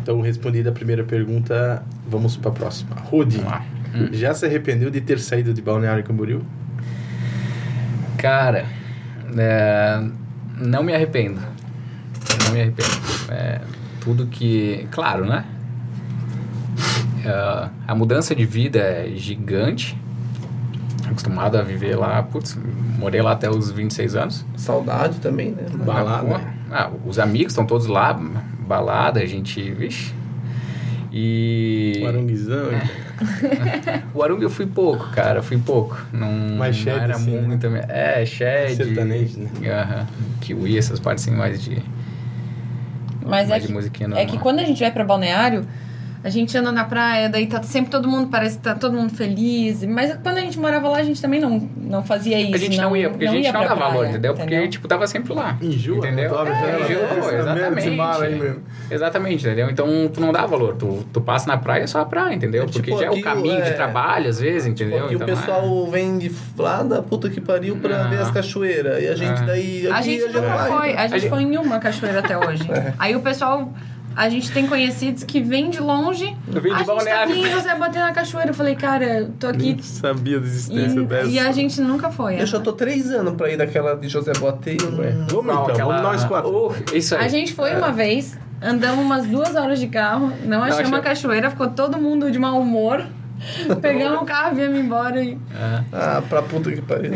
[0.03, 2.97] Então, respondida a primeira pergunta, vamos para a próxima.
[2.97, 3.65] Rudy, Vamos lá.
[3.95, 4.09] Hum.
[4.11, 6.41] já se arrependeu de ter saído de Balneário Camboriú?
[8.17, 8.65] Cara,
[9.37, 10.03] é,
[10.57, 11.39] não me arrependo.
[12.45, 12.89] Não me arrependo.
[13.29, 13.61] É,
[14.01, 14.87] tudo que.
[14.91, 15.45] Claro, né?
[17.23, 19.97] É, a mudança de vida é gigante.
[21.07, 22.57] Acostumado a viver lá, putz,
[22.97, 24.45] morei lá até os 26 anos.
[24.57, 25.63] Saudade também, né?
[25.85, 26.41] Balada.
[26.71, 28.13] Ah, os amigos estão todos lá,
[28.67, 29.61] balada, a gente.
[29.71, 30.13] Vixe.
[31.11, 32.01] E.
[32.01, 32.71] Guarungizão.
[32.71, 33.04] É.
[34.13, 36.01] O Arung eu fui pouco, cara, fui pouco.
[36.11, 37.41] Não, não shed, era assim, né?
[37.41, 37.69] muito.
[37.69, 38.75] minha- É, shed.
[38.75, 39.49] Sertanejo, né?
[39.71, 40.07] Aham.
[40.41, 41.81] Kiwi, essas partes assim, mais de.
[43.25, 45.65] Mas é mais de que, musiquinha é que quando a gente vai pra balneário,
[46.25, 49.13] a gente anda na praia, daí tá sempre todo mundo, parece que tá todo mundo
[49.15, 49.83] feliz.
[49.83, 52.55] Mas quando a gente morava lá, a gente também não, não fazia isso.
[52.55, 54.33] A gente não, ia, porque a gente ia não dava valor, praia, entendeu?
[54.33, 55.55] Porque, tipo, tava sempre lá.
[55.61, 56.23] Enjoa, entendeu?
[56.23, 56.29] né?
[56.29, 56.85] Tu abre a É, enjoa,
[57.31, 57.91] merda exatamente.
[57.91, 58.61] de aí mesmo.
[58.89, 59.69] Exatamente, entendeu?
[59.69, 60.75] Então, tu não dá valor.
[60.75, 62.63] Tu, tu passa na praia, é só a praia, entendeu?
[62.63, 65.01] É, tipo, porque já é o caminho o- é, de trabalho, às vezes, entendeu?
[65.01, 68.07] Porque então, o pessoal vem de lá da puta que pariu pra Ah.
[68.07, 69.03] ver as cachoeiras.
[69.03, 69.45] E a gente Ah.
[69.45, 69.87] daí.
[69.91, 72.65] A gente nunca foi, a gente foi em uma cachoeira até hoje.
[72.75, 72.93] É.
[72.97, 73.71] Aí o pessoal,
[74.15, 76.35] a gente tem conhecidos que vêm de longe.
[76.53, 78.49] Eu vim de a gente tá balneário." aqui em José bater na cachoeira.
[78.51, 79.73] Eu falei, cara, eu tô aqui.
[79.73, 81.27] Nem sabia da existência E, dessa.
[81.29, 82.41] e a gente nunca foi.
[82.41, 84.77] Eu já tô três anos pra ir daquela de José Bote.
[84.81, 86.51] eu não- Vamos Não, então, aquela- vamos nós quatro.
[86.51, 87.25] Oh, isso aí.
[87.25, 91.01] A gente foi uma vez, andamos umas duas horas de carro, não achei achei- uma
[91.01, 93.05] cachoeira, ficou todo mundo de mau humor.
[93.81, 95.37] Pegamos o carro, viemos embora e.
[95.53, 95.83] Ah.
[95.91, 97.11] Ah, pra puta que pariu.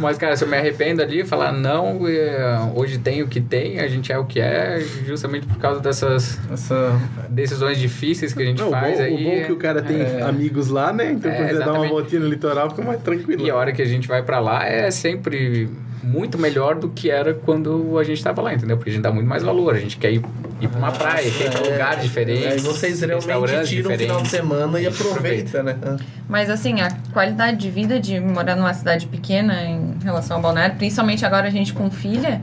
[0.00, 3.80] Mas, cara, se eu me arrependo ali, falar não, é, hoje tem o que tem,
[3.80, 6.92] a gente é o que é, justamente por causa dessas Essa.
[7.28, 9.24] decisões difíceis que a gente Não, o, bom, faz o aí.
[9.24, 10.22] bom é que o cara tem É.
[10.22, 11.12] amigos lá, né?
[11.12, 13.46] Então É, quando você dá uma voltinha no litoral, fica mais tranquilo.
[13.46, 15.68] E a hora que a gente vai pra lá é sempre
[16.02, 18.76] muito melhor do que era quando a gente tava lá, entendeu?
[18.76, 20.22] Porque a gente dá muito mais valor, a gente quer ir,
[20.60, 22.46] ir pra uma praia, quer ir pra um lugar diferente.
[22.46, 24.30] Aí vocês realmente tiram o final de diferentes.
[24.30, 25.76] semana e aproveita, né?
[25.82, 25.96] Ah.
[26.28, 30.76] Mas assim, a qualidade de vida de morar numa cidade pequena em relação ao balneário,
[30.76, 32.42] principalmente agora a gente com filha,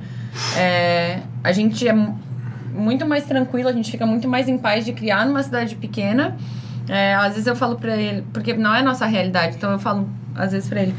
[0.58, 2.20] é, a gente é mu-
[2.74, 6.36] muito mais tranquilo, a gente fica muito mais em paz de criar numa cidade pequena.
[6.90, 9.80] É, às vezes eu falo pra ele, porque não é a nossa realidade, então eu
[9.80, 10.94] falo às vezes pra ele.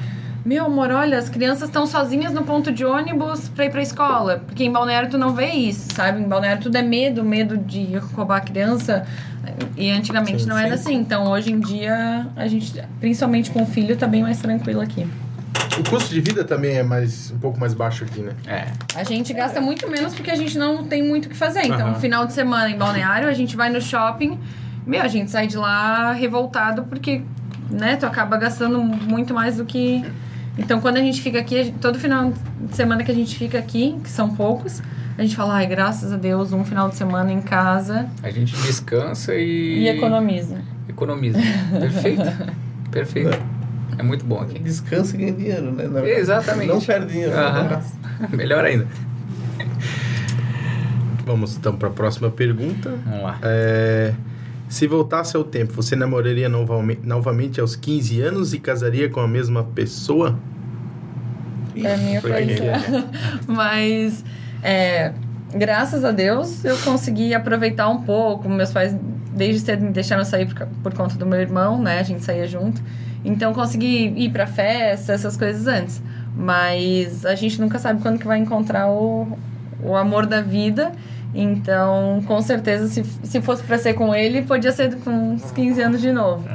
[0.47, 4.45] Meu amor, olha, as crianças estão sozinhas no ponto de ônibus pra ir pra escola.
[4.47, 6.23] Porque em Balneário tu não vê isso, sabe?
[6.23, 9.05] Em Balneário tudo é medo, medo de roubar a criança.
[9.77, 10.91] E antigamente Sim, não era sim.
[10.91, 10.95] assim.
[11.01, 15.05] Então hoje em dia, a gente, principalmente com o filho, tá bem mais tranquilo aqui.
[15.81, 18.31] O custo de vida também é mais, um pouco mais baixo aqui, né?
[18.47, 18.67] É.
[18.95, 21.67] A gente gasta muito menos porque a gente não tem muito o que fazer.
[21.67, 24.39] Então, no final de semana em Balneário, a gente vai no shopping.
[24.87, 27.23] Meu, a gente sai de lá revoltado porque,
[27.69, 30.05] né, tu acaba gastando muito mais do que.
[30.59, 33.99] Então, quando a gente fica aqui, todo final de semana que a gente fica aqui,
[34.03, 34.83] que são poucos,
[35.19, 38.55] a gente fala, ai, graças a Deus, um final de semana em casa A gente
[38.57, 39.81] descansa e.
[39.81, 40.59] e economiza.
[40.89, 41.39] Economiza.
[41.79, 42.55] Perfeito.
[42.91, 43.39] Perfeito.
[43.99, 44.59] É muito bom aqui.
[44.59, 45.87] Descansa e ganha dinheiro, né?
[45.89, 46.07] Na.
[46.07, 46.69] Exatamente.
[46.69, 47.35] Não perde dinheiro.
[47.35, 47.97] Não gasta.
[48.37, 48.87] Melhor ainda.
[51.25, 52.95] Vamos então para a próxima pergunta.
[53.05, 53.39] Vamos lá.
[53.43, 54.15] É,
[54.69, 59.63] se voltasse ao tempo, você namoraria novamente, aos 15 anos e casaria com a mesma
[59.63, 60.39] pessoa?
[61.81, 62.63] Pra mim Por foi que isso.
[62.63, 63.05] que é?
[63.47, 64.25] Mas,
[64.63, 65.13] é,
[65.55, 68.49] graças a Deus, eu consegui aproveitar um pouco.
[68.49, 68.97] Meus pais,
[69.33, 72.01] desde cedo, me deixaram sair por, por conta do meu irmão, né?
[72.01, 72.83] A gente saía junto.
[73.25, 76.03] Então, consegui ir pra festa, essas coisas antes.
[76.35, 79.39] Mas a gente nunca sabe quando que vai encontrar o,
[79.83, 80.93] o amor da vida.
[81.39, 85.83] Então, com certeza, se, se fosse pra ser com ele, podia ser com uns 15
[85.83, 86.49] anos de novo.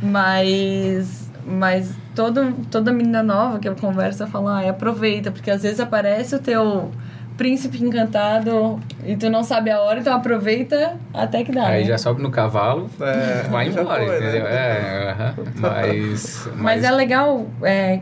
[0.00, 5.62] Mas, mas todo, toda menina nova que eu converso, eu falo, ai, aproveita, porque às
[5.62, 6.90] vezes aparece o teu
[7.36, 11.66] príncipe encantado e tu não sabe a hora, então aproveita até que dá.
[11.66, 11.88] Aí né?
[11.88, 14.28] já sobe no cavalo, É, vai embora, foi, né?
[14.28, 14.46] entendeu?
[14.46, 15.34] É, aham.
[15.56, 18.00] mas, Mas é legal, é,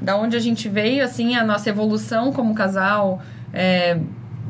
[0.00, 3.20] da onde a gente veio, assim, a nossa evolução como casal,
[3.52, 3.98] é,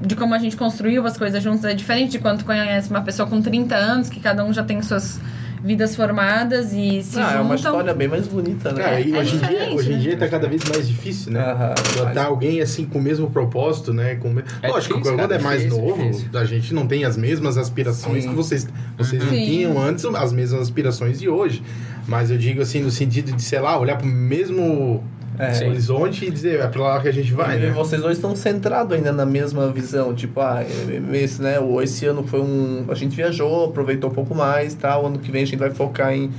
[0.00, 1.64] de como a gente construiu as coisas juntos.
[1.64, 4.62] É diferente de quando tu conhece uma pessoa com 30 anos, que cada um já
[4.62, 5.20] tem suas
[5.64, 7.72] vidas formadas e se Ah, é uma juntam.
[7.72, 8.82] história bem mais bonita, né?
[8.84, 9.98] Cara, e é hoje, em dia, hoje em né?
[10.00, 11.40] dia tá cada vez mais difícil, né?
[11.40, 11.74] Aham.
[11.96, 14.14] Botar alguém assim com o mesmo propósito, né?
[14.16, 14.28] Com...
[14.62, 16.28] É Lógico, difícil, quando cara, é mais difícil, novo, difícil.
[16.38, 18.28] a gente não tem as mesmas aspirações Sim.
[18.30, 19.44] que vocês, vocês não Sim.
[19.44, 21.62] tinham antes, as mesmas aspirações de hoje.
[22.06, 25.02] Mas eu digo assim, no sentido de, sei lá, olhar pro mesmo
[25.38, 25.52] É.
[25.52, 25.68] Sim.
[25.68, 27.70] horizonte e dizer, é pra lá que a gente vai, e né?
[27.70, 30.64] vocês dois estão centrados ainda na mesma visão, tipo, ah,
[31.12, 32.84] esse, né, o- esse ano foi um...
[32.88, 36.12] A gente viajou, aproveitou um pouco mais, tal, ano que vem a gente vai focar
[36.12, 36.30] em,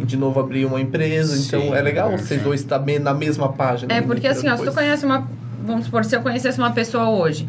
[0.00, 3.12] em de novo abrir uma empresa, Sim, então é legal é, vocês dois estarem na
[3.14, 3.92] mesma página.
[3.92, 5.26] É, porque assim, ó, se tu conhece uma.
[5.64, 7.48] Vamos supor, se eu conhecesse uma pessoa hoje,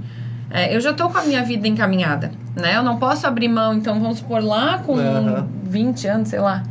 [0.49, 2.75] é, eu já tô com a minha vida encaminhada, né?
[2.75, 5.47] Eu não posso abrir mão, então vamos supor, lá com Aham.
[5.63, 6.63] 20 anos, sei lá.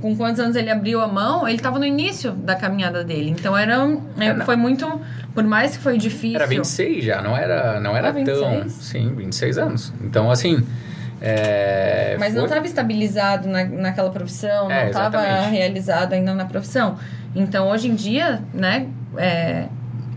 [0.00, 3.30] Com quantos anos ele abriu a mão, ele tava no início da caminhada dele.
[3.30, 3.74] Então era.
[4.18, 4.44] é, É, não.
[4.46, 5.00] foi muito.
[5.34, 6.36] Por mais que foi difícil.
[6.36, 8.38] Era 26 já, não era, não era 26?
[8.40, 8.68] tão.
[8.68, 9.92] Sim, 26 anos.
[10.02, 10.64] Então, assim.
[11.22, 15.50] É, Mas não foi- estava estabilizado na, naquela profissão, não É, estava exatamente.
[15.52, 16.96] realizado ainda na profissão.
[17.34, 18.86] Então, hoje em dia, né,
[19.18, 19.66] é,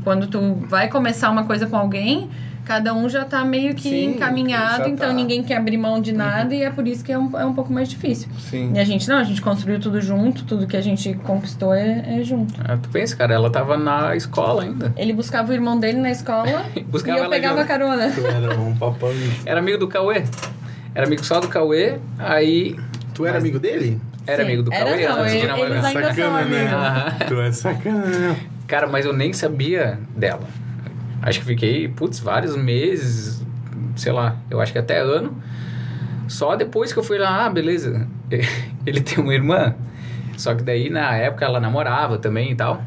[0.03, 2.29] quando tu vai começar uma coisa com alguém,
[2.65, 5.13] cada um já tá meio que Sim, encaminhado, então tá.
[5.13, 7.53] ninguém quer abrir mão de nada e é por isso que é um, é um
[7.53, 8.29] pouco mais difícil.
[8.39, 8.71] Sim.
[8.73, 12.19] E a gente não, a gente construiu tudo junto, tudo que a gente conquistou é,
[12.19, 12.53] é junto.
[12.63, 14.93] Ah, tu pensa, cara, ela tava na escola ainda.
[14.97, 17.67] Ele buscava o irmão dele na escola Buscava e eu pegava junto.
[17.67, 18.11] carona.
[18.11, 19.09] Tu era um papão.
[19.45, 20.23] Era amigo do Cauê.
[20.95, 22.75] Era amigo só do Cauê, aí
[23.13, 23.99] Tu era Mas- amigo dele?
[24.25, 26.13] era Sim, amigo do era Cauê não, antes de ele- namorar.
[26.15, 26.71] são amigos.
[26.73, 27.11] Aham.
[27.27, 28.35] Tu é sacana.
[28.67, 30.43] Cara, mas eu nem sabia dela.
[31.23, 33.41] Acho que fiquei, putz, vários meses,
[33.95, 35.41] sei lá, eu acho que até ano.
[36.27, 38.07] Só depois que eu fui lá, ah, beleza,
[38.85, 39.73] ele tem uma irmã.
[40.37, 42.83] Só que daí, na época, ela namorava também e tal.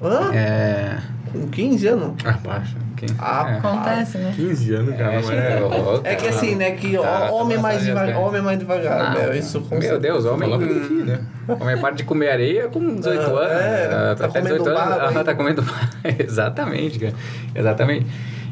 [0.00, 0.32] Hã?
[0.32, 0.98] É...
[1.32, 2.14] Com 15 anos?
[2.24, 2.76] Ah, baixa.
[3.18, 3.58] Ah, é.
[3.58, 4.32] Acontece, né?
[4.34, 5.20] 15 anos, cara.
[5.20, 5.60] não é...
[5.60, 6.70] eu- É que assim, né?
[6.72, 9.38] Que tá- homem tá mais devagar, homem mais devagar, Não, né?
[9.38, 10.50] Isso com Meu Deus, homem.
[10.58, 11.20] Ti, né?
[11.60, 13.52] Homem parte de comer areia com 18 Ah, anos.
[13.52, 14.98] é, Ah, tá até comendo 18 anos.
[15.12, 15.64] barro tá comendo.
[16.18, 17.14] Exatamente, cara.
[17.54, 18.06] Exatamente.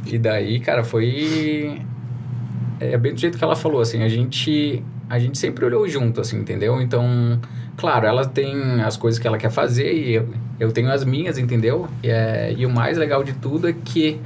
[0.07, 1.81] E daí, cara, foi.
[2.81, 4.83] É bem do jeito que ela falou, assim, a gente.
[5.09, 6.81] A gente sempre olhou junto, assim, entendeu?
[6.81, 7.39] Então,
[7.77, 10.29] claro, ela tem as coisas que ela quer fazer e eu,
[10.61, 11.89] eu tenho as minhas, entendeu?
[12.01, 14.21] E, é, e o mais legal de tudo é que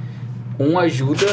[0.59, 1.25] um ajuda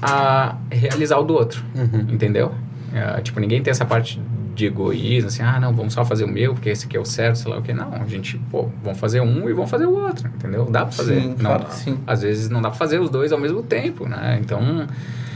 [0.00, 1.62] a realizar o do outro.
[1.74, 2.06] Uhum.
[2.10, 2.52] Entendeu?
[2.92, 4.20] É, tipo, ninguém tem essa parte
[4.54, 7.04] de egoísmo, assim, ah, não, vamos só fazer o meu, porque esse aqui é o
[7.04, 7.72] certo, sei lá o que.
[7.72, 10.66] Não, a gente, pô, vamos fazer um e vamos fazer o outro, entendeu?
[10.66, 11.20] Dá pra fazer.
[11.20, 11.98] Sim, não, claro que sim.
[12.06, 14.38] Às vezes não dá pra fazer os dois ao mesmo tempo, né?
[14.40, 14.86] Então.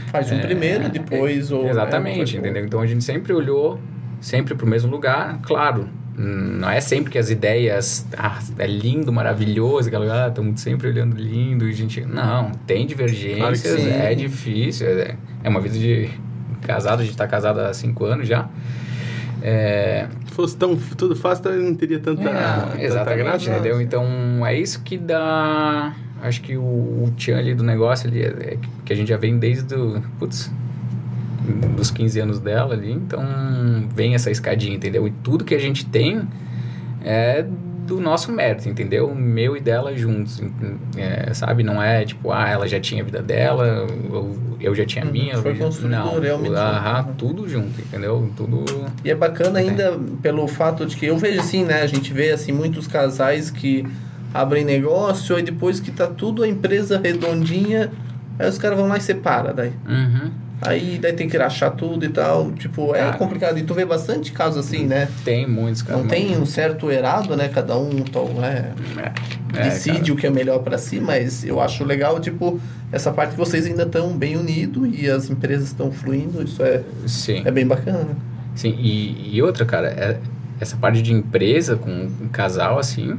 [0.07, 1.51] Faz um é, primeiro, depois...
[1.51, 2.65] ou, Exatamente, né, entendeu?
[2.65, 3.79] Então a gente sempre olhou
[4.21, 5.89] sempre pro mesmo lugar, claro.
[6.17, 11.15] Não é sempre que as ideias, ah, é lindo, maravilhoso, aquela, ah, estamos sempre olhando
[11.15, 16.09] lindo, e gente, não, tem divergências, Claro é difícil, é, é uma vida de
[16.63, 18.49] casado, a gente tá casado há cinco anos já.
[19.43, 23.51] É, Se fosse tão tudo fácil, não teria tanta, tanta exatamente, graça.
[23.51, 23.79] entendeu?
[23.79, 24.05] Então
[24.45, 25.95] é isso que dá.
[26.21, 29.17] Acho que o, o tchan ali do negócio ali é, é que a gente já
[29.17, 30.51] vem desde do, putz,
[31.75, 33.23] dos 15 anos dela ali, então
[33.93, 35.07] vem essa escadinha, entendeu?
[35.07, 36.27] E tudo que a gente tem
[37.03, 37.45] é
[37.85, 39.15] do nosso mérito, entendeu?
[39.15, 40.41] Meu e dela juntos,
[40.97, 41.63] é, sabe?
[41.63, 43.65] Não é tipo, ah, ela já tinha a vida dela,
[44.11, 45.37] eu, eu já tinha a Uhum, minha.
[45.37, 47.13] foi construído não, realmente aham, junto.
[47.15, 48.29] tudo junto, entendeu?
[48.35, 48.65] Tudo...
[49.05, 49.69] E é bacana Tem.
[49.69, 51.81] ainda pelo fato de que eu vejo assim, né?
[51.81, 53.87] A gente vê assim muitos casais que
[54.33, 57.89] abrem negócio e depois que tá tudo a empresa redondinha,
[58.37, 59.71] aí os caras vão lá e separa daí.
[59.87, 60.29] Uhum.
[60.61, 62.51] Aí daí tem que rachar tudo e tal.
[62.53, 63.17] Tipo, é Cara.
[63.17, 63.57] complicado.
[63.59, 65.07] E tu vê bastante casos assim, né?
[65.23, 65.99] Tem muitos, cara.
[65.99, 67.47] Não tem um certo errado, né?
[67.47, 68.71] Cada um tal, é,
[69.55, 70.13] É, decide cara.
[70.13, 72.59] o que é melhor pra si, mas eu acho legal, tipo,
[72.91, 76.81] essa parte que vocês ainda estão bem unidos e as empresas estão fluindo, isso é,
[77.05, 77.43] Sim.
[77.45, 77.99] é bem bacana.
[77.99, 78.15] né?
[78.55, 80.17] Sim, e, e outra, cara, é-
[80.59, 83.15] essa parte de empresa com um casal, assim,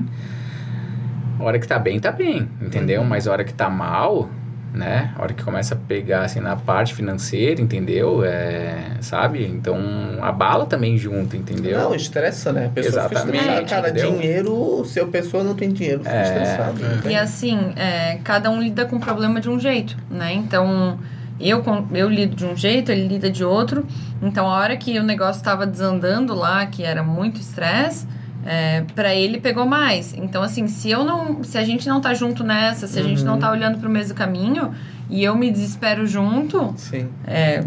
[1.38, 3.00] a hora que tá bem, tá bem, entendeu?
[3.02, 3.06] Uhum.
[3.06, 4.28] Mas a hora que tá mal,
[4.72, 5.12] né?
[5.16, 8.22] A hora que começa a pegar, assim, na parte financeira, entendeu?
[8.24, 9.44] É, sabe?
[9.46, 9.78] Então,
[10.20, 11.78] abala também junto, entendeu?
[11.78, 12.66] Não, estressa, né?
[12.66, 13.66] A pessoa Exatamente, fica estressada.
[13.68, 14.12] Cara, entendeu?
[14.12, 16.78] dinheiro, se a pessoa não tem dinheiro, fica É, estressado.
[17.02, 17.12] tem?
[17.12, 20.32] E assim, é, cada um lida com o problema de um jeito, né?
[20.32, 20.98] Então,
[21.40, 23.86] eu, com- eu lido de um jeito, ele lida de outro.
[24.20, 28.06] Então, a hora que o negócio estava desandando lá, que era muito estresse,
[28.44, 30.14] é, para ele pegou mais.
[30.14, 33.24] Então, assim, se eu não, se a gente não tá junto nessa, se a gente
[33.24, 34.72] não tá olhando pro mesmo caminho
[35.10, 37.08] e eu me desespero junto, Sim.
[37.26, 37.62] é,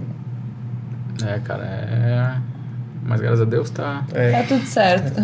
[1.25, 2.37] É, cara, é...
[3.03, 4.03] Mas graças a Deus tá...
[4.13, 5.19] É, tá tudo certo.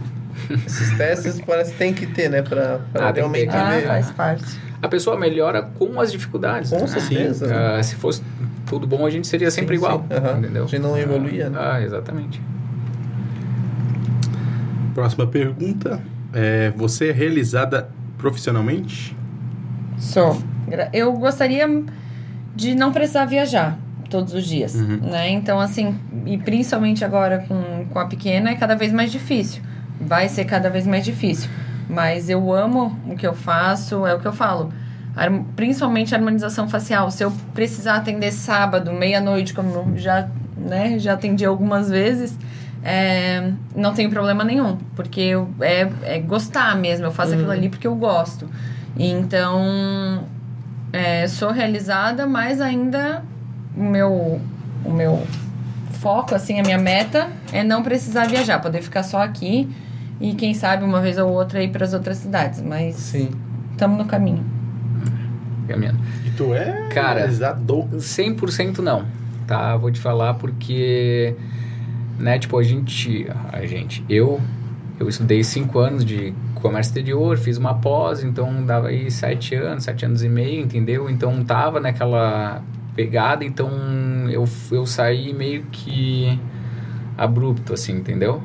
[0.66, 2.42] esses testes parece que tem que ter, né?
[2.42, 3.78] Pra, pra Ah, ter, realmente cara.
[3.78, 4.60] Ah, faz parte.
[4.82, 6.70] A pessoa melhora com as dificuldades.
[6.70, 6.86] Com né?
[6.86, 7.54] certeza.
[7.54, 8.22] Ah, se fosse
[8.66, 10.38] tudo bom, a gente seria sempre Sim, igual, sim, aham.
[10.38, 10.64] entendeu?
[10.64, 11.58] A gente não evoluía, né?
[11.60, 12.40] Ah, exatamente.
[15.00, 15.98] Próxima pergunta.
[16.30, 19.16] É, você é realizada profissionalmente?
[19.96, 20.36] Sou.
[20.92, 21.66] Eu gostaria
[22.54, 23.78] de não precisar viajar
[24.10, 24.98] todos os dias, Uhum.
[25.10, 25.30] né?
[25.30, 25.96] Então, assim,
[26.26, 29.62] e principalmente agora com, com a pequena, é cada vez mais difícil.
[29.98, 31.48] Vai ser cada vez mais difícil.
[31.88, 34.70] Mas eu amo o que eu faço, é o que eu falo.
[35.56, 37.10] Principalmente a harmonização facial.
[37.10, 40.28] Se eu precisar atender sábado, meia-noite, como já,
[40.58, 42.36] né, já atendi algumas vezes,
[42.82, 44.76] é, não tenho problema nenhum.
[44.96, 47.06] Porque eu, é, é gostar mesmo.
[47.06, 47.38] Eu faço Uhum.
[47.38, 48.48] aquilo ali porque eu gosto.
[48.96, 50.24] Então,
[50.92, 53.22] é, sou realizada, mas ainda
[53.76, 54.40] o meu,
[54.84, 55.22] o meu
[56.00, 59.68] foco, assim, a minha meta é não precisar viajar, poder ficar só aqui
[60.20, 63.30] e quem sabe uma vez ou outra ir para as outras cidades, mas Sim.
[63.72, 64.44] estamos no caminho.
[65.68, 65.98] Caminhando.
[66.26, 67.88] E tu é Cara, realizado.
[67.96, 69.04] 100% não,
[69.46, 69.76] tá?
[69.76, 71.36] Vou te falar porque,
[72.20, 74.40] né, tipo, a gente, a gente, eu,
[74.98, 79.84] eu estudei cinco anos de comércio exterior, fiz uma pós, então dava aí sete anos,
[79.84, 81.08] sete anos e meio, entendeu?
[81.08, 82.62] Então tava naquela
[82.94, 83.70] pegada, então
[84.28, 86.38] eu, eu saí meio que
[87.16, 88.42] abrupto, assim, entendeu?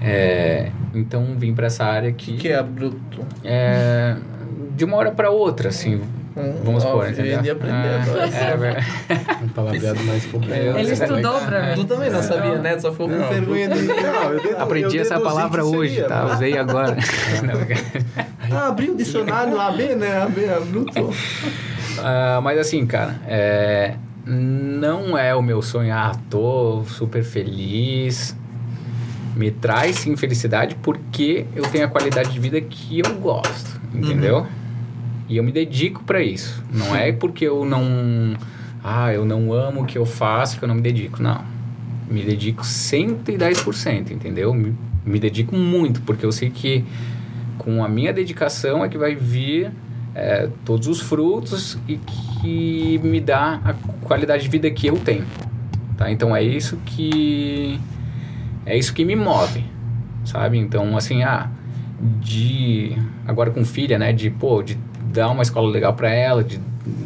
[0.00, 3.24] É, então vim para essa área que, O que é abrupto?
[3.42, 4.16] é,
[4.76, 6.02] de uma hora para outra, assim,
[6.62, 7.42] vamos ó, supor, eu entendeu?
[7.44, 8.84] ia aprender Ah, agora.
[9.40, 10.78] é, Um palavreado mais complexo.
[10.78, 11.86] Ele estudou pra Tu mim.
[11.86, 12.78] também não sabia, né?
[12.78, 13.82] Só ficou com Não, vergonha de...
[13.82, 16.24] Não, eu dedu- Aprendi eu essa palavra hoje, seria, tá?
[16.24, 16.34] né?
[16.34, 16.96] Usei agora.
[18.48, 20.22] Não, Ah, abriu o dicionário AB, né?
[20.22, 21.10] AB, abrupto.
[21.98, 23.94] Ah, mas assim, cara, é,
[24.24, 25.92] não é o meu sonho.
[25.92, 28.36] Ah, tô super feliz.
[29.34, 34.46] Me traz sim felicidade porque eu tenho a qualidade de vida que eu gosto, entendeu?
[35.28, 36.62] E eu me dedico para isso.
[36.72, 38.36] Não é porque eu não.
[38.82, 41.22] Ah, eu não amo o que eu faço que eu não me dedico.
[41.22, 41.44] Não.
[42.08, 44.54] Me dedico 110%, entendeu?
[44.54, 44.74] Me,
[45.04, 46.84] me dedico muito porque eu sei que
[47.58, 49.72] com a minha dedicação é que vai vir
[50.14, 53.74] é, todos os frutos e que me dá a
[54.06, 55.26] qualidade de vida que eu tenho.
[55.96, 56.10] Tá?
[56.10, 57.80] Então é isso que
[58.64, 59.64] é isso que me move,
[60.24, 60.58] sabe?
[60.58, 61.50] Então assim, ah,
[62.20, 62.96] de
[63.26, 64.78] agora com filha, né, de pô, de
[65.16, 66.60] dar uma escola legal para ela, de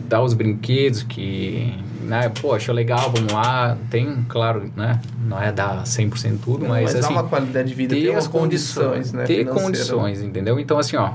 [0.09, 1.73] dar os brinquedos que,
[2.03, 3.79] né, pô, achou legal, vamos lá.
[3.89, 7.75] Tem, claro, né, não é dar 100% tudo, Não, mas, mas assim, uma qualidade de
[7.75, 9.25] vida, ter as condições, condições, né?
[9.25, 9.65] ter financeira.
[9.65, 10.59] condições, entendeu?
[10.59, 11.13] Então assim, ó,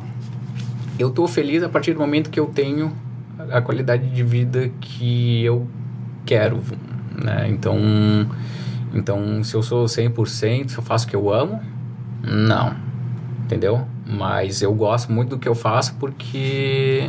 [0.98, 2.94] eu tô feliz a partir do momento que eu tenho
[3.52, 5.68] a qualidade de vida que eu
[6.26, 6.62] quero,
[7.14, 7.48] né?
[7.50, 7.78] Então,
[8.94, 11.60] então se eu sou 100%, se eu faço o que eu amo,
[12.24, 12.85] não.
[13.46, 13.86] Entendeu?
[14.06, 17.08] Mas eu gosto muito do que eu faço porque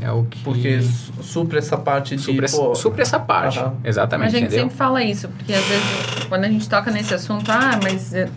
[0.00, 2.22] é o que Porque su- supre essa parte de...
[2.22, 3.58] supre, essa- pô, supre essa parte.
[3.58, 3.74] Aham.
[3.82, 4.64] Exatamente, A gente entendeu?
[4.64, 8.28] sempre fala isso, porque às vezes quando a gente toca nesse assunto, ah, mas eh,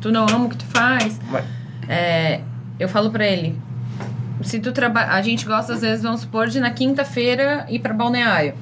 [0.00, 1.20] tu, não ama o que tu faz.
[1.30, 1.44] Mas-
[1.88, 2.40] É,
[2.78, 3.58] eu falo pra ele,
[4.42, 7.92] se tu trabalha, a gente gosta às vezes, vamos supor, de na quinta-feira ir pra
[7.94, 8.54] balneário.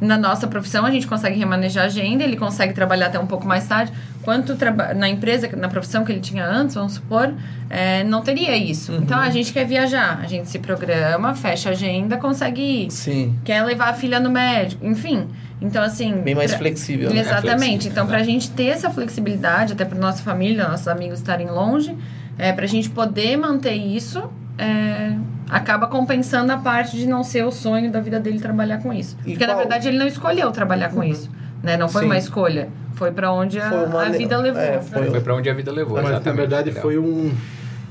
[0.00, 3.46] Na nossa profissão a gente consegue remanejar a agenda, ele consegue trabalhar até um pouco
[3.46, 3.92] mais tarde.
[4.30, 4.56] Quanto
[4.94, 7.34] na empresa, na profissão que ele tinha antes, vamos supor,
[7.68, 8.92] é, não teria isso.
[8.94, 13.34] Então a gente quer viajar, a gente se programa, fecha a agenda, consegue ir Sim,
[13.44, 15.26] quer levar a filha no médico, enfim.
[15.60, 16.20] Então, assim.
[16.22, 17.22] bem mais pra- flexível, né?
[17.22, 17.58] Exatamente.
[17.70, 18.10] flexível, então, né?
[18.12, 21.92] pra gente ter essa flexibilidade, até pra nossa família, nossos amigos estarem longe,
[22.38, 25.12] é, pra gente poder manter isso, é,
[25.48, 29.16] acaba compensando a parte de não ser o sonho da vida dele trabalhar com isso.
[29.26, 31.28] E Porque, na qual- verdade, ele não escolheu trabalhar com isso.
[31.62, 31.76] Né?
[31.76, 32.06] Não foi Sim.
[32.06, 32.68] uma escolha.
[33.00, 34.60] Foi pra onde a, Foi uma a vida levou.
[34.60, 37.32] é, foi- Foi pra onde a vida levou, Mas na verdade foi um.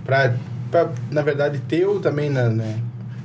[0.06, 0.34] Pra,
[0.69, 2.48] pra, na verdade, teu também, né?
[2.48, 2.76] né?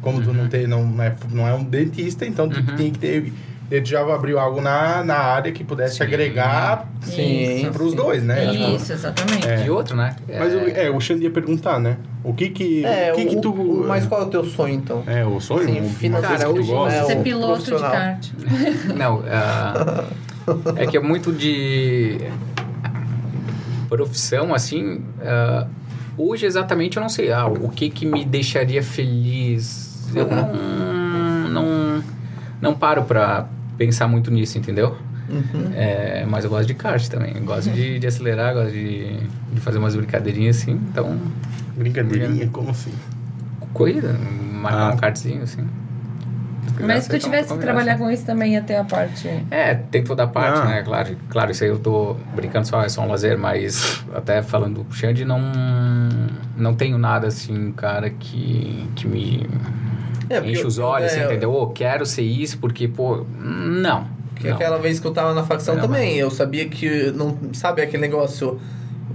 [0.00, 2.74] Como tu não, tem, não, é, não é um dentista, então tu Uhum.
[2.76, 3.32] tinha que ter.
[3.70, 6.04] Ele já abriu algo na, na área que pudesse Sim.
[6.04, 7.60] agregar Sim.
[7.62, 7.70] Isso.
[7.72, 8.44] pros dois, né?
[8.54, 9.46] Isso, exatamente.
[9.46, 9.66] É.
[9.66, 10.16] E outro, né?
[10.38, 11.96] Mas o, é, o Xande ia perguntar, né?
[12.22, 13.52] O que que, É, o que, que o- tu...
[13.52, 15.02] o- mas qual é o teu sonho, então?
[15.06, 15.64] É, o sonho?
[15.66, 16.28] Sim, uma financeiro.
[16.28, 16.98] coisa que tu Cara, gosta?
[16.98, 18.26] hoje, Ser o piloto de kart.
[18.96, 20.04] Não, ah,
[20.76, 22.18] é que é muito de
[23.88, 25.00] profissão, assim.
[25.22, 25.66] ah,
[26.16, 27.32] hoje exatamente eu não sei.
[27.32, 30.08] Ah, o que que me deixaria feliz?
[30.14, 32.04] Eu não, não,
[32.60, 33.46] não paro pra
[33.76, 34.96] pensar muito nisso, entendeu?
[35.28, 35.72] Uhum.
[35.74, 37.32] É, mas eu gosto de kart também.
[37.34, 39.16] Eu Gosto de, de acelerar, gosto de,
[39.52, 40.72] de fazer umas brincadeirinhas assim.
[40.90, 41.18] Então,
[41.76, 42.92] Brincadeirinha, como assim?
[43.72, 44.12] corrida,
[44.52, 44.94] marcar Ah.
[44.94, 45.66] um kartzinho assim.
[46.80, 49.28] Mas se tu Então, tivesse que trabalhar com isso também ia ter a parte.
[49.50, 50.64] É, tem toda a parte, Ah.
[50.64, 50.82] né?
[50.82, 54.82] Claro, claro, isso aí eu tô brincando só, é só um lazer, mas até falando
[54.82, 55.40] do Xande, não,
[56.56, 59.46] não tenho nada assim, cara, que, que me
[60.28, 61.52] É, enche eu- os olhos, é, assim, entendeu?
[61.52, 64.06] Ô, quero ser isso, porque, pô, não.
[64.36, 64.54] Que não.
[64.56, 65.82] aquela vez que eu tava na facção Não.
[65.82, 68.58] também, eu sabia que, não sabe aquele negócio,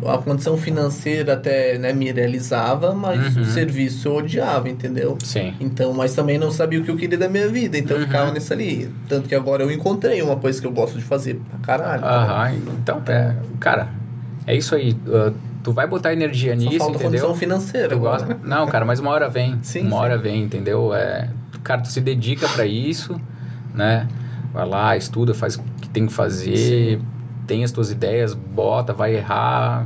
[0.05, 3.41] a condição financeira até né, me realizava, mas Uhum.
[3.41, 5.17] o serviço eu odiava, entendeu?
[5.23, 5.53] Sim.
[5.59, 8.07] Então, mas também não sabia o que eu queria da minha vida, então eu Uhum.
[8.07, 8.89] ficava nisso ali.
[9.07, 12.03] Tanto que agora eu encontrei uma coisa que eu gosto de fazer pra caralho.
[12.05, 13.89] Aham, então, é, cara,
[14.47, 14.93] é isso aí.
[15.07, 17.09] uh, tu vai botar energia Só nisso, falta entendeu?
[17.25, 17.89] condição financeira.
[17.89, 18.23] Tu agora.
[18.25, 18.39] gosta?
[18.43, 19.59] Não, cara, mas uma hora vem.
[19.63, 19.95] Sim, uma sim.
[19.97, 20.93] hora vem, entendeu?
[20.93, 21.27] É,
[21.63, 23.19] cara, tu se dedica pra isso,
[23.75, 24.07] né?
[24.53, 26.99] Vai lá, estuda, faz o que tem que fazer,
[27.49, 29.83] tem as tuas ideias, bota, vai errar,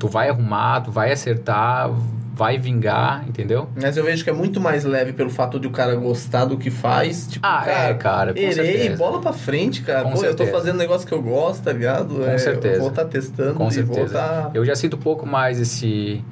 [0.00, 1.88] tu vai arrumar, tu vai acertar,
[2.34, 3.68] vai vingar, entendeu?
[3.80, 6.58] Mas eu vejo que é muito mais leve pelo fato de o cara gostar do
[6.58, 7.28] que faz.
[7.28, 8.96] Tipo, Ah, é, cara, com errei, certeza.
[8.96, 10.02] bola pra frente, cara.
[10.02, 10.50] Com Pô, eu tô certeza.
[10.50, 12.16] fazendo um negócio que eu gosto, tá ligado?
[12.16, 12.74] Com certeza.
[12.74, 14.00] Eu vou estar testando Com certeza.
[14.00, 14.50] vou tá...
[14.52, 16.22] Eu já sinto um pouco mais esse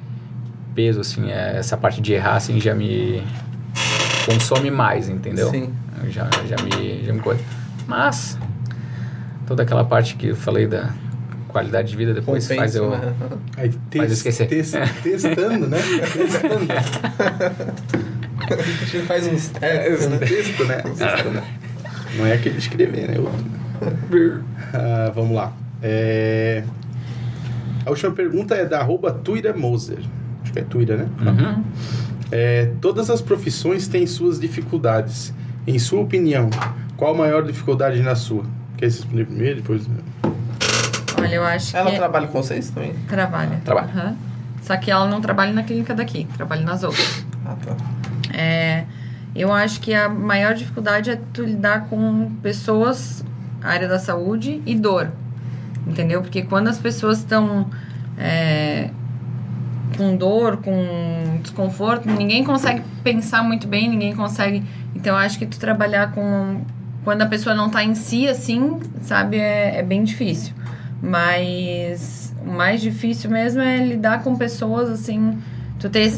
[0.75, 3.23] peso, assim, é, essa parte de errar, assim, já me
[4.25, 5.49] consome mais, entendeu?
[5.49, 5.73] Sim.
[6.09, 7.41] Já, já me, já me coisa.
[7.87, 8.37] Mas,
[9.47, 10.89] toda aquela parte que eu falei da
[11.47, 12.89] qualidade de vida depois Compensa, faz eu...
[12.89, 13.13] né?
[13.57, 14.47] Aí Faz esquecer.
[14.47, 14.73] tes-
[15.03, 15.77] testando, né?
[16.11, 16.67] testando.
[18.51, 20.17] A gente faz uns testes, né?
[20.17, 20.75] Texto, né?
[20.81, 21.43] Texto, né?
[22.17, 23.17] Não é aquele de escrever, né?
[23.19, 24.43] Outro.
[24.73, 25.53] Ah, vamos lá.
[25.81, 26.63] É,
[27.85, 29.99] A última pergunta é da arroba Tuira Moser.
[30.43, 31.07] Acho que é Tuira, né?
[31.21, 31.63] Uhum.
[32.31, 35.33] É, todas as profissões têm suas dificuldades.
[35.67, 36.49] Em sua opinião,
[36.97, 38.43] qual a maior dificuldade na sua?
[38.85, 39.89] Quer responder primeiro, depois...
[41.19, 41.97] Olha, eu acho Ela que...
[41.97, 42.93] trabalha com vocês também?
[43.07, 43.59] Trabalha.
[43.65, 43.87] Trabalha.
[43.87, 44.15] Aham.
[44.61, 47.25] Só que ela não trabalha na clínica daqui, trabalha nas outras.
[47.43, 47.75] Ah, tá.
[48.31, 48.83] É,
[49.35, 53.25] eu acho que a maior dificuldade é tu lidar com pessoas,
[53.59, 55.11] área da saúde e dor.
[55.87, 56.21] Entendeu?
[56.21, 57.67] Porque quando as pessoas estão
[58.19, 58.91] é,
[59.97, 64.63] com dor, com desconforto, ninguém consegue pensar muito bem, ninguém consegue.
[64.95, 66.61] Então, eu acho que tu trabalhar com.
[67.05, 70.55] Quando a pessoa não tá em si, assim, sabe, é, é bem difícil.
[70.99, 75.37] Mas o mais difícil mesmo é lidar com pessoas, assim.
[75.79, 76.09] Tu tem,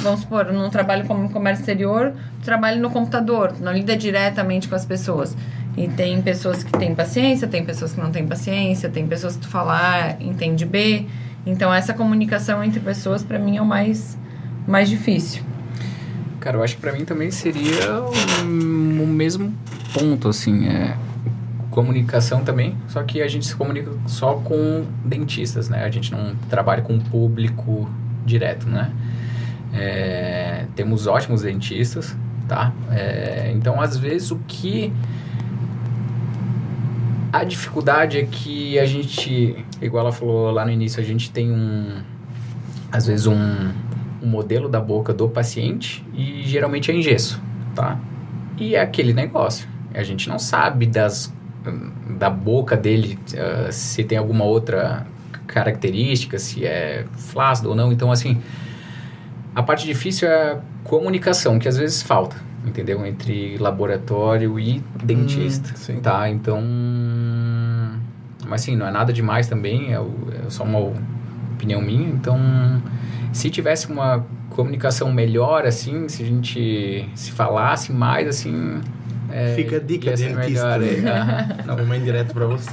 [0.00, 4.66] vamos supor, num trabalho como comércio exterior, tu trabalha no computador, tu não lida diretamente
[4.66, 5.36] com as pessoas.
[5.76, 9.42] E tem pessoas que têm paciência, tem pessoas que não têm paciência, tem pessoas que
[9.42, 11.06] tu falar entende B.
[11.46, 14.18] Então essa comunicação entre pessoas para mim é o mais
[14.66, 15.42] mais difícil.
[16.40, 18.02] Cara, eu acho que pra mim também seria
[18.42, 19.54] o mesmo
[19.92, 20.96] ponto, assim, é
[21.72, 25.84] comunicação também, só que a gente se comunica só com dentistas, né?
[25.84, 27.90] A gente não trabalha com público
[28.24, 28.92] direto, né?
[29.72, 32.16] É, temos ótimos dentistas,
[32.46, 32.72] tá?
[32.90, 34.92] É, então, às vezes, o que...
[37.32, 41.50] A dificuldade é que a gente, igual ela falou lá no início, a gente tem
[41.50, 42.02] um...
[42.92, 43.72] Às vezes, um,
[44.22, 47.40] um modelo da boca do paciente e geralmente é em gesso,
[47.74, 47.98] tá?
[48.58, 49.71] E é aquele negócio.
[49.94, 51.32] A gente não sabe das
[52.18, 55.06] da boca dele uh, se tem alguma outra
[55.46, 57.92] característica, se é flácido ou não.
[57.92, 58.40] Então, assim,
[59.54, 62.36] a parte difícil é a comunicação, que às vezes falta,
[62.66, 63.04] entendeu?
[63.06, 66.28] Entre laboratório e dentista, Hum, tá?
[66.28, 66.60] Então,
[68.46, 70.00] mas assim, não é nada demais também, é,
[70.46, 70.78] é só uma
[71.54, 72.08] opinião minha.
[72.08, 72.38] Então,
[73.32, 78.80] se tivesse uma comunicação melhor, assim, se a gente se falasse mais, assim...
[79.32, 80.38] é, Fica a dica, dentista.
[80.38, 81.08] melhor, é.
[81.10, 81.48] Aham.
[81.66, 82.70] Não, uma indireta pra você.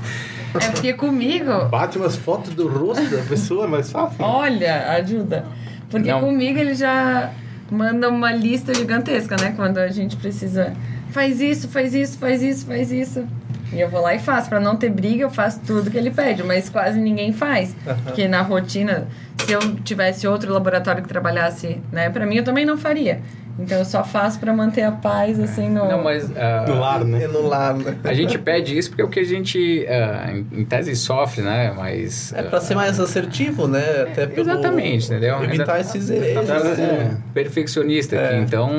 [0.60, 4.18] É porque comigo, Bate umas fotos do rosto da pessoa, mas fácil.
[4.24, 5.46] olha, ajuda.
[5.90, 6.22] Porque Não.
[6.22, 7.32] comigo ele já
[7.72, 9.54] manda uma lista gigantesca, né?
[9.56, 10.74] Quando a gente precisa.
[11.12, 13.26] Faz isso, faz isso, faz isso, faz isso.
[13.72, 14.50] E eu vou lá e faço.
[14.50, 17.76] Pra não ter briga, eu faço tudo que ele pede, mas quase ninguém faz.
[18.04, 19.08] Porque na rotina,
[19.46, 23.22] se eu tivesse outro laboratório que trabalhasse, né, pra mim eu também não faria.
[23.62, 25.88] Então eu só faço pra manter a paz, assim, no.
[25.88, 26.32] Não, mas...
[26.38, 27.24] ah, No lar, né?
[27.24, 27.96] É no lar, né?
[28.04, 31.74] A gente pede isso porque é o que a gente, ah, em tese, sofre, né?
[31.76, 32.32] Mas...
[32.34, 33.84] É pra ser mais assertivo, né?
[34.04, 34.50] Até pelo...
[34.50, 35.44] Exatamente, entendeu?
[35.44, 36.48] Evitar Ainda- esses erros.
[36.48, 37.12] Tá, é.
[37.34, 38.40] perfeccionista aqui, É.
[38.40, 38.70] então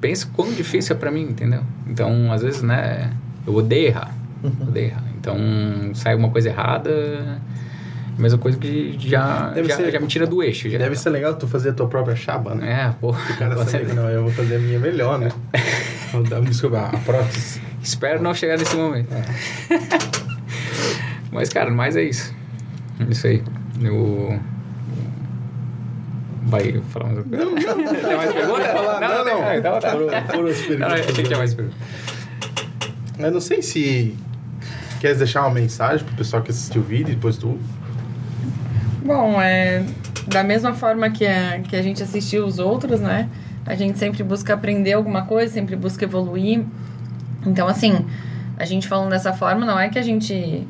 [0.00, 1.60] pensa quão difícil é pra mim, entendeu?
[1.86, 3.10] Então, às vezes, né,
[3.46, 4.68] eu odeio errar, Uhum.
[4.68, 5.04] odeio errar.
[5.20, 5.36] Então,
[5.94, 6.90] sai alguma coisa errada,
[8.22, 10.68] mesma coisa que já, Deve já, ser- já me tira do eixo.
[10.70, 10.78] Já.
[10.78, 12.86] Deve ser legal tu fazer a tua própria chaba, né?
[12.88, 13.10] É, pô.
[13.10, 15.30] O cara sabe, não, eu vou fazer a minha melhor, né?
[16.12, 17.60] Vou dar, desculpa, a prótese.
[17.82, 19.08] Espero não chegar nesse momento.
[21.32, 22.32] Mas, cara, mais é isso.
[23.10, 23.42] Isso aí.
[23.80, 24.38] Eu...
[26.44, 27.74] Vai falar mais alguma coisa?
[27.74, 27.94] Não, não.
[28.00, 28.72] Tem mais pergunta?
[29.00, 29.42] Não, não.
[29.42, 29.54] não.
[29.54, 29.90] Então, tá.
[29.90, 31.38] Foram, foram as Não, não, achei que tinha perguntas.
[31.38, 31.76] mais pergunta.
[33.18, 34.14] Eu não sei se
[35.00, 37.58] queres deixar uma mensagem pro pessoal que assistiu o vídeo e depois tu.
[39.06, 39.84] Bom, é,
[40.26, 43.28] da mesma forma que a, que a gente assistiu os outros, né?
[43.64, 46.64] A gente sempre busca aprender alguma coisa, sempre busca evoluir.
[47.46, 48.04] Então, assim,
[48.58, 50.66] a gente falando dessa forma, não é que a gente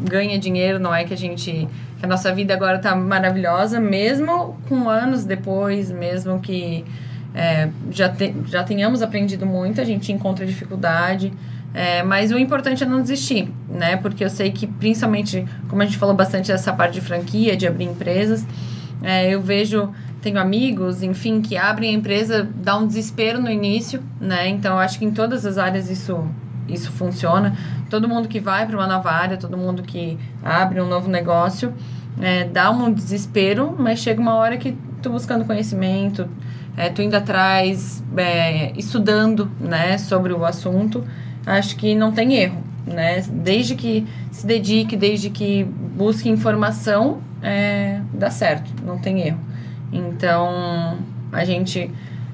[0.00, 1.68] ganha dinheiro, não é que a gente.
[1.98, 6.84] que a nossa vida agora tá maravilhosa, mesmo com anos depois, mesmo que
[7.34, 11.32] é, já, te, já tenhamos aprendido muito, a gente encontra dificuldade.
[11.74, 13.96] É, mas o importante é não desistir, né?
[13.96, 17.66] Porque eu sei que, principalmente, como a gente falou bastante dessa parte de franquia, de
[17.66, 18.46] abrir empresas,
[19.02, 19.90] é, eu vejo,
[20.22, 24.48] tenho amigos, enfim, que abrem a empresa, dá um desespero no início, né?
[24.48, 26.24] Então, eu acho que em todas as áreas isso,
[26.68, 27.56] isso funciona.
[27.90, 31.74] Todo mundo que vai para uma nova área, todo mundo que abre um novo negócio,
[32.20, 36.28] é, dá um desespero, mas chega uma hora que tu buscando conhecimento,
[36.76, 41.04] é, tu indo atrás, é, estudando, né, sobre o assunto,
[41.46, 43.22] acho que não tem erro, né?
[43.28, 49.40] Desde que se dedique, desde que busque informação, é, dá certo, não tem erro.
[49.92, 50.98] Então,
[51.32, 51.90] a gente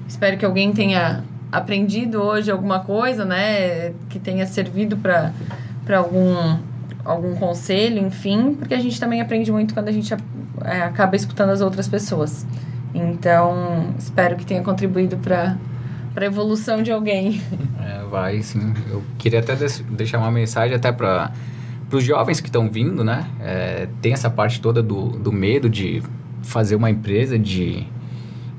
[0.07, 3.93] espero que alguém tenha aprendido hoje alguma coisa, né?
[4.09, 5.33] Que tenha servido para
[5.97, 6.59] algum
[7.05, 10.13] algum conselho, enfim, porque a gente também aprende muito quando a gente
[10.63, 12.47] é, acaba escutando as outras pessoas.
[12.95, 15.57] Então, espero que tenha contribuído para
[16.15, 17.41] para evolução de alguém.
[17.81, 18.75] É, vai, sim.
[18.91, 19.57] Eu queria até
[19.89, 21.33] deixar uma mensagem até para
[21.91, 23.27] os jovens que estão vindo, né?
[23.41, 26.03] É, tem essa parte toda do, do medo de
[26.43, 27.87] fazer uma empresa, de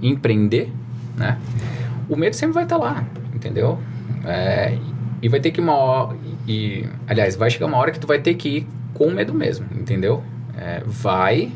[0.02, 0.74] empreender,
[1.16, 1.38] né?
[2.10, 3.80] O medo sempre vai estar tá lá, entendeu?
[4.26, 4.78] É,
[5.22, 6.18] e vai ter que uma hora,
[6.48, 9.66] e aliás, vai chegar uma hora que tu vai ter que ir com medo mesmo,
[9.72, 10.24] entendeu?
[10.58, 11.52] É, vai,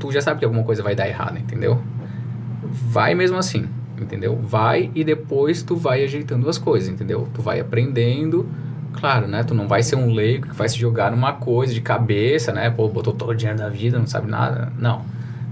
[0.00, 1.80] tu já sabe que alguma coisa vai dar errado, entendeu?
[2.62, 3.68] Vai mesmo assim,
[4.02, 4.36] entendeu?
[4.36, 7.28] Vai e depois tu vai ajeitando as coisas, entendeu?
[7.32, 8.46] Tu vai aprendendo,
[8.92, 9.42] claro, né?
[9.42, 12.70] Tu não vai ser um leigo que vai se jogar numa coisa de cabeça, né?
[12.70, 14.72] Pô, botou todo o dinheiro da vida, não sabe nada.
[14.78, 15.02] Não.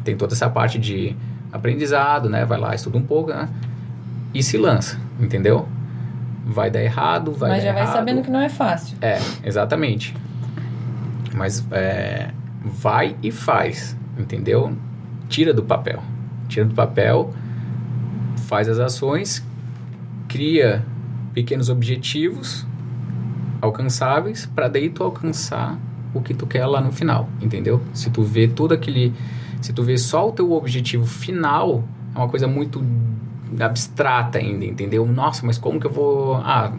[0.05, 1.17] Tem toda essa parte de
[1.53, 2.45] aprendizado, né?
[2.45, 3.49] Vai lá, estuda um pouco, né?
[4.33, 5.69] E se lança, entendeu?
[6.45, 8.97] Vai dar errado, vai Mas já vai sabendo que não é fácil.
[9.01, 10.15] É, exatamente.
[11.35, 12.31] Mas é,
[12.65, 14.73] vai e faz, entendeu?
[15.29, 16.03] Tira do papel.
[16.49, 17.33] Tira do papel,
[18.51, 19.47] faz as ações,
[20.27, 20.85] cria
[21.33, 22.67] pequenos objetivos
[23.63, 25.79] alcançáveis para daí tu alcançar
[26.13, 27.81] o que tu quer lá no final, entendeu?
[27.95, 29.15] Se tu vê tudo aquele,
[29.63, 32.85] se tu vê só o teu objetivo final, é uma coisa muito
[33.61, 35.07] abstrata ainda, entendeu?
[35.07, 36.73] Nossa, mas como que eu vou, ah,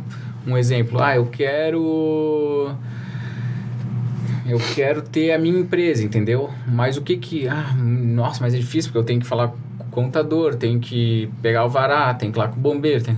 [0.46, 2.76] um exemplo, ah, eu quero
[4.46, 6.50] eu quero ter a minha empresa, entendeu?
[6.68, 9.54] Mas o que que, ah, nossa, mas é difícil porque eu tenho que falar
[9.92, 13.14] contador, tenho que pegar o vará, tenho que ir lá com o bombeiro, que...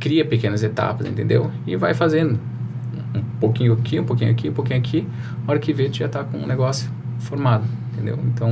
[0.00, 1.50] cria pequenas etapas, entendeu?
[1.66, 2.40] E vai fazendo
[3.14, 5.06] um pouquinho aqui, um pouquinho aqui, um pouquinho aqui.
[5.46, 8.18] A hora que vê, tu já está com um negócio formado, entendeu?
[8.24, 8.50] Então,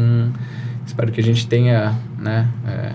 [0.86, 2.93] espero que a gente tenha, né, é,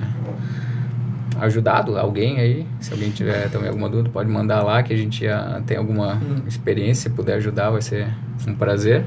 [1.41, 2.67] ajudado alguém aí.
[2.79, 6.15] Se alguém tiver também alguma dúvida, pode mandar lá que a gente já tem alguma
[6.15, 6.43] hum.
[6.47, 8.07] experiência, puder ajudar, vai ser
[8.47, 9.03] um prazer.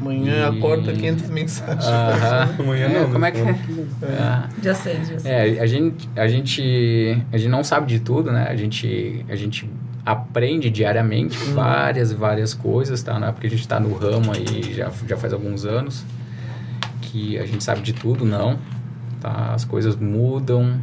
[0.00, 0.58] Amanhã e...
[0.58, 1.84] acorda 500 mensagens.
[2.58, 3.12] Amanhã é, não.
[3.12, 3.50] Como é que é?
[3.50, 4.42] é?
[4.62, 5.30] Já sei, já sei.
[5.30, 8.46] É, a gente, a gente, a gente não sabe de tudo, né?
[8.48, 9.68] A gente, a gente
[10.04, 11.54] aprende diariamente hum.
[11.54, 13.18] várias, várias coisas, tá?
[13.18, 16.04] Não é porque a gente está no ramo aí já, já faz alguns anos
[17.00, 18.58] que a gente sabe de tudo, não.
[19.20, 19.52] Tá?
[19.54, 20.78] As coisas mudam,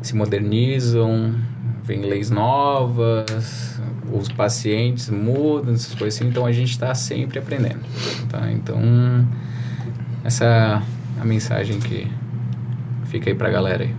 [0.00, 1.34] se modernizam,
[1.86, 3.80] vem leis novas,
[4.12, 7.80] os pacientes mudam, essas coisas assim, então a gente está sempre aprendendo.
[8.28, 8.50] Tá?
[8.50, 8.80] Então,
[10.24, 12.10] essa é a mensagem que
[13.06, 13.94] fica aí para a galera aí.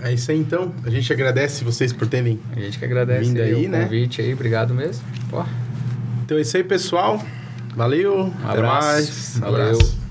[0.00, 0.72] É isso aí então.
[0.84, 3.84] A gente agradece vocês por terem A gente que agradece vindo aí, aí o né?
[3.84, 5.04] convite aí, obrigado mesmo.
[5.30, 5.42] Pô.
[6.24, 7.20] Então é isso aí, pessoal.
[7.74, 8.26] Valeu.
[8.26, 8.86] Um até abraço.
[8.86, 9.38] mais.
[9.38, 9.70] Valeu.
[9.70, 10.05] Abraço.